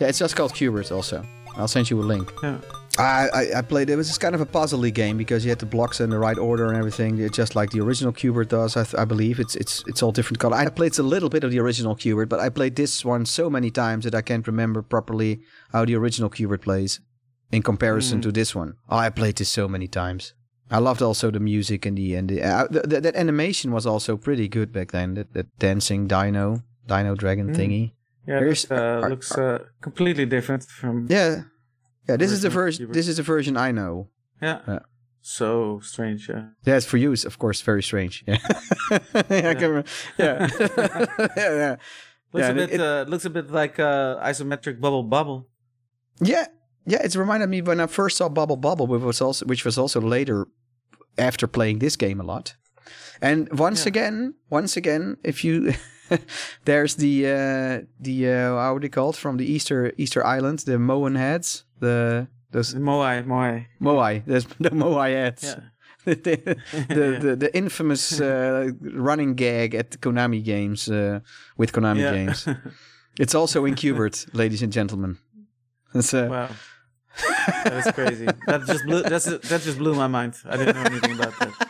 Yeah, 0.00 0.08
it's 0.10 0.18
just 0.24 0.34
called 0.36 0.52
Qbert. 0.54 0.90
Also, 0.92 1.16
I'll 1.58 1.68
send 1.68 1.90
you 1.90 2.00
a 2.00 2.06
link. 2.14 2.26
Yeah. 2.42 2.56
I, 2.98 3.28
I, 3.40 3.42
I 3.58 3.62
played 3.62 3.88
it. 3.90 3.96
was 3.96 4.18
kind 4.18 4.34
of 4.34 4.40
a 4.40 4.46
puzzly 4.46 4.92
game 4.92 5.16
because 5.16 5.44
you 5.44 5.50
had 5.50 5.58
the 5.60 5.66
blocks 5.76 6.00
in 6.00 6.10
the 6.10 6.18
right 6.18 6.38
order 6.38 6.66
and 6.70 6.76
everything, 6.76 7.18
It's 7.20 7.36
just 7.36 7.54
like 7.54 7.70
the 7.70 7.80
original 7.80 8.12
Qbert 8.12 8.48
does. 8.48 8.76
I, 8.76 8.82
th- 8.84 8.94
I 9.02 9.04
believe 9.06 9.36
it's 9.44 9.54
it's 9.62 9.74
it's 9.90 10.02
all 10.02 10.12
different 10.12 10.38
color. 10.40 10.56
I 10.56 10.68
played 10.70 10.98
a 10.98 11.02
little 11.14 11.28
bit 11.28 11.44
of 11.44 11.50
the 11.50 11.60
original 11.60 11.94
Qbert, 11.96 12.28
but 12.28 12.40
I 12.46 12.48
played 12.50 12.74
this 12.76 13.04
one 13.04 13.24
so 13.26 13.48
many 13.50 13.70
times 13.70 14.04
that 14.04 14.14
I 14.14 14.22
can't 14.22 14.46
remember 14.46 14.82
properly 14.82 15.32
how 15.72 15.84
the 15.86 15.94
original 15.96 16.30
Qbert 16.30 16.60
plays 16.62 17.00
in 17.52 17.62
comparison 17.62 18.18
Mm. 18.18 18.22
to 18.22 18.32
this 18.32 18.54
one. 18.54 18.74
Oh, 18.88 18.96
I 19.06 19.10
played 19.10 19.36
this 19.36 19.48
so 19.48 19.68
many 19.68 19.88
times. 19.88 20.34
I 20.70 20.78
loved 20.78 21.02
also 21.02 21.30
the 21.30 21.40
music 21.40 21.86
and 21.86 21.96
the 21.98 22.14
and 22.18 22.28
the, 22.28 22.42
uh, 22.42 22.66
the, 22.70 22.80
the 22.86 23.00
that 23.00 23.16
animation 23.16 23.72
was 23.72 23.86
also 23.86 24.16
pretty 24.16 24.48
good 24.48 24.72
back 24.72 24.90
then. 24.92 25.14
That, 25.14 25.32
that 25.34 25.46
dancing 25.58 26.06
dino 26.08 26.62
dino 26.86 27.14
dragon 27.16 27.48
Mm. 27.48 27.56
thingy. 27.56 27.92
Yeah, 28.26 28.40
it 28.44 28.70
uh, 28.70 29.08
looks 29.08 29.32
uh, 29.36 29.58
completely 29.80 30.26
different 30.26 30.62
from 30.64 31.06
Yeah, 31.10 31.42
yeah. 32.08 32.16
This 32.18 32.30
is 32.32 32.40
the 32.42 32.50
version. 32.50 32.92
This 32.92 33.08
is 33.08 33.16
the 33.16 33.22
version 33.24 33.56
I 33.56 33.72
know. 33.72 34.08
yeah. 34.42 34.60
Yeah. 34.68 34.78
So 35.22 35.80
strange. 35.82 36.28
Yeah. 36.28 36.44
Yes, 36.64 36.84
for 36.86 36.98
you, 36.98 37.12
it's 37.12 37.24
of 37.26 37.38
course 37.38 37.60
very 37.64 37.82
strange. 37.82 38.24
Yeah, 38.28 38.38
yeah, 39.30 39.52
remember. 39.52 39.84
yeah, 40.18 40.48
yeah, 41.36 41.54
yeah. 41.62 41.76
Looks 42.32 42.46
Yeah, 42.46 42.50
a 42.50 42.54
bit 42.54 42.70
it- 42.70 42.80
uh, 42.80 43.04
looks 43.08 43.24
a 43.24 43.30
bit 43.30 43.50
like 43.50 43.78
uh, 43.78 44.16
isometric 44.30 44.80
Bubble 44.80 45.02
Bobble. 45.02 45.46
yeah, 46.22 46.46
yeah. 46.86 47.02
It's 47.02 47.16
reminded 47.16 47.48
me 47.48 47.62
when 47.62 47.80
I 47.80 47.86
first 47.86 48.16
saw 48.16 48.28
Bubble 48.28 48.56
Bobble, 48.56 48.86
which 48.86 49.02
was 49.02 49.20
also 49.20 49.46
which 49.46 49.64
was 49.64 49.78
also 49.78 50.00
later 50.00 50.46
after 51.18 51.46
playing 51.46 51.78
this 51.80 51.96
game 51.96 52.20
a 52.20 52.24
lot. 52.24 52.54
And 53.22 53.48
once 53.58 53.84
Yeah. 53.84 53.88
again, 53.90 54.34
once 54.50 54.76
again, 54.76 55.16
if 55.22 55.44
you 55.44 55.74
there's 56.64 56.94
the 56.96 57.26
uh 57.26 57.86
the 58.00 58.28
uh 58.28 58.56
how 58.56 58.76
are 58.76 58.80
they 58.80 58.88
called 58.88 59.16
from 59.16 59.36
the 59.36 59.44
Easter 59.44 59.92
Easter 59.96 60.24
Island, 60.24 60.60
the 60.60 60.78
Moan 60.78 61.14
heads, 61.16 61.64
the 61.80 62.26
those 62.52 62.74
Moai, 62.74 63.24
Moai. 63.24 63.66
Moai, 63.80 64.22
there's 64.26 64.44
the 64.60 64.70
Moai 64.70 65.10
heads. 65.10 65.44
Yeah. 65.44 65.60
the, 66.06 66.14
the, 66.88 67.18
the, 67.20 67.36
the 67.36 67.50
infamous 67.54 68.20
uh, 68.22 68.70
running 68.80 69.34
gag 69.34 69.74
at 69.74 69.90
the 69.90 69.98
Konami 69.98 70.42
games 70.42 70.88
uh, 70.88 71.20
with 71.58 71.72
Konami 71.72 72.00
yeah. 72.00 72.12
games. 72.12 72.48
It's 73.18 73.34
also 73.34 73.66
in 73.66 73.74
Qbert, 73.74 74.26
ladies 74.32 74.62
and 74.62 74.72
gentlemen. 74.72 75.18
Wow. 75.94 76.48
That 77.64 77.84
is 77.86 77.92
crazy. 77.92 78.26
that 78.46 78.64
just 78.66 78.84
blew, 78.84 79.02
that's, 79.02 79.24
that 79.24 79.60
just 79.62 79.78
blew 79.78 79.94
my 79.94 80.06
mind. 80.06 80.34
I 80.48 80.56
didn't 80.56 80.76
know 80.76 80.82
anything 80.82 81.12
about 81.18 81.38
that. 81.40 81.68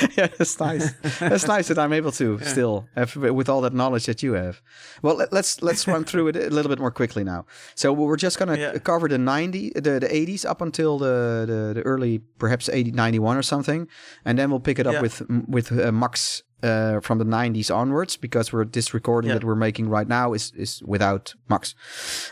yeah, 0.16 0.26
that's 0.28 0.60
nice. 0.60 0.92
That's 1.18 1.46
nice 1.48 1.68
that 1.68 1.78
I'm 1.78 1.92
able 1.92 2.12
to 2.12 2.38
still 2.40 2.86
have, 2.94 3.16
with 3.16 3.48
all 3.48 3.62
that 3.62 3.72
knowledge 3.72 4.06
that 4.06 4.22
you 4.22 4.34
have. 4.34 4.60
Well, 5.02 5.16
let, 5.16 5.32
let's 5.32 5.60
let's 5.62 5.88
run 5.88 6.04
through 6.04 6.28
it 6.28 6.36
a 6.36 6.50
little 6.50 6.68
bit 6.68 6.78
more 6.78 6.90
quickly 6.92 7.24
now. 7.24 7.46
So 7.74 7.92
we're 7.92 8.16
just 8.16 8.38
gonna 8.38 8.56
Yeah. 8.56 8.78
cover 8.78 9.08
the 9.08 9.18
90, 9.18 9.70
the, 9.74 9.98
the 9.98 10.06
80s 10.08 10.44
up 10.44 10.60
until 10.60 10.98
the, 10.98 11.44
the, 11.46 11.72
the 11.74 11.82
early 11.82 12.18
perhaps 12.38 12.68
80, 12.68 12.92
91 12.92 13.36
or 13.38 13.42
something, 13.42 13.88
and 14.24 14.38
then 14.38 14.50
we'll 14.50 14.60
pick 14.60 14.78
it 14.78 14.86
up 14.86 14.92
Yeah. 14.94 15.00
with 15.00 15.22
with 15.48 15.72
uh, 15.72 15.90
Max 15.90 16.42
uh, 16.62 17.00
from 17.00 17.18
the 17.18 17.24
90s 17.24 17.74
onwards 17.74 18.16
because 18.16 18.52
we're 18.52 18.66
this 18.66 18.92
recording 18.94 19.30
Yeah. 19.30 19.34
that 19.38 19.44
we're 19.44 19.56
making 19.56 19.88
right 19.88 20.06
now 20.06 20.32
is 20.34 20.52
is 20.54 20.82
without 20.84 21.34
Max. 21.48 21.74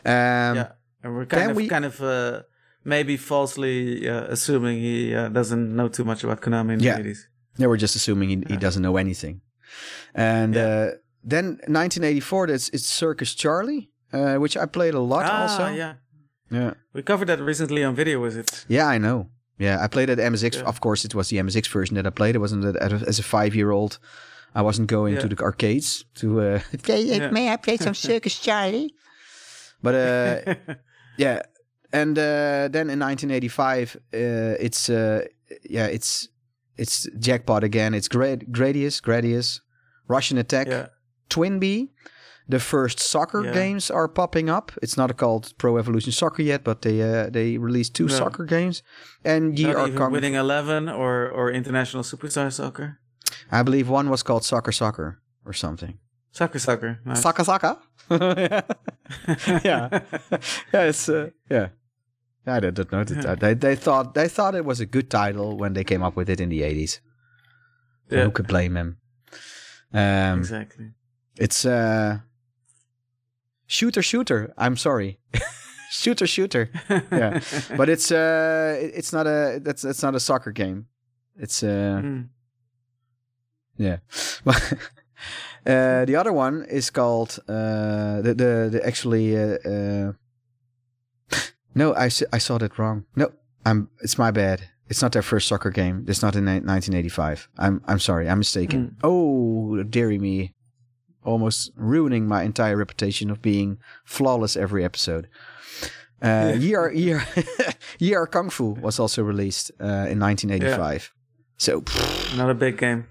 Um, 0.04 0.12
yeah. 0.56 0.68
And 1.02 1.14
we're 1.14 1.26
kind 1.26 1.42
then 1.42 1.50
of 1.50 1.56
we- 1.56 1.68
kind 1.68 1.84
of 1.84 2.00
uh, 2.00 2.42
maybe 2.84 3.16
falsely 3.16 4.08
uh, 4.08 4.24
assuming 4.28 4.78
he 4.78 5.14
uh, 5.14 5.28
doesn't 5.28 5.74
know 5.76 5.88
too 5.88 6.04
much 6.04 6.24
about 6.24 6.40
Konami 6.40 6.72
in 6.74 6.80
Yeah. 6.80 6.96
the 7.02 7.10
80s. 7.10 7.18
Yeah, 7.58 7.68
we're 7.68 7.76
just 7.80 7.96
assuming 7.96 8.28
he, 8.28 8.36
he 8.48 8.56
doesn't 8.56 8.82
know 8.82 8.96
anything. 8.96 9.40
And 10.14 10.54
Yeah. 10.54 10.66
uh, 10.66 10.90
then 11.24 11.46
1984, 11.68 12.46
that's 12.48 12.68
it's 12.70 12.86
Circus 12.86 13.34
Charlie, 13.34 13.90
uh, 14.12 14.36
which 14.36 14.56
I 14.56 14.66
played 14.66 14.94
a 14.94 15.00
lot 15.00 15.24
ah, 15.26 15.42
also. 15.42 15.68
yeah. 15.74 15.94
yeah, 16.50 16.74
We 16.92 17.02
covered 17.02 17.28
that 17.28 17.40
recently 17.40 17.82
on 17.84 17.94
video, 17.94 18.20
was 18.20 18.36
it? 18.36 18.64
yeah, 18.68 18.86
I 18.94 18.98
know. 18.98 19.28
Yeah, 19.58 19.84
I 19.84 19.88
played 19.88 20.10
at 20.10 20.18
MSX. 20.18 20.56
Yeah. 20.56 20.68
Of 20.68 20.80
course, 20.80 21.04
it 21.06 21.14
was 21.14 21.28
the 21.28 21.38
MSX 21.38 21.68
version 21.72 21.94
that 21.96 22.06
I 22.06 22.10
played. 22.10 22.34
It 22.36 22.40
wasn't 22.40 22.62
that 22.62 22.76
as 23.08 23.18
a 23.18 23.22
five-year-old. 23.22 23.98
I 24.54 24.62
wasn't 24.62 24.88
going 24.88 25.14
Yeah. 25.14 25.22
to 25.22 25.28
the 25.28 25.42
arcades 25.42 26.04
to. 26.16 26.26
Uh, 26.40 26.60
Yeah. 26.86 27.30
May 27.30 27.48
I 27.52 27.56
play 27.56 27.76
some 27.78 27.94
Circus 27.94 28.38
Charlie? 28.38 28.92
But 29.82 29.94
uh, 29.94 30.54
yeah, 31.18 31.42
and 31.92 32.18
uh, 32.18 32.68
then 32.70 32.90
in 32.90 32.98
1985, 33.00 33.96
uh, 33.96 33.98
it's 34.60 34.88
uh, 34.90 35.24
yeah, 35.68 35.86
it's 35.86 36.28
it's 36.76 37.08
jackpot 37.18 37.64
again. 37.64 37.94
It's 37.94 38.08
Grad- 38.08 38.46
Gradius, 38.50 39.00
Gradius, 39.00 39.60
Rush'n 40.08 40.38
Attack, 40.38 40.68
yeah. 40.68 40.86
Twinbee. 41.30 41.88
The 42.48 42.60
first 42.60 43.00
soccer 43.00 43.42
Yeah. 43.44 43.52
games 43.52 43.90
are 43.90 44.06
popping 44.08 44.48
up. 44.48 44.70
It's 44.80 44.96
not 44.96 45.16
called 45.16 45.52
Pro 45.58 45.78
Evolution 45.78 46.12
Soccer 46.12 46.42
yet, 46.42 46.62
but 46.62 46.82
they 46.82 47.02
uh, 47.02 47.28
they 47.30 47.58
released 47.58 47.94
two 47.96 48.06
No. 48.06 48.14
soccer 48.14 48.44
games, 48.44 48.82
and 49.24 49.58
ye 49.58 49.66
Not 49.66 49.76
are 49.76 49.88
coming. 49.90 50.12
winning 50.12 50.34
11 50.34 50.88
or, 50.88 51.28
or 51.28 51.50
International 51.50 52.04
Superstar 52.04 52.52
Soccer. 52.52 53.00
I 53.50 53.62
believe 53.64 53.88
one 53.88 54.10
was 54.10 54.22
called 54.22 54.44
Soccer 54.44 54.70
Soccer 54.72 55.18
or 55.44 55.52
something. 55.52 55.98
Soccer 56.36 56.58
Soccer. 56.58 57.00
Nice. 57.04 57.22
Soccer 57.22 57.44
Soccer. 57.44 57.76
yeah, 58.10 58.60
yeah, 59.64 60.00
yeah. 60.72 60.82
It's 60.90 61.08
uh, 61.08 61.30
yeah. 61.50 61.68
I 62.46 62.60
don't 62.60 62.74
don't 62.74 62.92
know. 62.92 63.04
that- 63.04 63.40
They 63.40 63.54
they 63.54 63.76
thought 63.76 64.12
they 64.14 64.28
thought 64.28 64.54
it 64.54 64.64
was 64.64 64.78
a 64.80 64.86
good 64.86 65.08
title 65.10 65.56
when 65.56 65.72
they 65.72 65.84
came 65.84 66.02
up 66.06 66.14
with 66.16 66.28
it 66.30 66.40
in 66.40 66.48
the 66.50 66.62
eighties. 66.62 67.00
Yeah, 68.10 68.24
Who 68.24 68.30
could 68.30 68.46
blame 68.46 68.76
him? 68.76 68.96
Um, 69.92 70.38
exactly. 70.38 70.86
It's 71.38 71.64
uh, 71.64 72.18
shooter 73.66 74.02
shooter. 74.02 74.52
I'm 74.58 74.76
sorry, 74.76 75.18
shooter 75.90 76.26
shooter. 76.26 76.70
Yeah, 77.10 77.40
but 77.76 77.88
it's 77.88 78.12
uh, 78.12 78.76
it's 78.98 79.12
not 79.12 79.26
a 79.26 79.58
that's 79.64 79.82
that's 79.82 80.02
not 80.02 80.14
a 80.14 80.20
soccer 80.20 80.52
game. 80.52 80.86
It's 81.38 81.62
uh, 81.62 82.00
Mm. 82.04 82.28
yeah. 83.78 83.98
Uh, 85.66 86.04
the 86.04 86.16
other 86.16 86.32
one 86.32 86.64
is 86.70 86.90
called 86.90 87.38
uh, 87.48 88.22
the 88.22 88.34
the 88.34 88.68
the 88.72 88.86
actually 88.86 89.36
uh, 89.36 89.58
uh, 89.64 90.12
no 91.74 91.94
I 91.94 92.06
I 92.32 92.38
saw 92.38 92.58
that 92.58 92.78
wrong. 92.78 93.04
No, 93.16 93.32
I'm 93.64 93.88
it's 94.00 94.18
my 94.18 94.30
bad. 94.30 94.68
It's 94.88 95.02
not 95.02 95.12
their 95.12 95.22
first 95.22 95.48
soccer 95.48 95.70
game. 95.70 96.04
It's 96.06 96.22
not 96.22 96.36
in 96.36 96.44
1985. 96.44 97.48
I'm 97.58 97.82
I'm 97.86 97.98
sorry. 97.98 98.28
I'm 98.28 98.38
mistaken. 98.38 98.96
Oh, 99.02 99.82
dearie 99.82 100.18
me. 100.18 100.52
Almost 101.24 101.72
ruining 101.74 102.28
my 102.28 102.44
entire 102.44 102.76
reputation 102.76 103.30
of 103.30 103.42
being 103.42 103.78
flawless 104.04 104.56
every 104.56 104.84
episode. 104.84 105.26
Uh, 106.22 106.54
Year 106.56 106.92
Year 106.92 107.26
Year 107.98 108.26
Kung 108.32 108.48
Fu 108.48 108.76
was 108.80 109.00
also 109.00 109.24
released 109.24 109.72
uh, 109.80 110.06
in 110.08 110.20
1985. 110.20 111.12
So 111.58 111.82
Another 112.32 112.54
big 112.54 112.78
game. 112.78 113.06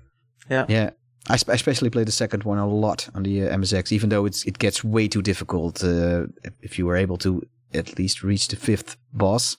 Yeah. 0.49 0.65
yeah, 0.69 0.91
I 1.29 1.37
sp- 1.41 1.49
especially 1.53 1.89
played 1.89 2.07
the 2.07 2.11
second 2.11 2.43
one 2.43 2.57
a 2.59 2.67
lot 2.67 3.09
on 3.15 3.23
the 3.23 3.43
uh, 3.49 3.57
MSX, 3.57 3.91
even 3.91 4.09
though 4.09 4.25
it's 4.27 4.45
it 4.45 4.57
gets 4.59 4.83
way 4.83 5.07
too 5.07 5.21
difficult. 5.21 5.83
Uh, 5.83 6.27
if- 6.61 6.77
you 6.77 6.85
were 6.87 6.95
able 7.03 7.17
to 7.17 7.41
at 7.73 7.97
least 7.97 8.23
reach 8.23 8.47
the 8.47 8.55
fifth 8.55 8.95
boss, 9.11 9.57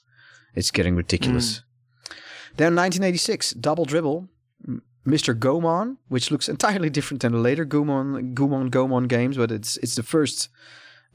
it's 0.55 0.71
getting 0.71 0.95
ridiculous. 0.97 1.63
Then 2.57 2.73
1986, 2.75 3.51
Double 3.59 3.85
Dribble, 3.85 4.27
Mr. 5.05 5.33
Goemon, 5.37 5.97
which 6.09 6.31
looks 6.31 6.49
entirely 6.49 6.89
different 6.89 7.21
than 7.21 7.31
the 7.33 7.37
later 7.39 7.65
Goemon 7.65 8.33
Goemon 8.33 8.69
Goemon 8.69 9.07
games, 9.07 9.37
but 9.37 9.51
it's 9.51 9.77
it's 9.77 9.95
the 9.95 10.03
first 10.03 10.49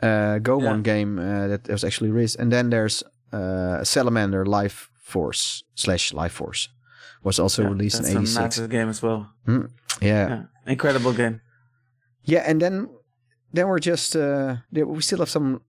uh, 0.02 0.38
Goemon 0.38 0.76
Yeah. 0.78 0.92
game 0.94 1.18
uh, 1.18 1.48
that 1.48 1.68
was 1.68 1.84
actually 1.84 2.10
released. 2.10 2.38
And 2.40 2.50
then 2.52 2.70
there's 2.70 3.02
uh, 3.32 3.82
Salamander 3.84 4.44
Life 4.46 4.90
Force 5.02 5.64
slash 5.74 6.12
Life 6.12 6.32
Force 6.32 6.68
was 7.24 7.38
also 7.38 7.62
Yeah, 7.62 7.68
released 7.70 7.96
that's 7.98 8.10
in 8.10 8.16
a 8.16 8.20
86. 8.20 8.38
massive 8.40 8.70
game 8.70 8.88
as 8.88 9.02
well. 9.02 9.30
yeah. 9.46 9.68
Yeah. 10.00 10.42
Incredible 10.66 11.12
game. 11.12 11.40
Yeah, 12.24 12.44
and 12.46 12.60
then 12.60 12.88
then 13.52 13.66
we're 13.68 13.80
just 13.80 14.16
uh 14.16 14.56
we 14.72 15.02
still 15.02 15.18
have 15.18 15.30
some 15.30 15.60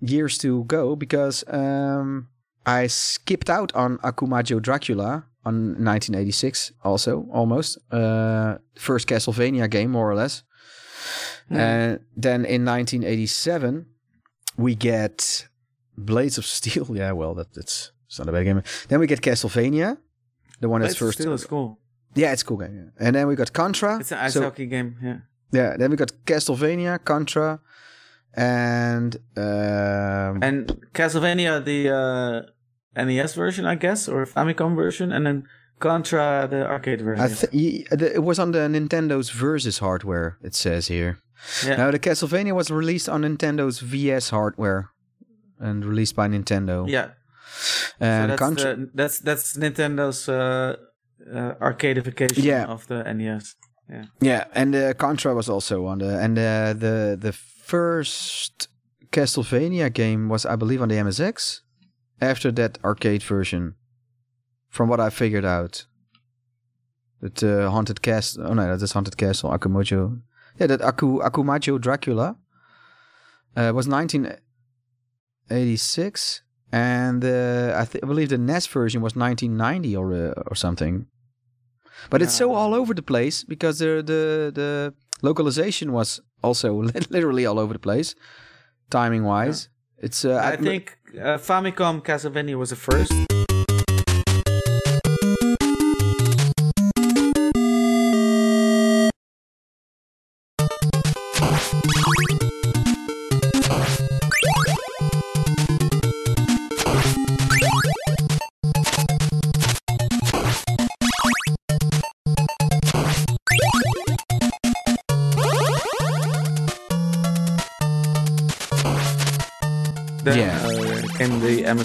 years 0.00 0.38
to 0.38 0.64
go 0.64 0.96
because 0.96 1.44
um 1.48 2.28
I 2.66 2.88
skipped 2.88 3.48
out 3.50 3.72
on 3.74 3.98
Akumajo 3.98 4.60
Dracula 4.60 5.24
on 5.44 5.54
1986, 5.84 6.72
also 6.82 7.28
almost 7.32 7.78
uh, 7.92 8.58
first 8.74 9.06
Castlevania 9.06 9.68
game, 9.70 9.92
more 9.92 10.10
or 10.10 10.16
less. 10.16 10.42
And 11.48 12.00
then 12.16 12.44
in 12.44 12.64
1987, 12.64 13.86
we 14.56 14.74
get 14.74 15.46
Blades 15.96 16.38
of 16.38 16.44
Steel. 16.44 16.86
Yeah, 16.96 17.12
well, 17.12 17.34
that, 17.36 17.54
that's 17.54 17.92
it's 18.06 18.18
not 18.18 18.28
a 18.28 18.32
bad 18.32 18.44
game. 18.44 18.62
Then 18.88 18.98
we 18.98 19.06
get 19.06 19.20
Castlevania, 19.20 19.98
the 20.60 20.68
one 20.68 20.80
that's 20.80 20.94
of 20.94 20.98
first. 20.98 21.20
Is 21.20 21.44
cool. 21.44 21.78
Yeah, 22.14 22.32
it's 22.32 22.42
a 22.42 22.44
cool 22.44 22.56
game. 22.58 22.74
Yeah. 22.98 23.06
And 23.06 23.14
then 23.16 23.26
we 23.28 23.34
got 23.36 23.52
Contra. 23.52 23.98
It's 24.00 24.12
an 24.12 24.18
ice 24.18 24.32
So- 24.34 24.42
hockey 24.42 24.66
game. 24.66 24.96
Yeah. 25.02 25.18
yeah, 25.52 25.76
then 25.76 25.90
we 25.90 25.96
got 25.96 26.12
Castlevania, 26.24 26.98
Contra, 27.04 27.60
and 28.34 29.16
um, 29.36 30.42
And 30.42 30.66
Castlevania, 30.94 31.64
the 31.64 31.90
uh, 32.96 33.04
NES 33.04 33.34
version, 33.34 33.64
I 33.66 33.74
guess, 33.74 34.08
or 34.08 34.24
Famicom 34.26 34.74
version, 34.76 35.12
and 35.12 35.26
then 35.26 35.46
Contra, 35.78 36.48
the 36.50 36.66
arcade 36.66 37.00
version. 37.02 37.24
I 37.24 37.28
th- 37.28 38.12
it 38.14 38.22
was 38.22 38.38
on 38.38 38.52
the 38.52 38.60
Nintendo's 38.60 39.30
Versus 39.30 39.78
hardware. 39.78 40.38
It 40.42 40.54
says 40.54 40.88
here. 40.88 41.18
yeah. 41.66 41.76
Now 41.76 41.90
the 41.90 41.98
Castlevania 41.98 42.52
was 42.54 42.70
released 42.70 43.08
on 43.08 43.22
Nintendo's 43.22 43.80
VS 43.80 44.30
hardware 44.30 44.90
and 45.58 45.84
released 45.84 46.16
by 46.16 46.28
Nintendo. 46.28 46.88
yeah. 46.88 47.10
And 48.00 48.32
so 48.32 48.36
that's, 48.50 48.62
the, 48.62 48.90
that's 48.94 49.18
that's 49.20 49.56
Nintendo's 49.56 50.28
uh, 50.28 50.76
uh, 51.32 51.54
arcadeification 51.60 52.42
Yeah. 52.44 52.64
of 52.66 52.86
the 52.86 53.02
NES. 53.14 53.54
Yeah, 54.20 54.44
and 54.52 54.74
uh, 54.74 54.94
Contra 54.94 55.32
was 55.34 55.48
also 55.48 55.86
on 55.86 55.98
the 55.98 56.18
and 56.18 56.36
uh, 56.38 56.72
the 56.72 57.16
the 57.20 57.32
first 57.32 58.68
Castlevania 59.12 59.92
game 59.92 60.28
was 60.28 60.44
I 60.44 60.56
believe 60.56 60.82
on 60.82 60.88
the 60.88 60.96
MSX. 60.96 61.60
After 62.20 62.50
that 62.52 62.78
arcade 62.82 63.22
version, 63.22 63.74
from 64.70 64.88
what 64.88 64.98
I 65.00 65.10
figured 65.10 65.44
out, 65.44 65.86
that 67.20 67.42
uh, 67.42 67.70
haunted 67.70 68.00
castle. 68.02 68.46
Oh 68.48 68.54
no, 68.54 68.66
that 68.66 68.82
is 68.82 68.92
haunted 68.92 69.16
castle. 69.16 69.50
Akumajo. 69.50 70.20
Yeah, 70.58 70.66
that 70.68 70.80
Aku 70.80 71.20
Akumajo 71.20 71.78
Dracula 71.78 72.36
uh, 73.54 73.70
was 73.74 73.86
1986, 73.86 76.42
and 76.72 77.24
uh, 77.24 77.74
I, 77.76 77.84
th- 77.84 78.02
I 78.02 78.06
believe 78.06 78.28
the 78.28 78.38
NES 78.38 78.66
version 78.66 79.00
was 79.02 79.14
1990 79.16 79.96
or 79.96 80.12
uh, 80.12 80.42
or 80.50 80.54
something. 80.54 81.06
But 82.10 82.22
it's 82.22 82.34
so 82.34 82.54
all 82.54 82.74
over 82.74 82.94
the 82.94 83.02
place 83.02 83.44
because 83.44 83.78
the 83.78 84.02
the 84.02 84.52
the 84.54 84.94
localization 85.22 85.92
was 85.92 86.20
also 86.42 86.82
literally 87.10 87.46
all 87.46 87.58
over 87.58 87.72
the 87.72 87.78
place, 87.78 88.14
timing 88.90 89.24
wise. 89.24 89.68
It's 89.98 90.24
uh, 90.24 90.40
I 90.42 90.56
think 90.56 90.98
uh, 91.14 91.38
Famicom 91.38 92.02
Castlevania 92.02 92.56
was 92.56 92.70
the 92.70 92.76
first. 92.76 93.12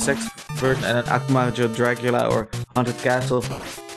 The 0.05 0.13
and 0.67 0.83
then 0.83 1.03
Akumajo 1.05 1.73
Dracula 1.75 2.27
or 2.27 2.47
Haunted 2.75 2.97
Castle 2.99 3.43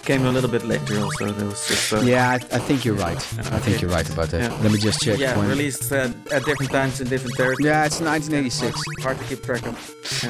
came 0.03 0.27
a 0.27 0.31
little 0.31 0.51
bit 0.51 0.63
later. 0.67 1.01
Also, 1.01 1.33
there 1.33 1.47
was 1.47 1.67
just 1.67 1.93
uh, 1.95 2.01
yeah, 2.01 2.29
I, 2.31 2.35
I 2.35 2.59
think 2.59 2.85
you're 2.85 2.95
right. 2.95 3.17
I 3.17 3.59
think 3.61 3.81
you're 3.81 3.91
right 3.91 4.09
about 4.11 4.29
that. 4.29 4.51
Yeah. 4.51 4.59
Let 4.63 4.71
me 4.73 4.79
just 4.79 5.01
check. 5.01 5.19
yeah, 5.19 5.37
when- 5.39 5.49
released 5.49 5.91
uh, 5.91 6.11
at 6.31 6.45
different 6.45 6.71
times 6.73 7.01
in 7.01 7.09
different 7.09 7.37
territories. 7.37 7.65
Yeah, 7.65 7.87
it's 7.87 8.01
1986. 8.03 8.79
Hard 9.03 9.19
to 9.19 9.25
keep 9.25 9.43
track 9.43 9.65
of. 9.67 9.77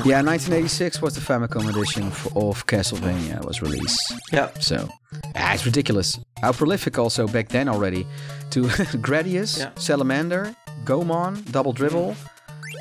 Yeah, 0.06 0.22
1986 0.22 1.02
was 1.02 1.16
the 1.16 1.20
Famicom 1.20 1.68
edition 1.68 2.08
for, 2.12 2.28
of 2.50 2.66
Castlevania 2.66 3.44
was 3.44 3.60
released. 3.60 4.14
Yeah, 4.32 4.50
So, 4.60 4.88
yeah, 5.34 5.54
it's 5.54 5.66
ridiculous. 5.66 6.20
How 6.40 6.52
prolific 6.52 6.98
also 6.98 7.26
back 7.26 7.48
then 7.48 7.68
already. 7.68 8.06
To 8.50 8.62
Gradius, 9.02 9.58
Yeah. 9.58 9.70
Salamander, 9.74 10.54
Goemon, 10.84 11.42
Double 11.50 11.72
Dribble, 11.72 12.14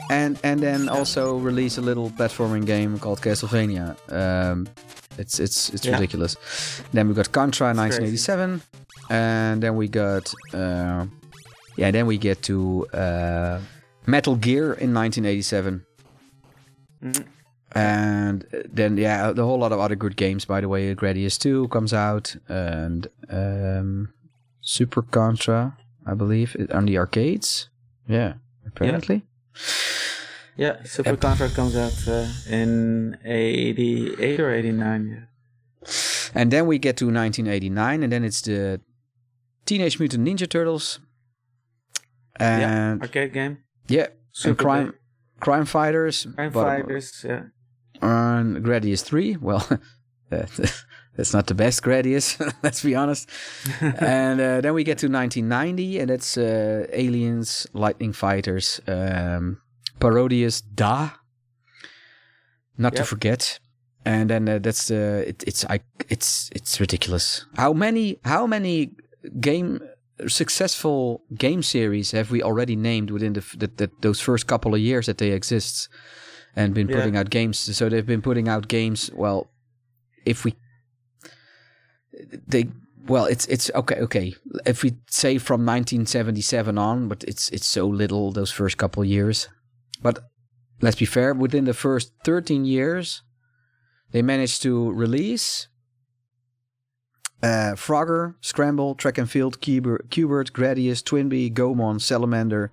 and 0.10 0.39
and 0.43 0.60
then 0.62 0.89
also 0.89 1.38
release 1.38 1.78
a 1.78 1.82
little 1.82 2.10
platforming 2.10 2.66
game 2.66 2.99
called 2.99 3.22
Castlevania. 3.22 3.95
Um, 4.12 4.68
it's 5.18 5.39
it's 5.39 5.70
it's 5.74 5.86
Yeah. 5.86 5.93
ridiculous. 5.95 6.36
Then 6.91 7.08
we 7.08 7.14
got 7.14 7.32
Contra 7.32 7.70
in 7.72 7.80
It's 7.80 7.97
crazy. 7.97 8.18
1987, 8.18 8.62
and 9.10 9.62
then 9.64 9.76
we 9.76 9.88
got 9.88 10.34
uh, 10.54 11.06
yeah, 11.78 11.91
then 11.91 12.06
we 12.08 12.18
get 12.18 12.41
to 12.43 12.86
uh, 12.93 13.60
Metal 14.06 14.36
Gear 14.36 14.74
in 14.74 14.93
1987. 14.93 15.86
Mhm. 17.04 17.24
And 17.76 18.45
then, 18.72 18.97
yeah, 18.97 19.32
a 19.32 19.34
whole 19.41 19.58
lot 19.58 19.72
of 19.72 19.80
other 19.80 19.95
good 19.95 20.16
games. 20.16 20.45
By 20.45 20.62
the 20.62 20.68
way, 20.70 20.93
Gradius 20.93 21.39
2 21.39 21.70
comes 21.70 21.91
out, 21.91 22.36
and 22.47 23.08
um, 23.32 24.14
Super 24.62 25.01
Contra, 25.01 25.76
I 26.06 26.14
believe, 26.14 26.56
on 26.72 26.86
the 26.86 26.99
arcades. 26.99 27.70
Yeah, 28.08 28.34
apparently. 28.68 29.24
yeah. 29.56 29.62
Super 30.86 31.16
Contra 31.18 31.49
comes 31.49 31.76
out 31.76 32.08
uh, 32.08 32.28
in 32.49 33.18
'88 33.26 34.39
or 34.39 34.51
'89. 34.54 35.28
Yeah. 35.86 35.91
And 36.36 36.51
then 36.51 36.66
we 36.68 36.80
get 36.80 36.97
to 36.97 37.06
1989, 37.06 38.04
and 38.04 38.12
then 38.12 38.24
it's 38.24 38.41
the 38.41 38.80
Teenage 39.66 39.99
Mutant 39.99 40.28
Ninja 40.28 40.47
Turtles. 40.49 40.99
yeah, 42.39 42.91
And 42.91 43.01
arcade 43.01 43.34
game. 43.34 43.58
yeah, 43.88 44.06
and 44.06 44.14
Super 44.32 44.64
Crime 44.64 44.86
big. 44.88 44.95
Crime 45.41 45.66
Fighters. 45.66 46.26
Crime 46.36 46.51
but- 46.51 46.64
Fighters. 46.64 47.26
Yeah. 47.28 47.43
on 48.01 48.56
Gradius 48.64 49.04
3. 49.04 49.38
Well, 49.38 49.68
that's 50.30 51.34
not 51.34 51.47
the 51.47 51.54
best 51.56 51.84
Gradius, 51.84 52.39
let's 52.64 52.82
be 52.84 52.95
honest. 52.95 53.30
and 53.82 54.39
uh, 54.41 54.62
then 54.62 54.74
we 54.74 54.84
get 54.84 54.97
to 54.99 55.08
1990, 55.08 55.99
and 55.99 56.10
that's 56.10 56.38
uh, 56.38 56.88
Aliens, 56.91 57.68
Lightning 57.74 58.14
Fighters, 58.14 58.82
um, 58.88 59.60
Parodius 60.04 60.62
Da, 60.62 61.10
not 62.78 62.95
to 62.95 63.04
forget. 63.06 63.60
And 64.06 64.30
then 64.30 64.49
uh, 64.49 64.60
that's 64.60 64.88
the 64.88 65.24
it, 65.30 65.43
it's 65.47 65.66
I 65.70 65.80
it's 66.10 66.49
it's 66.56 66.80
ridiculous. 66.80 67.45
How 67.56 67.74
many 67.74 68.18
how 68.26 68.45
many 68.47 68.91
game 69.39 69.80
successful 70.28 71.22
game 71.38 71.64
series 71.64 72.12
have 72.12 72.30
we 72.32 72.43
already 72.43 72.76
named 72.76 73.12
within 73.12 73.34
the, 73.34 73.43
that 73.58 73.78
that 73.78 74.01
those 74.01 74.20
first 74.24 74.45
couple 74.47 74.74
of 74.76 74.80
years 74.80 75.06
that 75.06 75.18
they 75.18 75.32
exist 75.32 75.89
and 76.56 76.74
been 76.74 76.88
Yeah. 76.88 76.97
putting 76.97 77.18
out 77.18 77.30
games 77.30 77.58
so 77.78 77.89
they've 77.89 78.06
been 78.06 78.22
putting 78.22 78.47
out 78.47 78.68
games 78.68 79.10
well 79.16 79.47
if 80.26 80.45
we 80.45 80.54
they 82.47 82.66
well 83.08 83.26
it's 83.26 83.45
it's 83.47 83.72
okay 83.74 83.95
okay 84.01 84.36
if 84.66 84.84
we 84.84 84.91
say 85.10 85.38
from 85.39 85.66
1977 85.66 86.78
on 86.78 87.08
but 87.08 87.24
it's 87.24 87.49
it's 87.49 87.66
so 87.68 87.88
little 87.88 88.32
those 88.32 88.51
first 88.51 88.78
couple 88.78 89.01
of 89.04 89.10
years 89.10 89.49
but 90.04 90.20
let's 90.82 90.97
be 90.97 91.06
fair 91.06 91.34
within 91.34 91.66
the 91.66 91.74
first 91.74 92.12
13 92.24 92.66
years 92.66 93.24
they 94.12 94.22
managed 94.22 94.62
to 94.62 94.91
release 94.91 95.68
uh, 97.41 97.76
Frogger, 97.76 98.36
Scramble, 98.39 98.95
Track 98.95 99.18
and 99.18 99.30
Field, 99.30 99.60
Qbert, 99.60 100.51
Gradius, 100.51 101.04
Twinbee, 101.04 101.54
Goemon, 101.54 101.99
Salamander, 101.99 102.72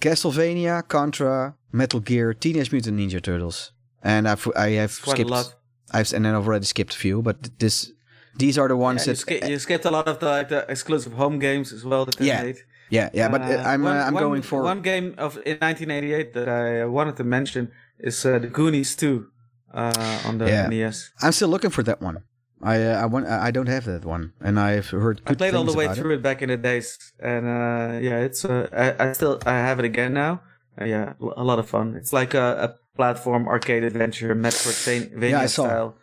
Castlevania, 0.00 0.86
Contra, 0.86 1.56
Metal 1.72 1.98
Gear, 1.98 2.32
Teenage 2.32 2.70
Mutant 2.70 2.98
Ninja 2.98 3.20
Turtles, 3.20 3.72
and 4.02 4.28
I've 4.28 4.46
I 4.54 4.70
have 4.70 4.92
skipped 4.92 5.18
a 5.20 5.24
lot. 5.26 5.54
I've 5.90 6.12
and 6.12 6.24
then 6.24 6.34
I've 6.34 6.46
already 6.46 6.66
skipped 6.66 6.94
a 6.94 6.98
few, 6.98 7.22
but 7.22 7.58
this 7.58 7.90
these 8.36 8.56
are 8.56 8.68
the 8.68 8.76
ones 8.76 9.06
Yeah, 9.06 9.14
you, 9.14 9.40
that 9.40 9.50
you 9.50 9.58
skipped 9.58 9.84
a 9.84 9.90
lot 9.90 10.06
of 10.06 10.20
the, 10.20 10.26
like, 10.26 10.48
the 10.48 10.64
exclusive 10.70 11.14
home 11.14 11.40
games 11.40 11.72
as 11.72 11.84
well 11.84 12.04
that 12.04 12.18
they 12.18 12.26
Yeah, 12.26 12.42
made. 12.44 12.58
Yeah 12.90 13.08
yeah. 13.14 13.28
But 13.28 13.42
uh, 13.42 13.44
Uh, 13.44 13.72
I'm 13.72 13.86
uh, 13.86 13.90
I'm 14.06 14.14
one- 14.14 14.22
going 14.24 14.42
for 14.42 14.62
one 14.62 14.82
game 14.82 15.14
of 15.18 15.36
in 15.46 15.58
1988 15.60 16.32
that 16.34 16.48
I 16.48 16.82
uh, 16.82 16.88
wanted 16.88 17.16
to 17.16 17.24
mention 17.24 17.70
is 17.98 18.24
uh, 18.24 18.38
the 18.38 18.48
Goonies 18.48 18.96
2 18.96 19.26
uh, 19.74 20.28
on 20.28 20.38
the 20.38 20.46
Yeah. 20.46 20.68
NES. 20.68 21.10
I'm 21.22 21.32
still 21.32 21.48
looking 21.50 21.70
for 21.70 21.82
that 21.84 22.00
one. 22.00 22.18
I 22.62 22.82
uh, 22.82 23.02
I 23.02 23.06
want 23.06 23.26
I 23.48 23.50
don't 23.52 23.68
have 23.68 23.84
that 23.84 24.04
one, 24.04 24.32
and 24.40 24.58
I've 24.58 24.88
heard 24.90 25.20
I 25.26 25.34
played 25.34 25.54
all 25.54 25.64
the 25.64 25.76
way 25.78 25.84
about 25.84 25.96
it. 25.98 26.00
through 26.00 26.14
it. 26.14 26.22
back 26.22 26.42
in 26.42 26.48
the 26.48 26.56
days, 26.56 26.98
and 27.22 27.46
uh, 27.46 27.98
yeah, 28.08 28.26
it's 28.26 28.44
uh, 28.44 28.66
I, 28.72 29.10
I 29.10 29.12
still 29.12 29.38
I 29.46 29.58
have 29.68 29.78
it 29.78 29.84
again 29.84 30.12
now. 30.12 30.40
Yeah, 30.80 31.12
a 31.20 31.44
lot 31.44 31.58
of 31.58 31.66
fun. 31.68 31.94
It's 32.00 32.12
like 32.12 32.34
a, 32.34 32.46
a 32.66 32.68
platform 32.96 33.46
arcade 33.48 33.84
adventure, 33.84 34.34
Metroidvania 34.34 35.30
Yeah, 35.30 35.46
style 35.46 35.94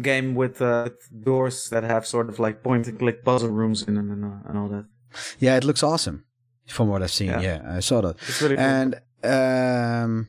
game 0.00 0.34
with 0.34 0.62
uh, 0.62 0.90
doors 1.24 1.68
that 1.70 1.82
have 1.84 2.06
sort 2.06 2.28
of 2.28 2.38
like 2.38 2.62
point 2.62 2.86
and 2.88 2.98
click 2.98 3.24
puzzle 3.24 3.50
rooms 3.50 3.82
in 3.88 3.94
them 3.94 4.10
and, 4.10 4.24
uh, 4.24 4.48
and 4.48 4.58
all 4.58 4.68
that. 4.68 4.84
Yeah, 5.38 5.56
it 5.56 5.64
looks 5.64 5.82
awesome 5.82 6.24
from 6.66 6.88
what 6.88 7.02
I've 7.02 7.10
seen. 7.12 7.28
Yeah. 7.30 7.40
Yeah, 7.40 7.76
I 7.76 7.80
saw 7.80 8.00
that. 8.02 8.16
It's 8.28 8.40
really 8.42 8.56
cool. 8.56 8.64
And 8.64 8.94
um, 9.24 10.28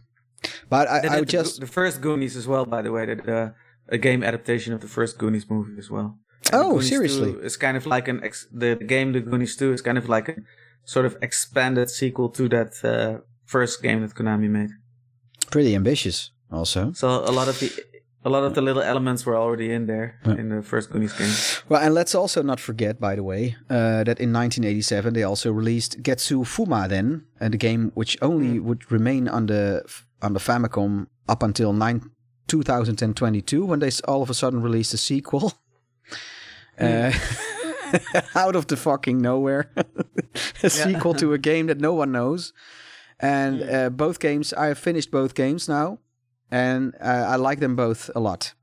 But 0.69 0.87
I, 0.87 0.97
I 0.97 1.01
did 1.01 1.11
the, 1.21 1.25
just 1.25 1.59
the 1.59 1.67
first 1.67 2.01
Goonies 2.01 2.35
as 2.35 2.47
well, 2.47 2.65
by 2.65 2.81
the 2.81 2.91
way. 2.91 3.05
That 3.05 3.27
uh, 3.27 3.49
a 3.89 3.97
game 3.97 4.23
adaptation 4.23 4.73
of 4.73 4.81
the 4.81 4.87
first 4.87 5.17
Goonies 5.17 5.49
movie 5.49 5.77
as 5.77 5.89
well. 5.89 6.17
And 6.51 6.61
Oh, 6.63 6.79
seriously? 6.81 7.35
It's 7.43 7.57
kind 7.57 7.77
of 7.77 7.85
like 7.85 8.07
an 8.07 8.19
ex- 8.23 8.47
the 8.51 8.75
game 8.75 9.13
The 9.13 9.19
Goonies 9.21 9.55
2 9.57 9.73
is 9.73 9.81
kind 9.81 9.97
of 9.97 10.09
like 10.09 10.29
a 10.29 10.35
sort 10.85 11.05
of 11.05 11.15
expanded 11.21 11.89
sequel 11.89 12.29
to 12.29 12.49
that 12.49 12.73
uh, 12.83 13.21
first 13.45 13.81
game 13.83 14.01
that 14.01 14.15
Konami 14.15 14.49
made. 14.49 14.71
pretty 15.51 15.75
ambitious. 15.75 16.31
Also, 16.51 16.91
So 16.93 17.07
a 17.07 17.31
lot 17.31 17.47
of 17.47 17.59
the 17.59 17.69
a 18.23 18.29
lot 18.29 18.43
of 18.43 18.53
the 18.53 18.61
little 18.61 18.81
elements 18.83 19.25
were 19.25 19.35
already 19.35 19.71
in 19.73 19.87
there 19.87 20.19
Yeah. 20.25 20.35
in 20.39 20.49
the 20.49 20.61
first 20.61 20.89
Goonies 20.91 21.13
game. 21.13 21.33
well, 21.69 21.81
and 21.81 21.93
let's 21.93 22.13
also 22.15 22.41
not 22.43 22.59
forget, 22.59 22.99
by 22.99 23.15
the 23.15 23.23
way, 23.23 23.55
uh, 23.69 24.03
that 24.03 24.19
in 24.19 24.31
1987 24.31 25.13
they 25.13 25.23
also 25.23 25.51
released 25.51 26.01
Getsu 26.03 26.43
Fuma, 26.45 26.87
then, 26.87 27.23
and 27.39 27.53
the 27.53 27.57
game 27.57 27.91
which 27.95 28.17
only 28.21 28.59
would 28.59 28.91
remain 28.91 29.27
on 29.27 29.45
the 29.47 29.83
on 30.21 30.33
the 30.33 30.39
Famicom 30.39 31.07
up 31.27 31.41
until 31.43 31.73
nine, 31.73 32.01
2022, 32.47 33.65
when 33.65 33.79
they 33.79 33.89
all 34.07 34.21
of 34.21 34.29
a 34.29 34.33
sudden 34.33 34.61
released 34.61 34.93
a 34.93 34.97
sequel. 34.97 35.53
Uh, 36.79 37.11
out 38.35 38.55
of 38.55 38.65
the 38.67 38.77
fucking 38.77 39.21
nowhere, 39.21 39.69
a 40.63 40.69
sequel 40.69 41.13
to 41.13 41.33
a 41.33 41.37
game 41.37 41.67
that 41.67 41.79
no 41.79 41.93
one 41.93 42.11
knows, 42.11 42.53
and 43.19 43.61
uh, 43.61 43.89
both 43.89 44.19
games 44.19 44.51
I 44.53 44.67
have 44.67 44.79
finished 44.79 45.11
both 45.11 45.35
games 45.35 45.67
now, 45.69 45.99
and 46.51 46.93
uh, 47.01 47.25
I 47.29 47.35
like 47.37 47.59
them 47.59 47.75
both 47.75 48.09
a 48.15 48.19
lot. 48.19 48.53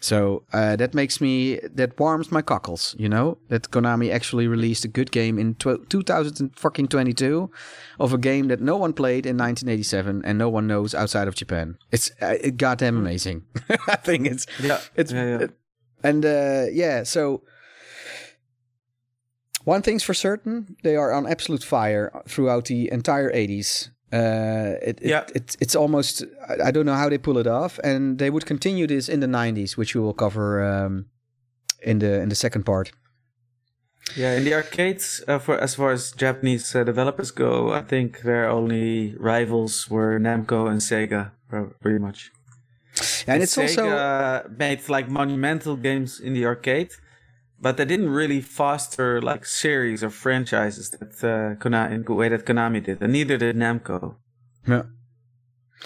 So 0.00 0.44
uh, 0.52 0.76
that 0.76 0.92
makes 0.92 1.18
me 1.20 1.60
that 1.76 1.98
warms 1.98 2.30
my 2.30 2.42
cockles, 2.42 2.94
you 2.98 3.08
know, 3.08 3.38
that 3.48 3.70
Konami 3.70 4.12
actually 4.12 4.46
released 4.46 4.84
a 4.84 4.88
good 4.88 5.10
game 5.10 5.38
in 5.38 5.54
tw- 5.54 5.88
2022 5.88 7.50
of 7.98 8.12
a 8.12 8.18
game 8.18 8.48
that 8.48 8.60
no 8.60 8.76
one 8.76 8.92
played 8.92 9.24
in 9.24 9.36
1987 9.38 10.22
and 10.24 10.36
no 10.38 10.50
one 10.50 10.66
knows 10.66 10.94
outside 10.94 11.26
of 11.26 11.34
Japan. 11.34 11.78
It's 11.90 12.10
uh, 12.20 12.36
it 12.40 12.58
goddamn 12.58 12.98
amazing. 12.98 13.44
I 13.88 13.96
think 13.96 14.26
it's 14.26 14.46
Yeah, 14.60 14.80
it's 14.94 15.12
yeah, 15.12 15.24
yeah. 15.26 15.38
it- 15.44 15.56
and 16.02 16.24
uh, 16.26 16.66
yeah, 16.70 17.02
so 17.04 17.42
one 19.64 19.80
thing's 19.80 20.02
for 20.02 20.12
certain, 20.12 20.76
they 20.82 20.96
are 20.96 21.12
on 21.12 21.26
absolute 21.26 21.64
fire 21.64 22.12
throughout 22.28 22.66
the 22.66 22.92
entire 22.92 23.32
80s. 23.32 23.88
Uh, 24.14 24.78
it, 24.90 24.98
it, 25.02 25.08
Yeah. 25.08 25.24
it, 25.34 25.56
it's 25.60 25.74
almost, 25.76 26.24
I, 26.48 26.68
I 26.68 26.70
don't 26.70 26.86
know 26.86 26.94
how 27.02 27.08
they 27.08 27.18
pull 27.18 27.38
it 27.38 27.46
off. 27.46 27.80
And 27.82 28.18
they 28.18 28.30
would 28.30 28.46
continue 28.46 28.86
this 28.86 29.08
in 29.08 29.20
the 29.20 29.26
90s, 29.26 29.76
which 29.76 29.94
we 29.96 30.00
will 30.00 30.14
cover 30.14 30.46
um, 30.62 31.06
in 31.82 31.98
the 31.98 32.20
in 32.22 32.28
the 32.28 32.34
second 32.36 32.64
part. 32.64 32.92
Yeah, 34.16 34.36
in 34.36 34.44
the 34.44 34.54
arcades, 34.54 35.24
uh, 35.26 35.38
for 35.38 35.58
as 35.58 35.74
far 35.74 35.90
as 35.90 36.12
Japanese 36.12 36.74
uh, 36.76 36.84
developers 36.84 37.30
go, 37.32 37.72
I 37.72 37.82
think 37.82 38.20
their 38.22 38.50
only 38.50 39.14
rivals 39.18 39.88
were 39.90 40.20
Namco 40.20 40.68
and 40.70 40.80
Sega, 40.80 41.30
pretty 41.80 41.98
much. 41.98 42.30
And 43.26 43.42
it's 43.42 43.58
also, 43.58 44.44
made 44.58 44.88
like 44.88 45.08
monumental 45.08 45.76
games 45.76 46.20
in 46.20 46.34
the 46.34 46.44
arcade, 46.46 46.90
but 47.64 47.72
they 47.76 47.86
didn't 47.92 48.10
really 48.20 48.40
foster 48.60 49.08
like 49.30 49.42
series 49.64 50.00
or 50.06 50.10
franchises 50.24 50.86
that 50.94 51.12
uh, 51.32 51.54
Konami 51.62 51.92
in 51.96 52.02
the 52.08 52.12
way 52.20 52.28
that 52.32 52.42
Konami 52.48 52.80
did, 52.88 52.96
and 53.02 53.12
neither 53.18 53.36
did 53.44 53.56
Namco. 53.64 53.98
Yeah. 54.72 54.84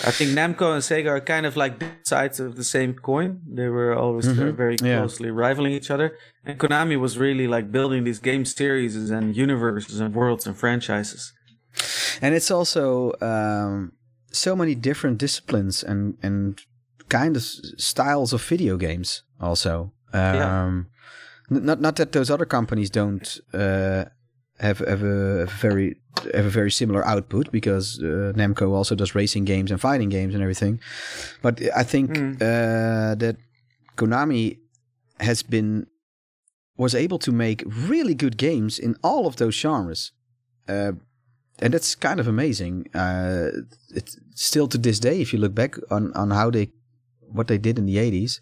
I 0.08 0.12
think 0.18 0.30
Namco 0.40 0.66
and 0.76 0.82
Sega 0.88 1.10
are 1.16 1.24
kind 1.34 1.44
of 1.48 1.54
like 1.62 1.74
sides 2.14 2.38
of 2.40 2.50
the 2.60 2.64
same 2.76 2.92
coin. 3.10 3.30
They 3.58 3.68
were 3.78 3.92
always 4.02 4.26
uh, 4.28 4.32
Mhm, 4.34 4.56
very 4.64 4.76
yeah. 4.88 4.98
closely 4.98 5.30
rivaling 5.44 5.72
each 5.78 5.90
other, 5.94 6.08
and 6.46 6.54
Konami 6.62 6.96
was 7.06 7.12
really 7.26 7.48
like 7.56 7.66
building 7.78 8.04
these 8.08 8.20
game 8.30 8.44
series 8.44 8.94
and 9.16 9.26
universes 9.46 9.96
and 10.02 10.10
worlds 10.20 10.46
and 10.48 10.56
franchises. 10.64 11.22
and 12.24 12.30
it's 12.38 12.50
also 12.58 13.12
um, 13.32 13.92
so 14.44 14.50
many 14.62 14.74
different 14.88 15.16
disciplines 15.24 15.74
and 15.90 16.02
and 16.26 16.42
kind 17.08 17.36
of 17.36 17.42
styles 17.90 18.32
of 18.36 18.40
video 18.50 18.74
games 18.76 19.08
also 19.48 19.72
um 20.12 20.34
Yeah. 20.40 20.68
Not 21.50 21.80
not 21.80 21.96
that 21.96 22.12
those 22.12 22.30
other 22.30 22.46
companies 22.46 22.90
don't 22.90 23.40
uh 23.54 24.04
have 24.60 24.78
have 24.78 25.02
a 25.02 25.46
very 25.62 25.96
have 26.34 26.46
a 26.46 26.50
very 26.50 26.70
similar 26.70 27.06
output 27.06 27.50
because 27.52 27.98
uh, 28.02 28.32
Namco 28.36 28.72
also 28.72 28.94
does 28.94 29.14
racing 29.14 29.44
games 29.46 29.70
and 29.70 29.80
fighting 29.80 30.08
games 30.10 30.34
and 30.34 30.42
everything 30.42 30.80
but 31.42 31.60
I 31.76 31.84
think 31.84 32.10
Mm. 32.10 32.34
uh 32.42 33.14
that 33.18 33.36
Konami 33.96 34.58
has 35.20 35.42
been 35.42 35.86
was 36.76 36.94
able 36.94 37.18
to 37.18 37.32
make 37.32 37.64
really 37.88 38.14
good 38.14 38.36
games 38.36 38.78
in 38.78 38.94
all 39.02 39.26
of 39.26 39.36
those 39.36 39.54
genres 39.62 40.12
uh, 40.68 40.92
and 41.60 41.72
that's 41.74 41.96
kind 41.96 42.20
of 42.20 42.28
amazing. 42.28 42.86
Uh, 42.94 43.48
it's 43.88 44.16
still 44.34 44.68
to 44.68 44.78
this 44.78 45.00
day, 45.00 45.20
if 45.20 45.32
you 45.32 45.40
look 45.40 45.54
back 45.54 45.74
on, 45.90 46.12
on 46.12 46.30
how 46.30 46.50
they, 46.50 46.68
what 47.32 47.46
they 47.48 47.58
did 47.58 47.78
in 47.78 47.86
the 47.86 47.98
eighties, 47.98 48.40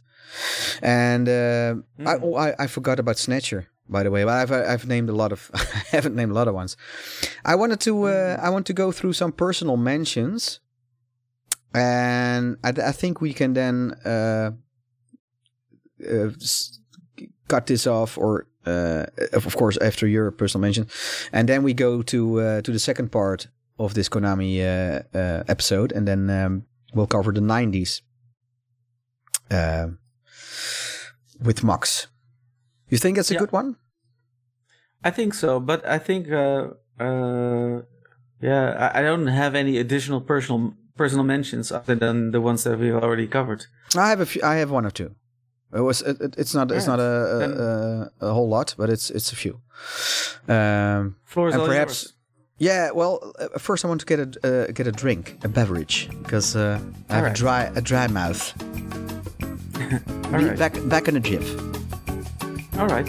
and 0.82 1.28
uh, 1.28 1.74
I, 2.10 2.14
Mm. 2.16 2.20
oh, 2.22 2.34
I 2.36 2.54
I 2.64 2.66
forgot 2.68 2.98
about 2.98 3.16
Snatcher 3.18 3.66
by 3.88 4.02
the 4.02 4.10
way. 4.10 4.24
But 4.24 4.34
I've 4.42 4.52
I've 4.52 4.86
named 4.86 5.08
a 5.08 5.12
lot 5.14 5.32
of 5.32 5.50
I 5.54 5.96
haven't 5.96 6.14
named 6.16 6.30
a 6.32 6.34
lot 6.34 6.48
of 6.48 6.54
ones. 6.54 6.76
I 7.44 7.54
wanted 7.54 7.80
to 7.80 7.92
uh, 8.08 8.36
I 8.42 8.50
want 8.50 8.66
to 8.66 8.72
go 8.74 8.92
through 8.92 9.12
some 9.14 9.32
personal 9.32 9.76
mentions, 9.76 10.60
and 11.74 12.56
I, 12.64 12.70
I 12.88 12.92
think 12.92 13.20
we 13.20 13.32
can 13.32 13.54
then 13.54 13.92
uh, 14.04 14.50
uh, 16.04 16.30
s- 16.40 16.78
cut 17.48 17.66
this 17.66 17.86
off 17.86 18.18
or 18.18 18.46
uh, 18.66 19.06
of 19.32 19.56
course 19.56 19.78
after 19.80 20.06
your 20.08 20.30
personal 20.32 20.60
mention 20.62 20.86
and 21.32 21.48
then 21.48 21.62
we 21.62 21.72
go 21.74 22.02
to 22.02 22.40
uh, 22.40 22.60
to 22.62 22.72
the 22.72 22.78
second 22.78 23.10
part 23.12 23.48
of 23.78 23.94
this 23.94 24.08
Konami 24.08 24.60
uh, 24.60 25.02
uh, 25.16 25.44
episode 25.48 25.92
and 25.92 26.06
then 26.08 26.28
um, 26.30 26.64
we'll 26.94 27.06
cover 27.06 27.32
the 27.32 27.40
90s 27.40 28.02
uh, 29.50 29.88
with 31.40 31.62
Max 31.64 32.08
you 32.88 32.98
think 32.98 33.16
that's 33.16 33.30
a 33.30 33.34
Yeah. 33.34 33.40
good 33.40 33.52
one 33.52 33.76
I 35.04 35.10
think 35.10 35.34
so, 35.34 35.60
but 35.60 35.86
I 35.86 35.98
think 35.98 36.30
uh, 36.32 36.68
uh, 36.98 37.82
yeah, 38.40 38.90
I, 38.92 38.98
I 38.98 39.02
don't 39.02 39.28
have 39.28 39.54
any 39.54 39.78
additional 39.78 40.20
personal 40.20 40.72
personal 40.96 41.24
mentions 41.24 41.70
other 41.70 41.94
than 41.94 42.30
the 42.32 42.40
ones 42.40 42.64
that 42.64 42.78
we've 42.78 42.94
already 42.94 43.26
covered. 43.28 43.66
I 43.96 44.08
have 44.08 44.20
a 44.20 44.26
few, 44.26 44.42
I 44.42 44.56
have 44.56 44.70
one 44.72 44.86
or 44.86 44.90
two 44.90 45.14
it 45.74 45.80
was 45.82 46.02
it, 46.02 46.20
it- 46.20 46.34
it's 46.38 46.54
not 46.54 46.72
it's 46.72 46.86
not 46.86 46.98
a, 46.98 47.02
a, 47.02 47.48
a 48.26 48.28
a 48.28 48.32
whole 48.34 48.48
lot 48.48 48.74
but 48.78 48.88
it's 48.90 49.10
it's 49.10 49.32
a 49.32 49.36
few 49.36 49.60
um, 50.48 51.16
Floor 51.24 51.48
And 51.50 51.62
perhaps- 51.64 52.02
yours. 52.04 52.12
Yeah, 52.58 52.90
well, 52.94 53.32
uh, 53.38 53.58
first 53.58 53.84
I 53.84 53.88
want 53.88 54.00
to 54.00 54.06
get 54.06 54.18
a 54.20 54.28
uh, 54.48 54.72
get 54.72 54.86
a 54.86 54.92
drink, 54.92 55.36
a 55.44 55.48
beverage, 55.48 56.08
because 56.22 56.56
uh, 56.56 56.80
I 57.10 57.14
have 57.14 57.24
Alright. 57.24 57.32
a 57.38 57.40
dry 57.42 57.62
a 57.76 57.80
dry 57.82 58.06
mouth. 58.08 58.52
All 60.26 60.32
right, 60.32 60.58
Back 60.58 60.74
back 60.88 61.08
in 61.08 61.16
a 61.16 61.20
jiff. 61.20 61.46
all 62.78 62.88
right. 62.88 63.08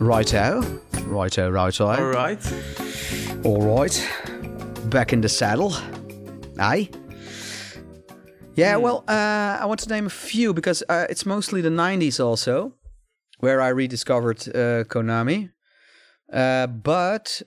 Righto, 0.00 0.62
righto, 1.06 1.50
righto. 1.50 1.86
All 1.86 2.04
right. 2.10 2.52
All 3.44 3.62
right. 3.62 4.08
Back 4.86 5.12
in 5.12 5.20
the 5.20 5.28
saddle. 5.28 5.74
Aye. 6.58 6.88
Yeah, 8.54 8.76
well, 8.76 9.04
uh, 9.08 9.58
I 9.60 9.66
want 9.66 9.80
to 9.80 9.88
name 9.88 10.06
a 10.06 10.10
few 10.10 10.52
because 10.52 10.82
uh, 10.88 11.06
it's 11.08 11.24
mostly 11.24 11.60
the 11.60 11.68
90s 11.70 12.22
also, 12.22 12.74
where 13.38 13.60
I 13.60 13.68
rediscovered 13.68 14.40
uh, 14.48 14.84
Konami. 14.84 15.50
Uh, 16.32 16.66
but, 16.66 17.42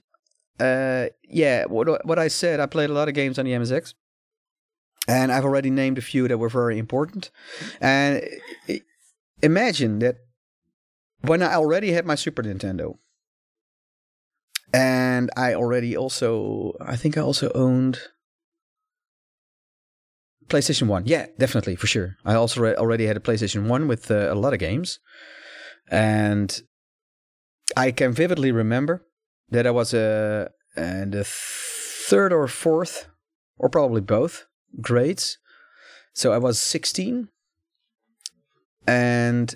uh, 0.59 1.07
yeah, 1.27 1.65
what, 1.65 2.05
what 2.05 2.17
I 2.19 2.27
said, 2.29 2.59
I 2.59 2.65
played 2.65 2.89
a 2.89 2.93
lot 2.93 3.07
of 3.09 3.13
games 3.13 3.37
on 3.37 3.45
the 3.45 3.51
MSX. 3.51 3.93
And 5.07 5.31
I've 5.31 5.43
already 5.43 5.69
named 5.69 5.97
a 5.97 6.01
few 6.01 6.27
that 6.27 6.37
were 6.37 6.49
very 6.49 6.77
important. 6.77 7.29
And 7.81 8.23
imagine 9.41 9.99
that 9.99 10.17
when 11.21 11.41
I 11.41 11.55
already 11.55 11.91
had 11.91 12.05
my 12.05 12.15
Super 12.15 12.43
Nintendo, 12.43 12.97
and 14.73 15.29
I 15.35 15.53
already 15.53 15.95
also, 15.95 16.73
I 16.81 16.95
think 16.95 17.17
I 17.17 17.21
also 17.21 17.51
owned 17.53 17.99
PlayStation 20.47 20.87
1. 20.87 21.03
Yeah, 21.05 21.27
definitely, 21.37 21.75
for 21.75 21.87
sure. 21.87 22.17
I 22.25 22.33
also 22.33 22.61
re- 22.61 22.75
already 22.75 23.05
had 23.05 23.17
a 23.17 23.19
PlayStation 23.19 23.67
1 23.67 23.87
with 23.87 24.09
uh, 24.09 24.31
a 24.31 24.35
lot 24.35 24.53
of 24.53 24.59
games. 24.59 24.99
And 25.89 26.61
I 27.77 27.91
can 27.91 28.13
vividly 28.13 28.51
remember 28.51 29.05
that 29.49 29.67
I 29.67 29.71
was 29.71 29.93
uh, 29.93 30.49
in 30.75 31.11
the 31.11 31.23
third 31.25 32.33
or 32.33 32.47
fourth, 32.47 33.09
or 33.57 33.69
probably 33.69 34.01
both 34.01 34.47
grades. 34.81 35.37
So 36.13 36.31
I 36.31 36.37
was 36.37 36.59
16. 36.59 37.29
And 38.87 39.55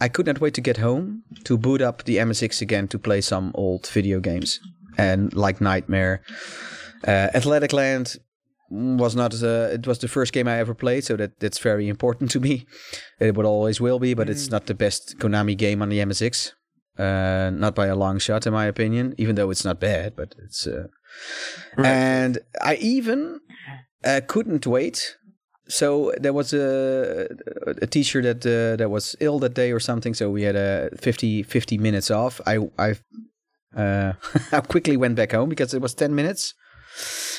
I 0.00 0.08
could 0.08 0.26
not 0.26 0.40
wait 0.40 0.54
to 0.54 0.60
get 0.60 0.78
home 0.78 1.22
to 1.44 1.56
boot 1.56 1.80
up 1.80 2.04
the 2.04 2.16
MSX 2.16 2.60
again 2.60 2.88
to 2.88 2.98
play 2.98 3.20
some 3.20 3.52
old 3.54 3.86
video 3.86 4.20
games. 4.20 4.60
And 4.98 5.32
like 5.34 5.60
Knightmare, 5.60 6.22
uh, 7.06 7.28
Athletic 7.34 7.72
Land 7.72 8.16
was 8.68 9.14
not 9.14 9.32
uh, 9.42 9.68
it 9.72 9.86
was 9.86 10.00
the 10.00 10.08
first 10.08 10.32
game 10.32 10.48
I 10.48 10.58
ever 10.58 10.74
played, 10.74 11.04
so 11.04 11.16
that 11.16 11.38
that's 11.38 11.58
very 11.58 11.88
important 11.88 12.30
to 12.32 12.40
me. 12.40 12.66
It 13.20 13.36
would 13.36 13.46
always 13.46 13.80
will 13.80 14.00
be, 14.00 14.14
but 14.14 14.28
it's 14.28 14.50
not 14.50 14.66
the 14.66 14.74
best 14.74 15.18
Konami 15.18 15.56
game 15.56 15.82
on 15.82 15.88
the 15.88 16.00
MSX. 16.00 16.52
Uh, 16.98 17.50
not 17.50 17.74
by 17.74 17.86
a 17.86 17.94
long 17.94 18.18
shot, 18.18 18.46
in 18.46 18.54
my 18.54 18.64
opinion. 18.64 19.14
Even 19.18 19.36
though 19.36 19.50
it's 19.50 19.64
not 19.64 19.78
bad, 19.78 20.16
but 20.16 20.34
it's. 20.42 20.66
Uh, 20.66 20.88
Right. 21.76 21.86
And 21.86 22.38
I 22.62 22.76
even 22.76 23.40
uh, 24.04 24.20
couldn't 24.26 24.66
wait. 24.66 25.16
So 25.68 26.12
there 26.20 26.32
was 26.32 26.52
a 26.52 27.28
a 27.82 27.86
teacher 27.86 28.22
that 28.22 28.46
uh, 28.46 28.76
that 28.76 28.88
was 28.88 29.16
ill 29.20 29.38
that 29.40 29.54
day 29.54 29.72
or 29.72 29.80
something. 29.80 30.14
So 30.14 30.30
we 30.30 30.42
had 30.42 30.54
a 30.56 30.90
50, 30.96 31.42
50 31.42 31.78
minutes 31.78 32.10
off. 32.10 32.40
I 32.46 32.58
I 32.78 32.94
uh, 33.76 34.12
I 34.52 34.60
quickly 34.60 34.96
went 34.96 35.16
back 35.16 35.32
home 35.32 35.48
because 35.48 35.74
it 35.74 35.82
was 35.82 35.94
ten 35.94 36.14
minutes 36.14 36.54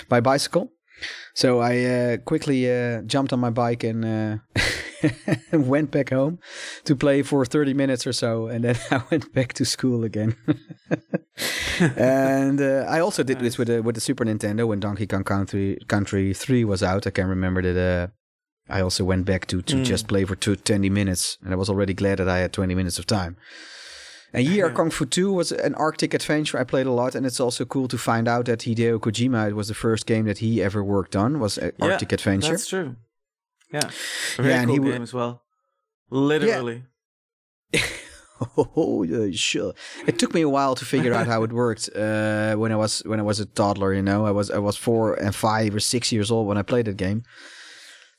by 0.09 0.19
bicycle. 0.19 0.71
So 1.35 1.59
I 1.59 1.83
uh, 1.85 2.17
quickly 2.17 2.69
uh, 2.69 3.01
jumped 3.03 3.31
on 3.31 3.39
my 3.39 3.51
bike 3.51 3.83
and 3.83 4.03
uh, 4.03 4.37
went 5.51 5.91
back 5.91 6.09
home 6.09 6.39
to 6.85 6.95
play 6.95 7.21
for 7.21 7.45
30 7.45 7.73
minutes 7.73 8.07
or 8.07 8.13
so. 8.13 8.47
And 8.47 8.63
then 8.63 8.77
I 8.91 9.01
went 9.11 9.33
back 9.33 9.53
to 9.53 9.65
school 9.65 10.03
again. 10.03 10.35
and 11.79 12.61
uh, 12.61 12.85
I 12.87 12.99
also 12.99 13.23
did 13.23 13.39
this 13.39 13.57
with 13.57 13.67
the, 13.67 13.81
with 13.81 13.95
the 13.95 14.01
Super 14.01 14.25
Nintendo 14.25 14.67
when 14.67 14.79
Donkey 14.79 15.07
Kong 15.07 15.23
Country, 15.23 15.77
Country 15.87 16.33
3 16.33 16.65
was 16.65 16.81
out. 16.83 17.07
I 17.07 17.11
can 17.11 17.27
remember 17.27 17.61
that 17.61 17.77
uh, 18.69 18.73
I 18.73 18.81
also 18.81 19.03
went 19.03 19.25
back 19.25 19.45
to, 19.47 19.61
to 19.61 19.75
Mm. 19.77 19.85
just 19.85 20.07
play 20.07 20.25
for 20.25 20.35
two, 20.35 20.55
20 20.55 20.89
minutes. 20.89 21.37
And 21.43 21.53
I 21.53 21.55
was 21.55 21.69
already 21.69 21.93
glad 21.93 22.17
that 22.19 22.27
I 22.29 22.39
had 22.39 22.53
20 22.53 22.75
minutes 22.75 22.99
of 22.99 23.05
time. 23.05 23.37
And 24.33 24.45
Yie 24.45 24.61
Ar 24.61 24.71
Kung 24.71 24.89
Fu 24.89 25.05
2 25.05 25.31
was 25.31 25.53
an 25.53 25.73
Arctic 25.75 26.13
adventure 26.13 26.59
I 26.59 26.65
played 26.65 26.85
a 26.85 26.91
lot, 26.91 27.15
and 27.15 27.25
it's 27.25 27.39
also 27.39 27.63
cool 27.63 27.87
to 27.87 27.97
find 27.97 28.27
out 28.27 28.45
that 28.47 28.59
Hideo 28.59 28.99
Kojima, 28.99 29.47
it 29.49 29.55
was 29.55 29.69
the 29.69 29.73
first 29.73 30.05
game 30.05 30.25
that 30.25 30.39
he 30.39 30.61
ever 30.61 30.83
worked 30.83 31.15
on, 31.15 31.39
was 31.39 31.57
a 31.57 31.71
Yeah, 31.79 31.91
Arctic 31.91 32.11
Adventure. 32.11 32.51
That's 32.51 32.67
true. 32.67 32.97
Yeah. 33.71 33.89
A 34.37 34.41
very 34.41 34.49
Yeah, 34.53 34.61
and 34.61 34.69
cool 34.71 34.83
he 34.85 34.91
game 34.91 35.01
as 35.03 35.13
well. 35.13 35.43
Literally. 36.09 36.83
Oh, 38.57 39.01
yeah, 39.01 39.31
sure. 39.35 39.73
It 40.05 40.19
took 40.19 40.33
me 40.35 40.41
a 40.41 40.49
while 40.49 40.75
to 40.75 40.85
figure 40.85 41.11
out 41.11 41.25
how 41.25 41.41
it 41.41 41.51
worked. 41.51 41.89
Uh, 41.95 42.55
when 42.55 42.71
I 42.71 42.75
was 42.75 42.99
when 43.03 43.19
I 43.19 43.23
was 43.23 43.39
a 43.39 43.47
toddler, 43.47 43.93
you 43.95 44.03
know, 44.03 44.27
I 44.27 44.31
was 44.31 44.51
I 44.51 44.59
was 44.59 44.77
four 44.77 45.15
and 45.15 45.33
five 45.33 45.73
or 45.73 45.79
six 45.79 46.11
years 46.11 46.29
old 46.29 46.45
when 46.47 46.55
I 46.55 46.61
played 46.61 46.85
that 46.85 46.97
game. 46.97 47.23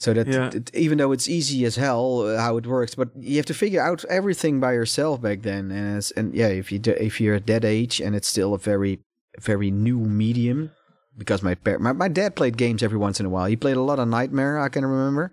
So 0.01 0.13
that 0.15 0.27
Yeah. 0.27 0.51
even 0.75 0.99
though 0.99 1.13
it's 1.13 1.29
easy 1.29 1.65
as 1.65 1.77
hell 1.77 2.23
uh, 2.27 2.37
how 2.37 2.57
it 2.57 2.67
works, 2.67 2.97
but 2.97 3.11
you 3.17 3.37
have 3.37 3.47
to 3.47 3.55
figure 3.55 3.81
out 3.81 4.05
everything 4.09 4.59
by 4.59 4.73
yourself 4.73 5.21
back 5.21 5.43
then. 5.43 5.71
And 5.71 6.11
and 6.17 6.35
yeah, 6.35 6.49
if 6.49 6.73
you 6.73 6.81
do, 6.81 6.93
if 6.99 7.21
you're 7.21 7.37
at 7.37 7.47
that 7.47 7.65
age 7.65 8.01
and 8.01 8.17
it's 8.17 8.29
still 8.29 8.55
a 8.55 8.59
very 8.59 8.99
very 9.41 9.71
new 9.71 10.01
medium, 10.01 10.71
because 11.19 11.43
my, 11.43 11.55
par- 11.55 11.79
my 11.79 11.93
my 11.93 12.09
dad 12.09 12.35
played 12.37 12.57
games 12.57 12.83
every 12.83 12.99
once 12.99 13.21
in 13.21 13.27
a 13.27 13.29
while. 13.29 13.47
He 13.47 13.57
played 13.57 13.77
a 13.77 13.83
lot 13.83 13.99
of 13.99 14.09
Knightmare. 14.09 14.59
I 14.59 14.69
can 14.69 14.85
remember. 14.87 15.33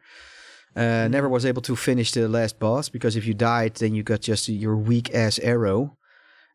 Uh, 0.76 1.08
never 1.10 1.30
was 1.30 1.46
able 1.46 1.62
to 1.62 1.76
finish 1.76 2.12
the 2.12 2.28
last 2.28 2.60
boss 2.60 2.90
because 2.90 3.16
if 3.16 3.26
you 3.26 3.34
died, 3.34 3.76
then 3.76 3.96
you 3.96 4.04
got 4.04 4.20
just 4.22 4.50
your 4.50 4.76
weak 4.76 5.14
ass 5.16 5.40
arrow, 5.40 5.98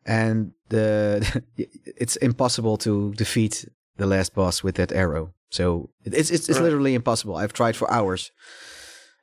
and 0.05 0.51
the 0.69 1.41
it's 1.57 2.17
impossible 2.17 2.77
to 2.77 3.13
defeat 3.15 3.65
the 3.97 4.05
last 4.05 4.35
boss 4.35 4.63
with 4.63 4.75
that 4.75 4.91
arrow. 4.91 5.33
So 5.49 5.89
it's 6.05 6.29
it's, 6.29 6.47
it's 6.49 6.59
Right. 6.59 6.63
literally 6.65 6.93
impossible. 6.93 7.35
I've 7.35 7.53
tried 7.53 7.75
for 7.75 7.89
hours. 7.91 8.31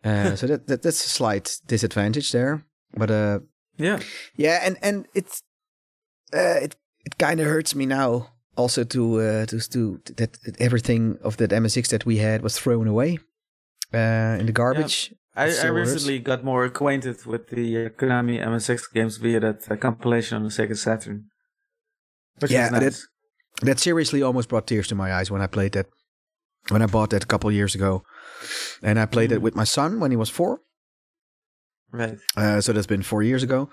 Uh, 0.04 0.34
so 0.40 0.46
that, 0.48 0.66
that 0.66 0.82
that's 0.82 1.04
a 1.04 1.09
slight 1.09 1.61
disadvantage 1.66 2.32
there. 2.32 2.64
But 2.96 3.11
uh, 3.11 3.38
Yeah. 3.76 4.00
yeah, 4.36 4.61
and 4.64 4.76
and 4.82 5.06
it's 5.14 5.42
uh, 6.34 6.59
it 6.64 6.74
it 7.04 7.18
kind 7.18 7.38
of 7.40 7.46
hurts 7.46 7.74
me 7.74 7.86
now 7.86 8.30
also 8.59 8.84
to 8.84 9.02
uh, 9.20 9.46
to 9.46 9.56
to 9.74 9.80
that, 10.16 10.32
that 10.44 10.61
everything 10.61 11.18
of 11.22 11.36
that 11.36 11.50
MSX 11.50 11.88
that 11.88 12.04
we 12.04 12.16
had 12.18 12.42
was 12.42 12.59
thrown 12.59 12.86
away 12.88 13.18
uh, 13.94 14.40
in 14.40 14.46
the 14.46 14.52
garbage. 14.52 15.14
I, 15.36 15.44
I 15.44 15.50
hurts. 15.50 15.62
recently 15.92 16.18
got 16.18 16.42
more 16.44 16.64
acquainted 16.64 17.24
with 17.26 17.48
the 17.48 17.86
uh, 17.86 17.88
Konami 18.00 18.36
MSX 18.44 18.80
games 18.92 19.18
via 19.18 19.40
that 19.40 19.70
uh, 19.70 19.76
compilation 19.76 20.36
on 20.36 20.42
the 20.42 20.50
Sega 20.50 20.76
Saturn. 20.76 21.24
Yeah, 22.48 22.70
was 22.70 22.80
that- 22.80 23.66
That 23.66 23.78
seriously 23.80 24.22
almost 24.22 24.48
brought 24.48 24.66
tears 24.66 24.88
to 24.88 24.94
my 24.94 25.11
eyes 25.18 25.30
when 25.30 25.42
I 25.42 25.46
played 25.48 25.72
that. 25.72 25.86
When 26.70 26.82
I 26.82 26.86
bought 26.86 27.11
that 27.11 27.22
a 27.24 27.26
couple 27.26 27.50
years 27.52 27.74
ago, 27.74 28.02
and 28.82 28.98
I 28.98 29.06
played 29.06 29.32
it 29.32 29.38
Mm. 29.38 29.42
with 29.44 29.54
my 29.56 29.64
son 29.64 30.00
when 30.00 30.11
he 30.11 30.16
was 30.18 30.30
four. 30.30 30.59
Right. 31.92 32.18
Uh, 32.36 32.61
so 32.61 32.72
that's 32.72 32.86
been 32.86 33.02
four 33.02 33.22
years 33.22 33.42
ago, 33.42 33.68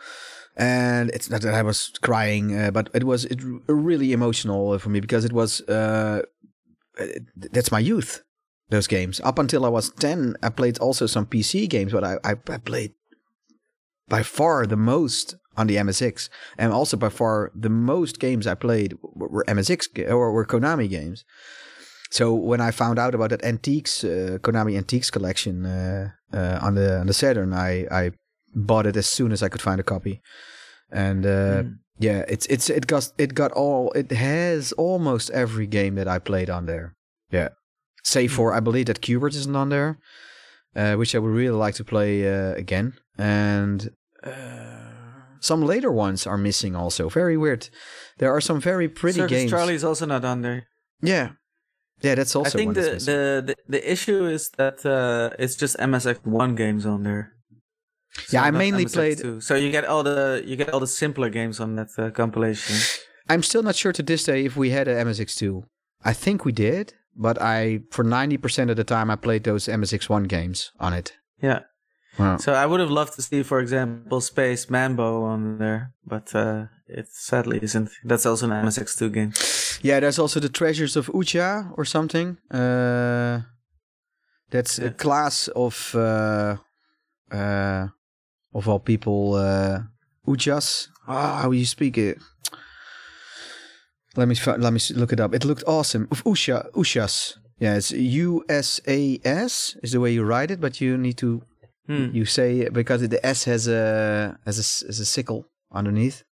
and 0.57 1.09
it's 1.11 1.29
not 1.29 1.41
that 1.41 1.53
I 1.53 1.61
was 1.61 1.91
crying, 2.01 2.57
uh, 2.57 2.71
but 2.71 2.89
it 2.93 3.03
was 3.03 3.25
it 3.25 3.39
really 3.67 4.11
emotional 4.13 4.77
for 4.79 4.89
me 4.89 4.99
because 4.99 5.25
it 5.25 5.33
was 5.33 5.61
uh, 5.69 6.21
it- 6.97 7.27
that's 7.53 7.71
my 7.71 7.79
youth. 7.79 8.21
Those 8.69 8.87
games 8.87 9.21
up 9.23 9.37
until 9.39 9.63
I 9.65 9.69
was 9.69 9.89
ten, 9.91 10.35
I 10.41 10.49
played 10.49 10.79
also 10.79 11.05
some 11.05 11.25
PC 11.27 11.67
games, 11.69 11.91
but 11.91 12.03
I 12.03 12.17
I, 12.23 12.31
I 12.49 12.57
played 12.57 12.93
by 14.07 14.23
far 14.23 14.65
the 14.65 14.77
most 14.77 15.35
on 15.57 15.67
the 15.67 15.75
MSX, 15.77 16.29
and 16.57 16.73
also 16.73 16.97
by 16.97 17.09
far 17.09 17.51
the 17.55 17.69
most 17.69 18.19
games 18.19 18.45
I 18.47 18.55
played 18.55 18.93
were, 19.01 19.27
were 19.29 19.45
MSX 19.47 20.09
or 20.09 20.31
were 20.31 20.45
Konami 20.45 20.89
games. 20.89 21.23
So 22.11 22.33
when 22.33 22.61
I 22.61 22.71
found 22.71 22.99
out 22.99 23.15
about 23.15 23.29
that 23.29 23.43
antiques 23.43 24.03
uh, 24.03 24.37
Konami 24.41 24.77
antiques 24.77 25.11
collection 25.11 25.65
uh, 25.65 26.09
uh, 26.33 26.59
on 26.61 26.75
the 26.75 26.99
on 26.99 27.07
the 27.07 27.13
Saturn, 27.13 27.53
I 27.53 27.85
I 27.91 28.11
bought 28.55 28.85
it 28.87 28.95
as 28.97 29.05
soon 29.07 29.31
as 29.31 29.43
I 29.43 29.49
could 29.49 29.61
find 29.61 29.79
a 29.79 29.83
copy, 29.83 30.21
and 30.91 31.25
uh, 31.25 31.63
Mm. 31.63 31.77
yeah, 31.99 32.23
it's 32.27 32.45
it's 32.47 32.69
it 32.69 32.87
got 32.87 33.11
it 33.17 33.33
got 33.33 33.51
all 33.51 33.91
it 33.91 34.11
has 34.11 34.71
almost 34.77 35.29
every 35.31 35.67
game 35.67 35.95
that 35.95 36.07
I 36.07 36.19
played 36.19 36.49
on 36.49 36.65
there. 36.65 36.95
Yeah, 37.31 37.49
save 38.03 38.31
for 38.33 38.53
I 38.53 38.59
believe 38.61 38.85
that 38.85 39.01
Qbert 39.01 39.35
isn't 39.35 39.55
on 39.55 39.69
there, 39.69 39.97
uh, 40.75 40.95
which 40.95 41.13
I 41.15 41.19
would 41.19 41.33
really 41.35 41.57
like 41.65 41.75
to 41.75 41.83
play 41.83 42.25
uh, 42.27 42.53
again, 42.55 42.93
and. 43.17 43.89
Uh, 44.23 44.81
some 45.41 45.61
later 45.61 45.91
ones 45.91 46.25
are 46.25 46.37
missing 46.37 46.75
also. 46.75 47.07
Very 47.07 47.37
weird. 47.37 47.69
There 48.17 48.31
are 48.31 48.41
some 48.41 48.59
very 48.59 48.89
pretty 48.89 49.19
Circus 49.19 49.37
games. 49.37 49.51
Charlie's 49.51 49.83
also 49.83 50.07
not 50.07 50.25
on 50.25 50.41
there. 50.41 50.65
Yeah. 51.03 51.33
Yeah, 52.01 52.15
that's 52.15 52.35
also 52.35 52.49
I 52.49 52.61
think 52.61 52.73
the, 52.73 52.81
the, 52.81 53.43
the 53.45 53.55
the 53.67 53.91
issue 53.91 54.25
is 54.25 54.49
that 54.57 54.83
uh, 54.85 55.35
it's 55.37 55.55
just 55.55 55.77
MSX 55.77 56.25
one 56.25 56.55
games 56.55 56.85
on 56.85 57.03
there. 57.03 57.33
Yeah, 58.31 58.43
I 58.43 58.51
mainly 58.51 58.85
played- 58.85 59.17
two. 59.19 59.41
So 59.41 59.55
you 59.55 59.71
get 59.71 59.85
all 59.85 60.03
the 60.03 60.43
you 60.45 60.55
get 60.55 60.69
all 60.73 60.79
the 60.79 60.87
simpler 60.87 61.29
games 61.29 61.59
on 61.59 61.75
that 61.75 61.89
uh, 61.97 62.09
compilation. 62.11 62.75
I'm 63.29 63.43
still 63.43 63.63
not 63.63 63.75
sure 63.75 63.91
to 63.93 64.03
this 64.03 64.23
day 64.23 64.45
if 64.45 64.55
we 64.55 64.69
had 64.69 64.87
a 64.87 64.95
MSX2. 65.03 65.63
I 66.03 66.13
think 66.13 66.45
we 66.45 66.51
did, 66.51 66.93
but 67.15 67.41
I 67.41 67.79
for 67.91 68.03
90% 68.05 68.69
of 68.69 68.75
the 68.75 68.83
time 68.83 69.09
I 69.09 69.15
played 69.15 69.43
those 69.43 69.65
MSX1 69.67 70.27
games 70.27 70.71
on 70.79 70.93
it. 70.93 71.13
Yeah. 71.41 71.59
Wow. 72.19 72.37
So 72.37 72.53
I 72.53 72.65
would 72.65 72.79
have 72.79 72.91
loved 72.91 73.13
to 73.15 73.21
see, 73.21 73.43
for 73.43 73.59
example, 73.59 74.21
Space 74.21 74.67
Manbow 74.67 75.23
on 75.23 75.57
there, 75.57 75.91
but 76.05 76.33
uh, 76.33 76.65
it 76.87 77.07
sadly 77.11 77.59
isn't. 77.61 77.89
That's 78.05 78.25
also 78.25 78.45
an 78.49 78.65
MSX2 78.65 79.11
game. 79.13 79.33
Yeah, 79.81 79.99
there's 79.99 80.17
also 80.19 80.39
the 80.39 80.47
Treasures 80.49 80.95
of 80.95 81.07
Ucha 81.07 81.71
or 81.77 81.83
something. 81.83 82.37
Uh, 82.49 83.41
that's 84.49 84.79
a 84.79 84.91
class 84.91 85.49
of 85.49 85.93
uh, 85.95 86.55
uh, 87.31 87.87
of 88.55 88.67
all 88.67 88.79
people 88.79 89.35
uh, 89.35 89.79
Uchas. 90.27 90.87
Ah, 91.07 91.41
how 91.43 91.51
you 91.51 91.65
speak 91.65 91.97
it? 91.97 92.17
Let 94.15 94.27
me 94.27 94.35
let 94.57 94.73
me 94.73 94.79
look 94.95 95.11
it 95.13 95.19
up. 95.19 95.33
It 95.35 95.45
looked 95.45 95.63
awesome. 95.67 96.07
Of 96.09 96.23
Usha, 96.23 96.71
Ushas. 96.71 97.37
Yeah, 97.59 97.75
it's 97.75 97.91
U 97.91 98.43
S 98.49 98.81
A 98.87 99.19
S 99.23 99.77
is 99.83 99.91
the 99.91 99.99
way 99.99 100.11
you 100.13 100.23
write 100.23 100.51
it, 100.51 100.59
but 100.59 100.81
you 100.81 100.97
need 100.97 101.17
to 101.17 101.43
Hmm. 101.87 102.09
you 102.13 102.25
say 102.25 102.67
because 102.69 103.07
the 103.07 103.23
S 103.23 103.43
has 103.43 103.67
a 103.67 104.39
has 104.45 104.57
a 104.57 104.65
has 104.87 104.99
a 104.99 105.05
sickle 105.05 105.45
underneath. 105.71 106.23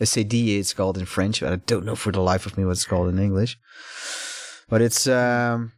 A 0.00 0.06
CD 0.06 0.58
it's 0.58 0.74
called 0.74 0.98
in 0.98 1.06
French. 1.06 1.40
But 1.40 1.52
I 1.52 1.56
don't 1.56 1.84
know 1.84 1.94
for 1.96 2.10
the 2.12 2.20
life 2.20 2.46
of 2.46 2.56
me 2.56 2.64
what 2.64 2.72
it's 2.72 2.84
called 2.84 3.08
in 3.08 3.18
English. 3.18 3.58
But 4.68 4.80
it's 4.82 5.06
um 5.06 5.72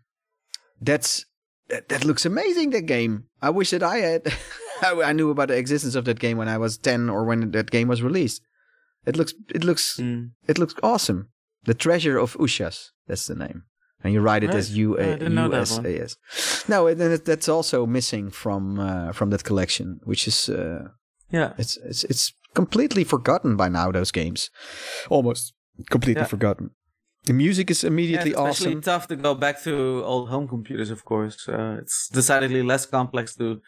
that's 0.81 1.27
that, 1.69 1.89
that 1.91 2.05
looks 2.05 2.25
amazing 2.25 2.71
that 2.71 2.87
game. 2.87 3.25
I 3.43 3.51
wish 3.51 3.71
that 3.71 3.83
I 3.83 3.99
had 3.99 4.23
I, 4.89 5.11
I 5.11 5.13
knew 5.13 5.31
about 5.31 5.49
the 5.49 5.57
existence 5.57 5.95
of 5.95 6.05
that 6.05 6.19
game 6.19 6.37
when 6.39 6.49
I 6.49 6.59
was 6.59 6.79
10 6.79 7.11
or 7.11 7.25
when 7.25 7.51
that 7.53 7.71
game 7.71 7.89
was 7.89 8.03
released. 8.03 8.43
It 9.07 9.17
looks 9.17 9.33
it 9.55 9.65
looks 9.65 9.97
Hmm. 9.97 10.25
it 10.49 10.59
looks 10.59 10.75
awesome. 10.83 11.29
The 11.65 11.75
Treasure 11.75 12.19
of 12.19 12.37
Ushas. 12.39 12.91
That's 13.07 13.27
the 13.27 13.35
name. 13.35 13.63
And 14.03 14.15
you 14.15 14.21
write 14.23 14.45
it 14.45 14.55
as 14.55 14.71
Right. 14.71 14.79
U 14.79 14.99
I 14.99 15.03
A 15.03 15.31
U 15.31 15.55
S. 15.55 15.79
A 15.79 16.03
S. 16.03 16.17
No, 16.69 16.87
and 16.87 17.01
that's 17.01 17.49
also 17.49 17.87
missing 17.87 18.31
from 18.31 18.79
uh, 18.79 19.13
from 19.13 19.31
that 19.31 19.43
collection, 19.45 20.01
which 20.05 20.27
is 20.27 20.49
uh, 20.49 20.89
Yeah. 21.33 21.53
it's 21.59 21.77
it's 21.91 22.05
it's 22.05 22.33
completely 22.55 23.05
forgotten 23.05 23.57
by 23.57 23.69
now. 23.69 23.93
Those 23.93 24.13
games, 24.13 24.51
almost 25.11 25.53
completely 25.91 26.23
Yeah. 26.23 26.29
forgotten. 26.29 26.71
The 27.27 27.33
music 27.35 27.71
is 27.71 27.83
Yeah, 27.83 27.91
immediately 27.91 28.31
it's 28.31 28.41
especially 28.41 28.73
awesome. 28.77 28.83
tough 28.83 29.07
to 29.09 29.17
go 29.17 29.35
back 29.35 29.63
to 29.65 30.03
old 30.05 30.29
home 30.31 30.49
computers, 30.49 30.91
of 30.91 31.05
course. 31.05 31.49
Uh, 31.49 31.77
it's 31.83 32.09
decidedly 32.13 32.63
less 32.63 32.87
complex 32.87 33.35
to 33.37 33.61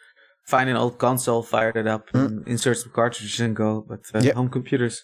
find 0.45 0.69
an 0.69 0.75
old 0.77 0.97
console, 0.97 1.43
fire 1.43 1.71
it 1.75 1.87
up, 1.87 2.09
and 2.13 2.47
insert 2.47 2.77
some 2.77 2.91
cartridges 2.91 3.39
and 3.39 3.55
go. 3.55 3.85
But 3.87 3.99
uh, 4.13 4.19
Hmm. 4.19 4.25
Yeah. 4.27 4.33
home 4.33 4.49
computers, 4.49 5.03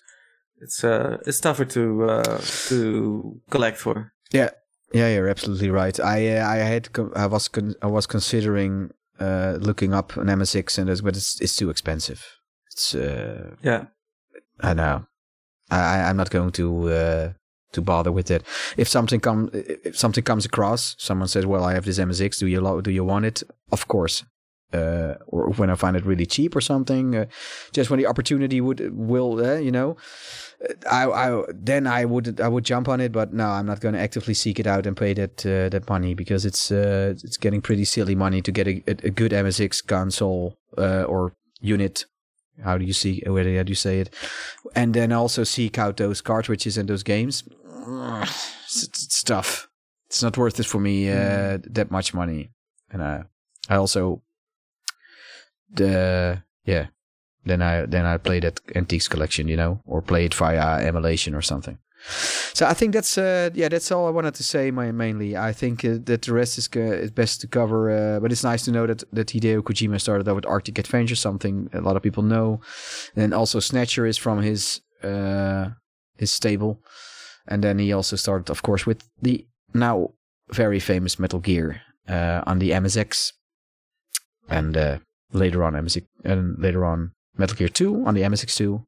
it's 0.62 0.84
uh, 0.84 1.18
it's 1.26 1.40
tougher 1.40 1.66
to 1.66 2.04
uh, 2.04 2.40
to 2.70 3.42
collect 3.50 3.78
for. 3.78 4.12
Yeah, 4.34 4.50
yeah, 4.94 5.10
you're 5.14 5.30
absolutely 5.30 5.70
right. 5.70 6.00
I 6.00 6.38
uh, 6.38 6.46
I 6.48 6.58
had 6.58 6.90
I 7.16 7.28
was 7.28 7.48
con- 7.50 7.76
I 7.82 7.88
was 7.88 8.06
considering 8.08 8.92
uh, 9.20 9.58
looking 9.60 9.94
up 9.94 10.18
an 10.18 10.28
MSX, 10.28 10.78
and 10.78 10.90
it's, 10.90 11.02
but 11.02 11.16
it's 11.16 11.40
it's 11.42 11.56
too 11.56 11.70
expensive. 11.70 12.22
It's 12.72 12.94
uh, 12.96 13.56
Yeah, 13.64 13.86
I 14.60 14.74
know 14.74 15.06
I, 15.72 16.10
I'm 16.10 16.18
not 16.18 16.30
going 16.30 16.52
to 16.52 16.90
uh, 16.90 17.34
to 17.72 17.82
bother 17.82 18.12
with 18.12 18.32
it. 18.32 18.44
If 18.78 18.88
something 18.88 19.20
come 19.22 19.50
if 19.54 19.98
something 19.98 20.24
comes 20.24 20.46
across, 20.46 20.96
someone 20.98 21.28
says, 21.28 21.46
"Well, 21.46 21.64
I 21.64 21.74
have 21.74 21.86
this 21.86 22.00
MSX. 22.00 22.40
Do 22.40 22.48
you 22.48 22.62
lo- 22.62 22.82
do 22.82 22.92
you 22.92 23.06
want 23.06 23.26
it?" 23.26 23.44
Of 23.72 23.88
course. 23.88 24.26
Uh, 24.72 25.16
or 25.26 25.50
when 25.52 25.70
I 25.72 25.76
find 25.76 25.98
it 25.98 26.06
really 26.06 26.28
cheap 26.28 26.56
or 26.56 26.62
something, 26.62 27.16
uh, 27.16 27.26
just 27.74 27.90
when 27.90 28.00
the 28.00 28.06
opportunity 28.06 28.62
would 28.62 28.96
will 28.96 29.44
uh, 29.44 29.56
you 29.56 29.72
know, 29.72 29.98
I, 30.90 31.10
I 31.10 31.44
then 31.52 31.88
I 31.88 32.06
would 32.06 32.40
I 32.40 32.48
would 32.48 32.66
jump 32.66 32.88
on 32.88 33.02
it. 33.02 33.12
But 33.12 33.34
no, 33.34 33.48
I'm 33.48 33.66
not 33.66 33.80
going 33.80 33.96
to 33.96 34.00
actively 34.00 34.36
seek 34.36 34.60
it 34.60 34.68
out 34.68 34.86
and 34.86 34.96
pay 34.96 35.14
that 35.14 35.46
uh, 35.46 35.70
that 35.70 35.90
money 35.90 36.14
because 36.14 36.46
it's 36.46 36.72
uh, 36.72 37.16
it's 37.24 37.38
getting 37.38 37.62
pretty 37.62 37.86
silly 37.86 38.16
money 38.16 38.42
to 38.44 38.52
get 38.52 38.68
a, 38.68 38.84
a, 38.88 39.10
good 39.10 39.32
MSX 39.32 39.86
console 39.86 40.58
uh, 40.78 41.04
or 41.04 41.34
unit. 41.60 42.06
How 42.64 42.78
do 42.78 42.86
you 42.86 42.94
see 42.94 43.24
how 43.26 43.34
do 43.42 43.72
you 43.72 43.76
say 43.76 44.02
it? 44.02 44.14
And 44.76 44.94
then 44.94 45.12
also 45.12 45.44
seek 45.44 45.80
out 45.80 45.98
those 45.98 46.22
cartridges 46.22 46.78
and 46.78 46.88
those 46.88 47.04
games. 47.04 47.44
Stuff 48.68 49.70
it's 50.10 50.24
not 50.24 50.38
worth 50.38 50.60
it 50.60 50.66
for 50.66 50.80
me 50.80 51.10
uh, 51.10 51.60
that 51.70 51.92
much 51.92 52.14
money. 52.14 52.50
And 52.92 53.02
uh, 53.02 53.24
i 53.70 53.76
also 53.76 54.22
the 55.72 56.42
yeah 56.66 56.88
then 57.46 57.62
i 57.62 57.86
then 57.86 58.06
i 58.06 58.18
play 58.18 58.40
that 58.40 58.60
antiques 58.76 59.08
collection 59.08 59.48
you 59.48 59.58
know 59.58 59.82
or 59.86 60.02
play 60.02 60.26
it 60.26 60.34
via 60.34 60.80
emulation 60.86 61.34
or 61.36 61.42
something 61.42 61.78
so 62.54 62.66
I 62.66 62.74
think 62.74 62.94
that's 62.94 63.18
uh, 63.18 63.50
yeah 63.54 63.68
that's 63.68 63.92
all 63.92 64.08
I 64.08 64.12
wanted 64.12 64.34
to 64.36 64.44
say. 64.44 64.72
My, 64.72 64.92
mainly, 64.92 65.36
I 65.36 65.52
think 65.52 65.84
uh, 65.84 65.98
that 66.04 66.22
the 66.22 66.34
rest 66.34 66.58
is, 66.58 66.70
uh, 66.76 66.80
is 66.80 67.12
best 67.12 67.42
to 67.42 67.48
cover. 67.48 67.90
Uh, 67.92 68.20
but 68.20 68.32
it's 68.32 68.44
nice 68.44 68.64
to 68.66 68.72
know 68.72 68.88
that 68.88 69.04
that 69.12 69.28
Hideo 69.28 69.62
Kojima 69.62 70.00
started 70.00 70.28
out 70.28 70.36
with 70.36 70.46
Arctic 70.46 70.80
Adventure, 70.80 71.16
something 71.16 71.70
a 71.74 71.82
lot 71.82 71.98
of 71.98 72.02
people 72.02 72.24
know, 72.24 72.62
and 73.16 73.34
also 73.34 73.60
Snatcher 73.60 74.06
is 74.06 74.18
from 74.18 74.42
his 74.42 74.82
uh, 75.04 75.70
his 76.18 76.32
stable, 76.32 76.82
and 77.48 77.64
then 77.64 77.80
he 77.80 77.92
also 77.92 78.16
started, 78.16 78.50
of 78.50 78.62
course, 78.62 78.86
with 78.86 79.04
the 79.22 79.46
now 79.74 80.14
very 80.52 80.80
famous 80.80 81.20
Metal 81.20 81.40
Gear 81.40 81.82
uh, 82.08 82.42
on 82.48 82.60
the 82.60 82.72
MSX, 82.72 83.34
and 84.50 85.02
later 85.32 85.64
on 85.64 85.74
MSX, 85.74 86.06
and 86.24 86.58
later 86.60 86.86
on 86.86 87.12
Metal 87.38 87.56
Gear 87.56 87.70
Two 87.70 88.04
on 88.06 88.14
the 88.14 88.22
MSX2 88.22 88.86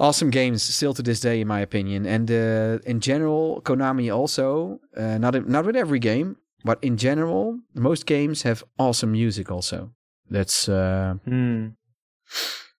awesome 0.00 0.30
games 0.30 0.62
still 0.62 0.94
to 0.94 1.02
this 1.02 1.20
day, 1.20 1.42
in 1.42 1.46
my 1.46 1.60
opinion. 1.60 2.06
And 2.06 2.30
uh, 2.30 2.78
in 2.86 3.00
general, 3.00 3.60
Konami 3.62 4.12
also 4.12 4.80
uh, 4.96 5.18
not 5.18 5.46
not 5.46 5.66
with 5.66 5.76
every 5.76 5.98
game, 5.98 6.36
but 6.64 6.78
in 6.82 6.96
general, 6.96 7.58
most 7.74 8.06
games 8.06 8.42
have 8.42 8.64
awesome 8.78 9.12
music. 9.12 9.50
Also, 9.50 9.92
that's 10.28 10.68
uh, 10.68 11.14
mm, 11.26 11.74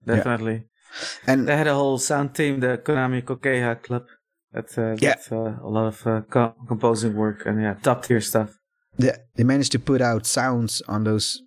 definitely. 0.06 0.54
Yeah. 0.54 1.34
And 1.34 1.48
they 1.48 1.56
had 1.56 1.68
a 1.68 1.74
whole 1.76 1.98
sound 1.98 2.36
team, 2.36 2.60
the 2.60 2.78
Konami 2.78 3.24
Kukeiha 3.24 3.82
Club. 3.82 4.06
That 4.52 4.78
uh, 4.78 4.98
yeah, 5.00 5.16
uh, 5.32 5.56
a 5.64 5.70
lot 5.70 5.88
of 5.88 6.06
uh, 6.06 6.22
co- 6.30 6.56
composing 6.68 7.16
work 7.16 7.46
and 7.46 7.62
yeah, 7.62 7.76
top 7.76 8.04
tier 8.04 8.20
stuff. 8.20 8.58
Yeah, 8.98 9.16
they 9.36 9.46
managed 9.46 9.72
to 9.72 9.80
put 9.80 10.02
out 10.02 10.26
sounds 10.26 10.82
on 10.90 11.06
those 11.06 11.42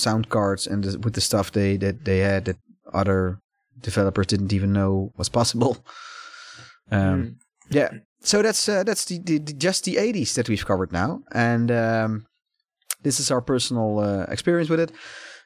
sound 0.00 0.28
cards 0.28 0.66
and 0.66 0.84
the, 0.84 0.98
with 0.98 1.14
the 1.14 1.20
stuff 1.20 1.52
they 1.52 1.76
that 1.76 2.04
they 2.04 2.18
had 2.18 2.44
that 2.44 2.56
other 2.92 3.38
developers 3.80 4.26
didn't 4.26 4.52
even 4.52 4.72
know 4.72 5.12
was 5.16 5.28
possible. 5.28 5.84
Um, 6.92 7.22
mm. 7.22 7.34
Yeah, 7.68 7.90
so 8.20 8.42
that's 8.42 8.68
uh, 8.68 8.82
that's 8.82 9.04
the, 9.04 9.20
the, 9.20 9.38
the, 9.38 9.52
just 9.52 9.84
the 9.84 9.94
80s 9.94 10.34
that 10.34 10.48
we've 10.48 10.66
covered 10.66 10.92
now, 10.92 11.22
and 11.32 11.70
um, 11.70 12.26
this 13.02 13.20
is 13.20 13.30
our 13.30 13.40
personal 13.40 14.00
uh, 14.00 14.24
experience 14.24 14.68
with 14.68 14.80
it. 14.80 14.92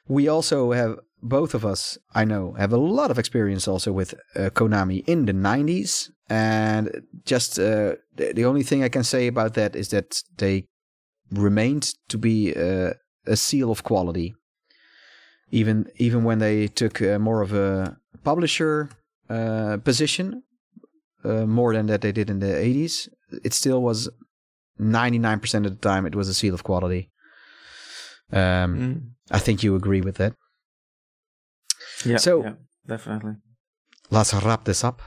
We 0.07 0.27
also 0.27 0.71
have 0.71 0.97
both 1.21 1.53
of 1.53 1.65
us, 1.65 1.97
I 2.13 2.25
know, 2.25 2.53
have 2.53 2.73
a 2.73 2.77
lot 2.77 3.11
of 3.11 3.19
experience 3.19 3.67
also 3.67 3.91
with 3.91 4.13
uh, 4.35 4.49
Konami 4.49 5.03
in 5.07 5.25
the 5.25 5.33
90s, 5.33 6.09
and 6.29 7.03
just 7.25 7.59
uh, 7.59 7.95
the, 8.15 8.33
the 8.33 8.45
only 8.45 8.63
thing 8.63 8.83
I 8.83 8.89
can 8.89 9.03
say 9.03 9.27
about 9.27 9.53
that 9.53 9.75
is 9.75 9.89
that 9.89 10.21
they 10.37 10.65
remained 11.31 11.93
to 12.09 12.17
be 12.17 12.53
uh, 12.55 12.93
a 13.25 13.35
seal 13.35 13.71
of 13.71 13.83
quality 13.83 14.35
even 15.55 15.89
even 15.95 16.23
when 16.25 16.39
they 16.39 16.67
took 16.67 17.01
uh, 17.01 17.17
more 17.17 17.41
of 17.41 17.53
a 17.53 17.97
publisher 18.23 18.89
uh, 19.29 19.77
position, 19.83 20.43
uh, 21.23 21.45
more 21.45 21.73
than 21.73 21.85
that 21.87 22.01
they 22.01 22.11
did 22.11 22.29
in 22.29 22.39
the 22.39 22.47
80s, 22.47 23.07
it 23.43 23.53
still 23.53 23.81
was 23.81 24.09
99% 24.79 25.65
of 25.65 25.71
the 25.71 25.89
time 25.89 26.05
it 26.05 26.15
was 26.15 26.27
a 26.27 26.33
seal 26.33 26.53
of 26.53 26.63
quality. 26.63 27.09
Um, 28.31 28.39
mm. 28.79 29.01
I 29.31 29.39
think 29.39 29.63
you 29.63 29.75
agree 29.75 30.01
with 30.01 30.17
that. 30.17 30.33
Yeah. 32.05 32.17
So 32.17 32.43
yeah, 32.43 32.53
definitely. 32.85 33.35
Let's 34.11 34.33
wrap 34.33 34.65
this 34.65 34.83
up. 34.83 35.01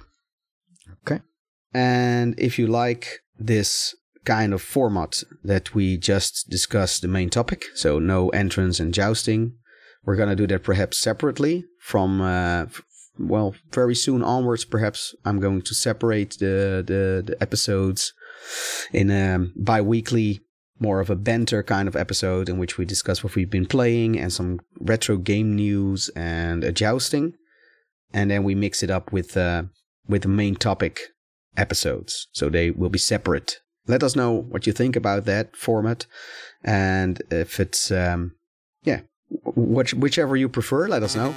Okay. 1.03 1.21
And 1.75 2.35
if 2.39 2.59
you 2.59 2.67
like 2.67 3.21
this 3.39 3.95
kind 4.25 4.55
of 4.55 4.63
format 4.63 5.23
that 5.45 5.75
we 5.75 5.99
just 5.99 6.49
discussed, 6.49 7.03
the 7.03 7.09
main 7.09 7.29
topic, 7.29 7.65
so 7.75 7.99
no 7.99 8.31
entrance 8.31 8.81
and 8.81 8.95
jousting, 8.95 9.58
we're 10.09 10.17
going 10.17 10.31
to 10.31 10.35
do 10.35 10.47
that 10.47 10.63
perhaps 10.63 10.97
separately 10.97 11.67
from, 11.79 12.23
uh, 12.23 12.65
well, 13.19 13.55
very 13.75 13.95
soon 13.95 14.23
onwards, 14.23 14.65
perhaps 14.65 15.15
I'm 15.27 15.39
going 15.39 15.61
to 15.61 15.75
separate 15.75 16.39
the, 16.41 16.83
the, 16.83 17.23
the 17.27 17.37
episodes 17.43 18.15
in 18.91 19.11
a 19.11 19.49
bi-weekly 19.55 20.41
more 20.81 21.01
of 21.01 21.11
a 21.11 21.15
banter 21.15 21.63
kind 21.63 21.87
of 21.89 21.95
episode 21.95 22.49
in 22.49 22.57
which 22.57 22.79
we 22.79 22.87
discuss 22.87 23.23
what 23.23 23.35
we've 23.35 23.51
been 23.51 23.67
playing 23.67 24.19
and 24.19 24.33
some 24.33 24.61
retro 24.81 25.19
game 25.19 25.55
news 25.55 26.09
and 26.17 26.65
a 26.65 26.73
jousting. 26.73 27.35
And 28.15 28.31
then 28.31 28.45
we 28.45 28.55
mix 28.55 28.83
it 28.83 28.91
up 28.91 29.13
with 29.13 29.37
uh, 29.37 29.65
with 30.09 30.23
the 30.23 30.29
main 30.29 30.57
topic 30.57 31.01
episodes. 31.55 32.29
So 32.33 32.49
they 32.49 32.71
will 32.71 32.89
be 32.89 32.99
separate. 32.99 33.59
Let 33.87 34.03
us 34.03 34.17
know 34.17 34.33
what 34.33 34.67
you 34.67 34.73
think 34.73 34.97
about 34.97 35.27
that 35.27 35.55
format 35.55 36.07
and 36.65 37.21
if 37.31 37.61
it's 37.61 37.91
um, 37.91 38.38
which, 39.31 39.95
whichever 39.95 40.37
you 40.37 40.49
prefer, 40.49 40.89
let 40.89 41.03
us 41.03 41.15
know. 41.17 41.35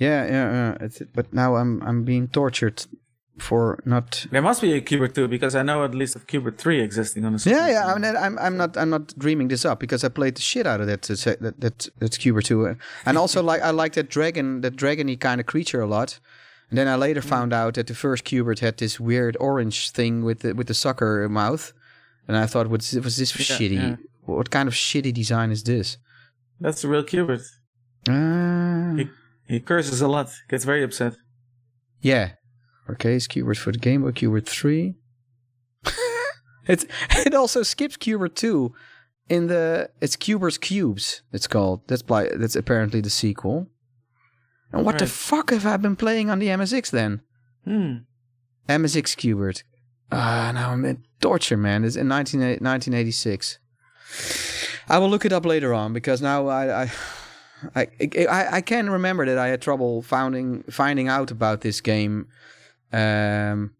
Yeah, 0.00 0.24
yeah, 0.26 0.76
yeah. 0.80 1.06
but 1.14 1.32
now 1.34 1.56
I'm 1.56 1.82
I'm 1.82 2.04
being 2.04 2.28
tortured 2.28 2.86
for 3.38 3.82
not. 3.84 4.26
There 4.30 4.40
must 4.40 4.62
be 4.62 4.72
a 4.72 4.80
Q*bert 4.80 5.14
two 5.14 5.28
because 5.28 5.54
I 5.54 5.62
know 5.62 5.84
at 5.84 5.94
least 5.94 6.16
of 6.16 6.26
Q*bert 6.26 6.56
three 6.56 6.80
existing 6.80 7.26
on 7.26 7.34
the. 7.34 7.50
Yeah, 7.50 7.68
yeah. 7.68 7.86
I 7.86 7.98
mean, 7.98 8.16
I'm 8.16 8.38
I'm 8.38 8.56
not 8.56 8.78
I'm 8.78 8.88
not 8.88 9.18
dreaming 9.18 9.48
this 9.48 9.66
up 9.66 9.78
because 9.78 10.02
I 10.02 10.08
played 10.08 10.36
the 10.36 10.40
shit 10.40 10.66
out 10.66 10.80
of 10.80 10.86
that 10.86 11.02
that 11.02 11.54
that 11.60 11.88
that 11.98 12.18
Q*bert 12.18 12.46
two, 12.46 12.76
and 13.04 13.18
also 13.18 13.42
like 13.42 13.60
I 13.60 13.70
like 13.70 13.92
that 13.92 14.08
dragon 14.08 14.62
that 14.62 14.74
dragony 14.74 15.20
kind 15.20 15.38
of 15.38 15.46
creature 15.46 15.82
a 15.82 15.86
lot. 15.86 16.18
And 16.70 16.78
then 16.78 16.88
I 16.88 16.94
later 16.94 17.20
mm. 17.20 17.28
found 17.28 17.52
out 17.52 17.74
that 17.74 17.88
the 17.88 17.94
first 17.94 18.24
Q*bert 18.24 18.60
had 18.60 18.78
this 18.78 18.98
weird 19.00 19.36
orange 19.40 19.90
thing 19.90 20.24
with 20.24 20.40
the 20.40 20.54
with 20.54 20.68
the 20.68 20.74
sucker 20.74 21.28
mouth, 21.28 21.72
and 22.26 22.36
I 22.36 22.46
thought, 22.46 22.68
was 22.68 22.92
was 22.94 23.16
this 23.16 23.36
yeah, 23.36 23.56
shitty? 23.56 23.74
Yeah. 23.74 23.96
What 24.22 24.50
kind 24.50 24.68
of 24.68 24.74
shitty 24.74 25.12
design 25.12 25.50
is 25.50 25.64
this? 25.64 25.98
That's 26.60 26.82
the 26.82 26.88
real 26.88 27.02
Q*bert. 27.02 27.40
Uh, 28.08 28.94
he, 28.94 29.08
he 29.48 29.60
curses 29.60 30.00
a 30.00 30.08
lot. 30.08 30.30
Gets 30.48 30.64
very 30.64 30.84
upset. 30.84 31.14
Yeah. 32.00 32.32
Okay, 32.88 33.16
it's 33.16 33.26
Q*bert 33.26 33.58
for 33.58 33.72
the 33.72 33.78
Game 33.78 34.02
Boy, 34.02 34.12
Q*bert 34.12 34.48
three. 34.48 34.94
it 36.66 36.84
it 37.26 37.34
also 37.34 37.62
skips 37.64 37.96
Q*bert 37.96 38.36
two. 38.36 38.72
In 39.28 39.48
the 39.48 39.90
it's 40.00 40.16
Q*bert's 40.16 40.58
Cubes. 40.58 41.22
It's 41.32 41.48
called. 41.48 41.82
That's 41.88 42.02
that's 42.02 42.56
apparently 42.56 43.00
the 43.00 43.10
sequel. 43.10 43.68
And 44.72 44.84
what 44.84 44.92
right. 44.92 45.00
the 45.00 45.06
fuck 45.06 45.50
have 45.50 45.66
I 45.66 45.76
been 45.76 45.96
playing 45.96 46.30
on 46.30 46.38
the 46.38 46.48
MSX 46.48 46.90
then? 46.90 47.22
Hmm. 47.64 47.96
MSX 48.68 49.16
Q*bert. 49.16 49.64
Ah, 50.12 50.48
uh, 50.48 50.52
now 50.52 50.70
I'm 50.70 50.84
in 50.84 51.04
torture, 51.20 51.56
man. 51.56 51.84
It's 51.84 51.96
in 51.96 52.08
19, 52.08 52.40
1986. 52.40 53.58
I 54.88 54.98
will 54.98 55.08
look 55.08 55.24
it 55.24 55.32
up 55.32 55.46
later 55.46 55.72
on 55.72 55.92
because 55.92 56.20
now 56.20 56.48
I, 56.48 56.82
I 56.84 56.90
I, 57.74 57.88
I, 58.28 58.48
I 58.56 58.60
can 58.60 58.90
remember 58.90 59.26
that 59.26 59.38
I 59.38 59.48
had 59.48 59.60
trouble 59.60 60.02
finding 60.02 60.62
finding 60.64 61.08
out 61.08 61.30
about 61.30 61.60
this 61.60 61.80
game 61.80 62.28
um, 62.92 63.74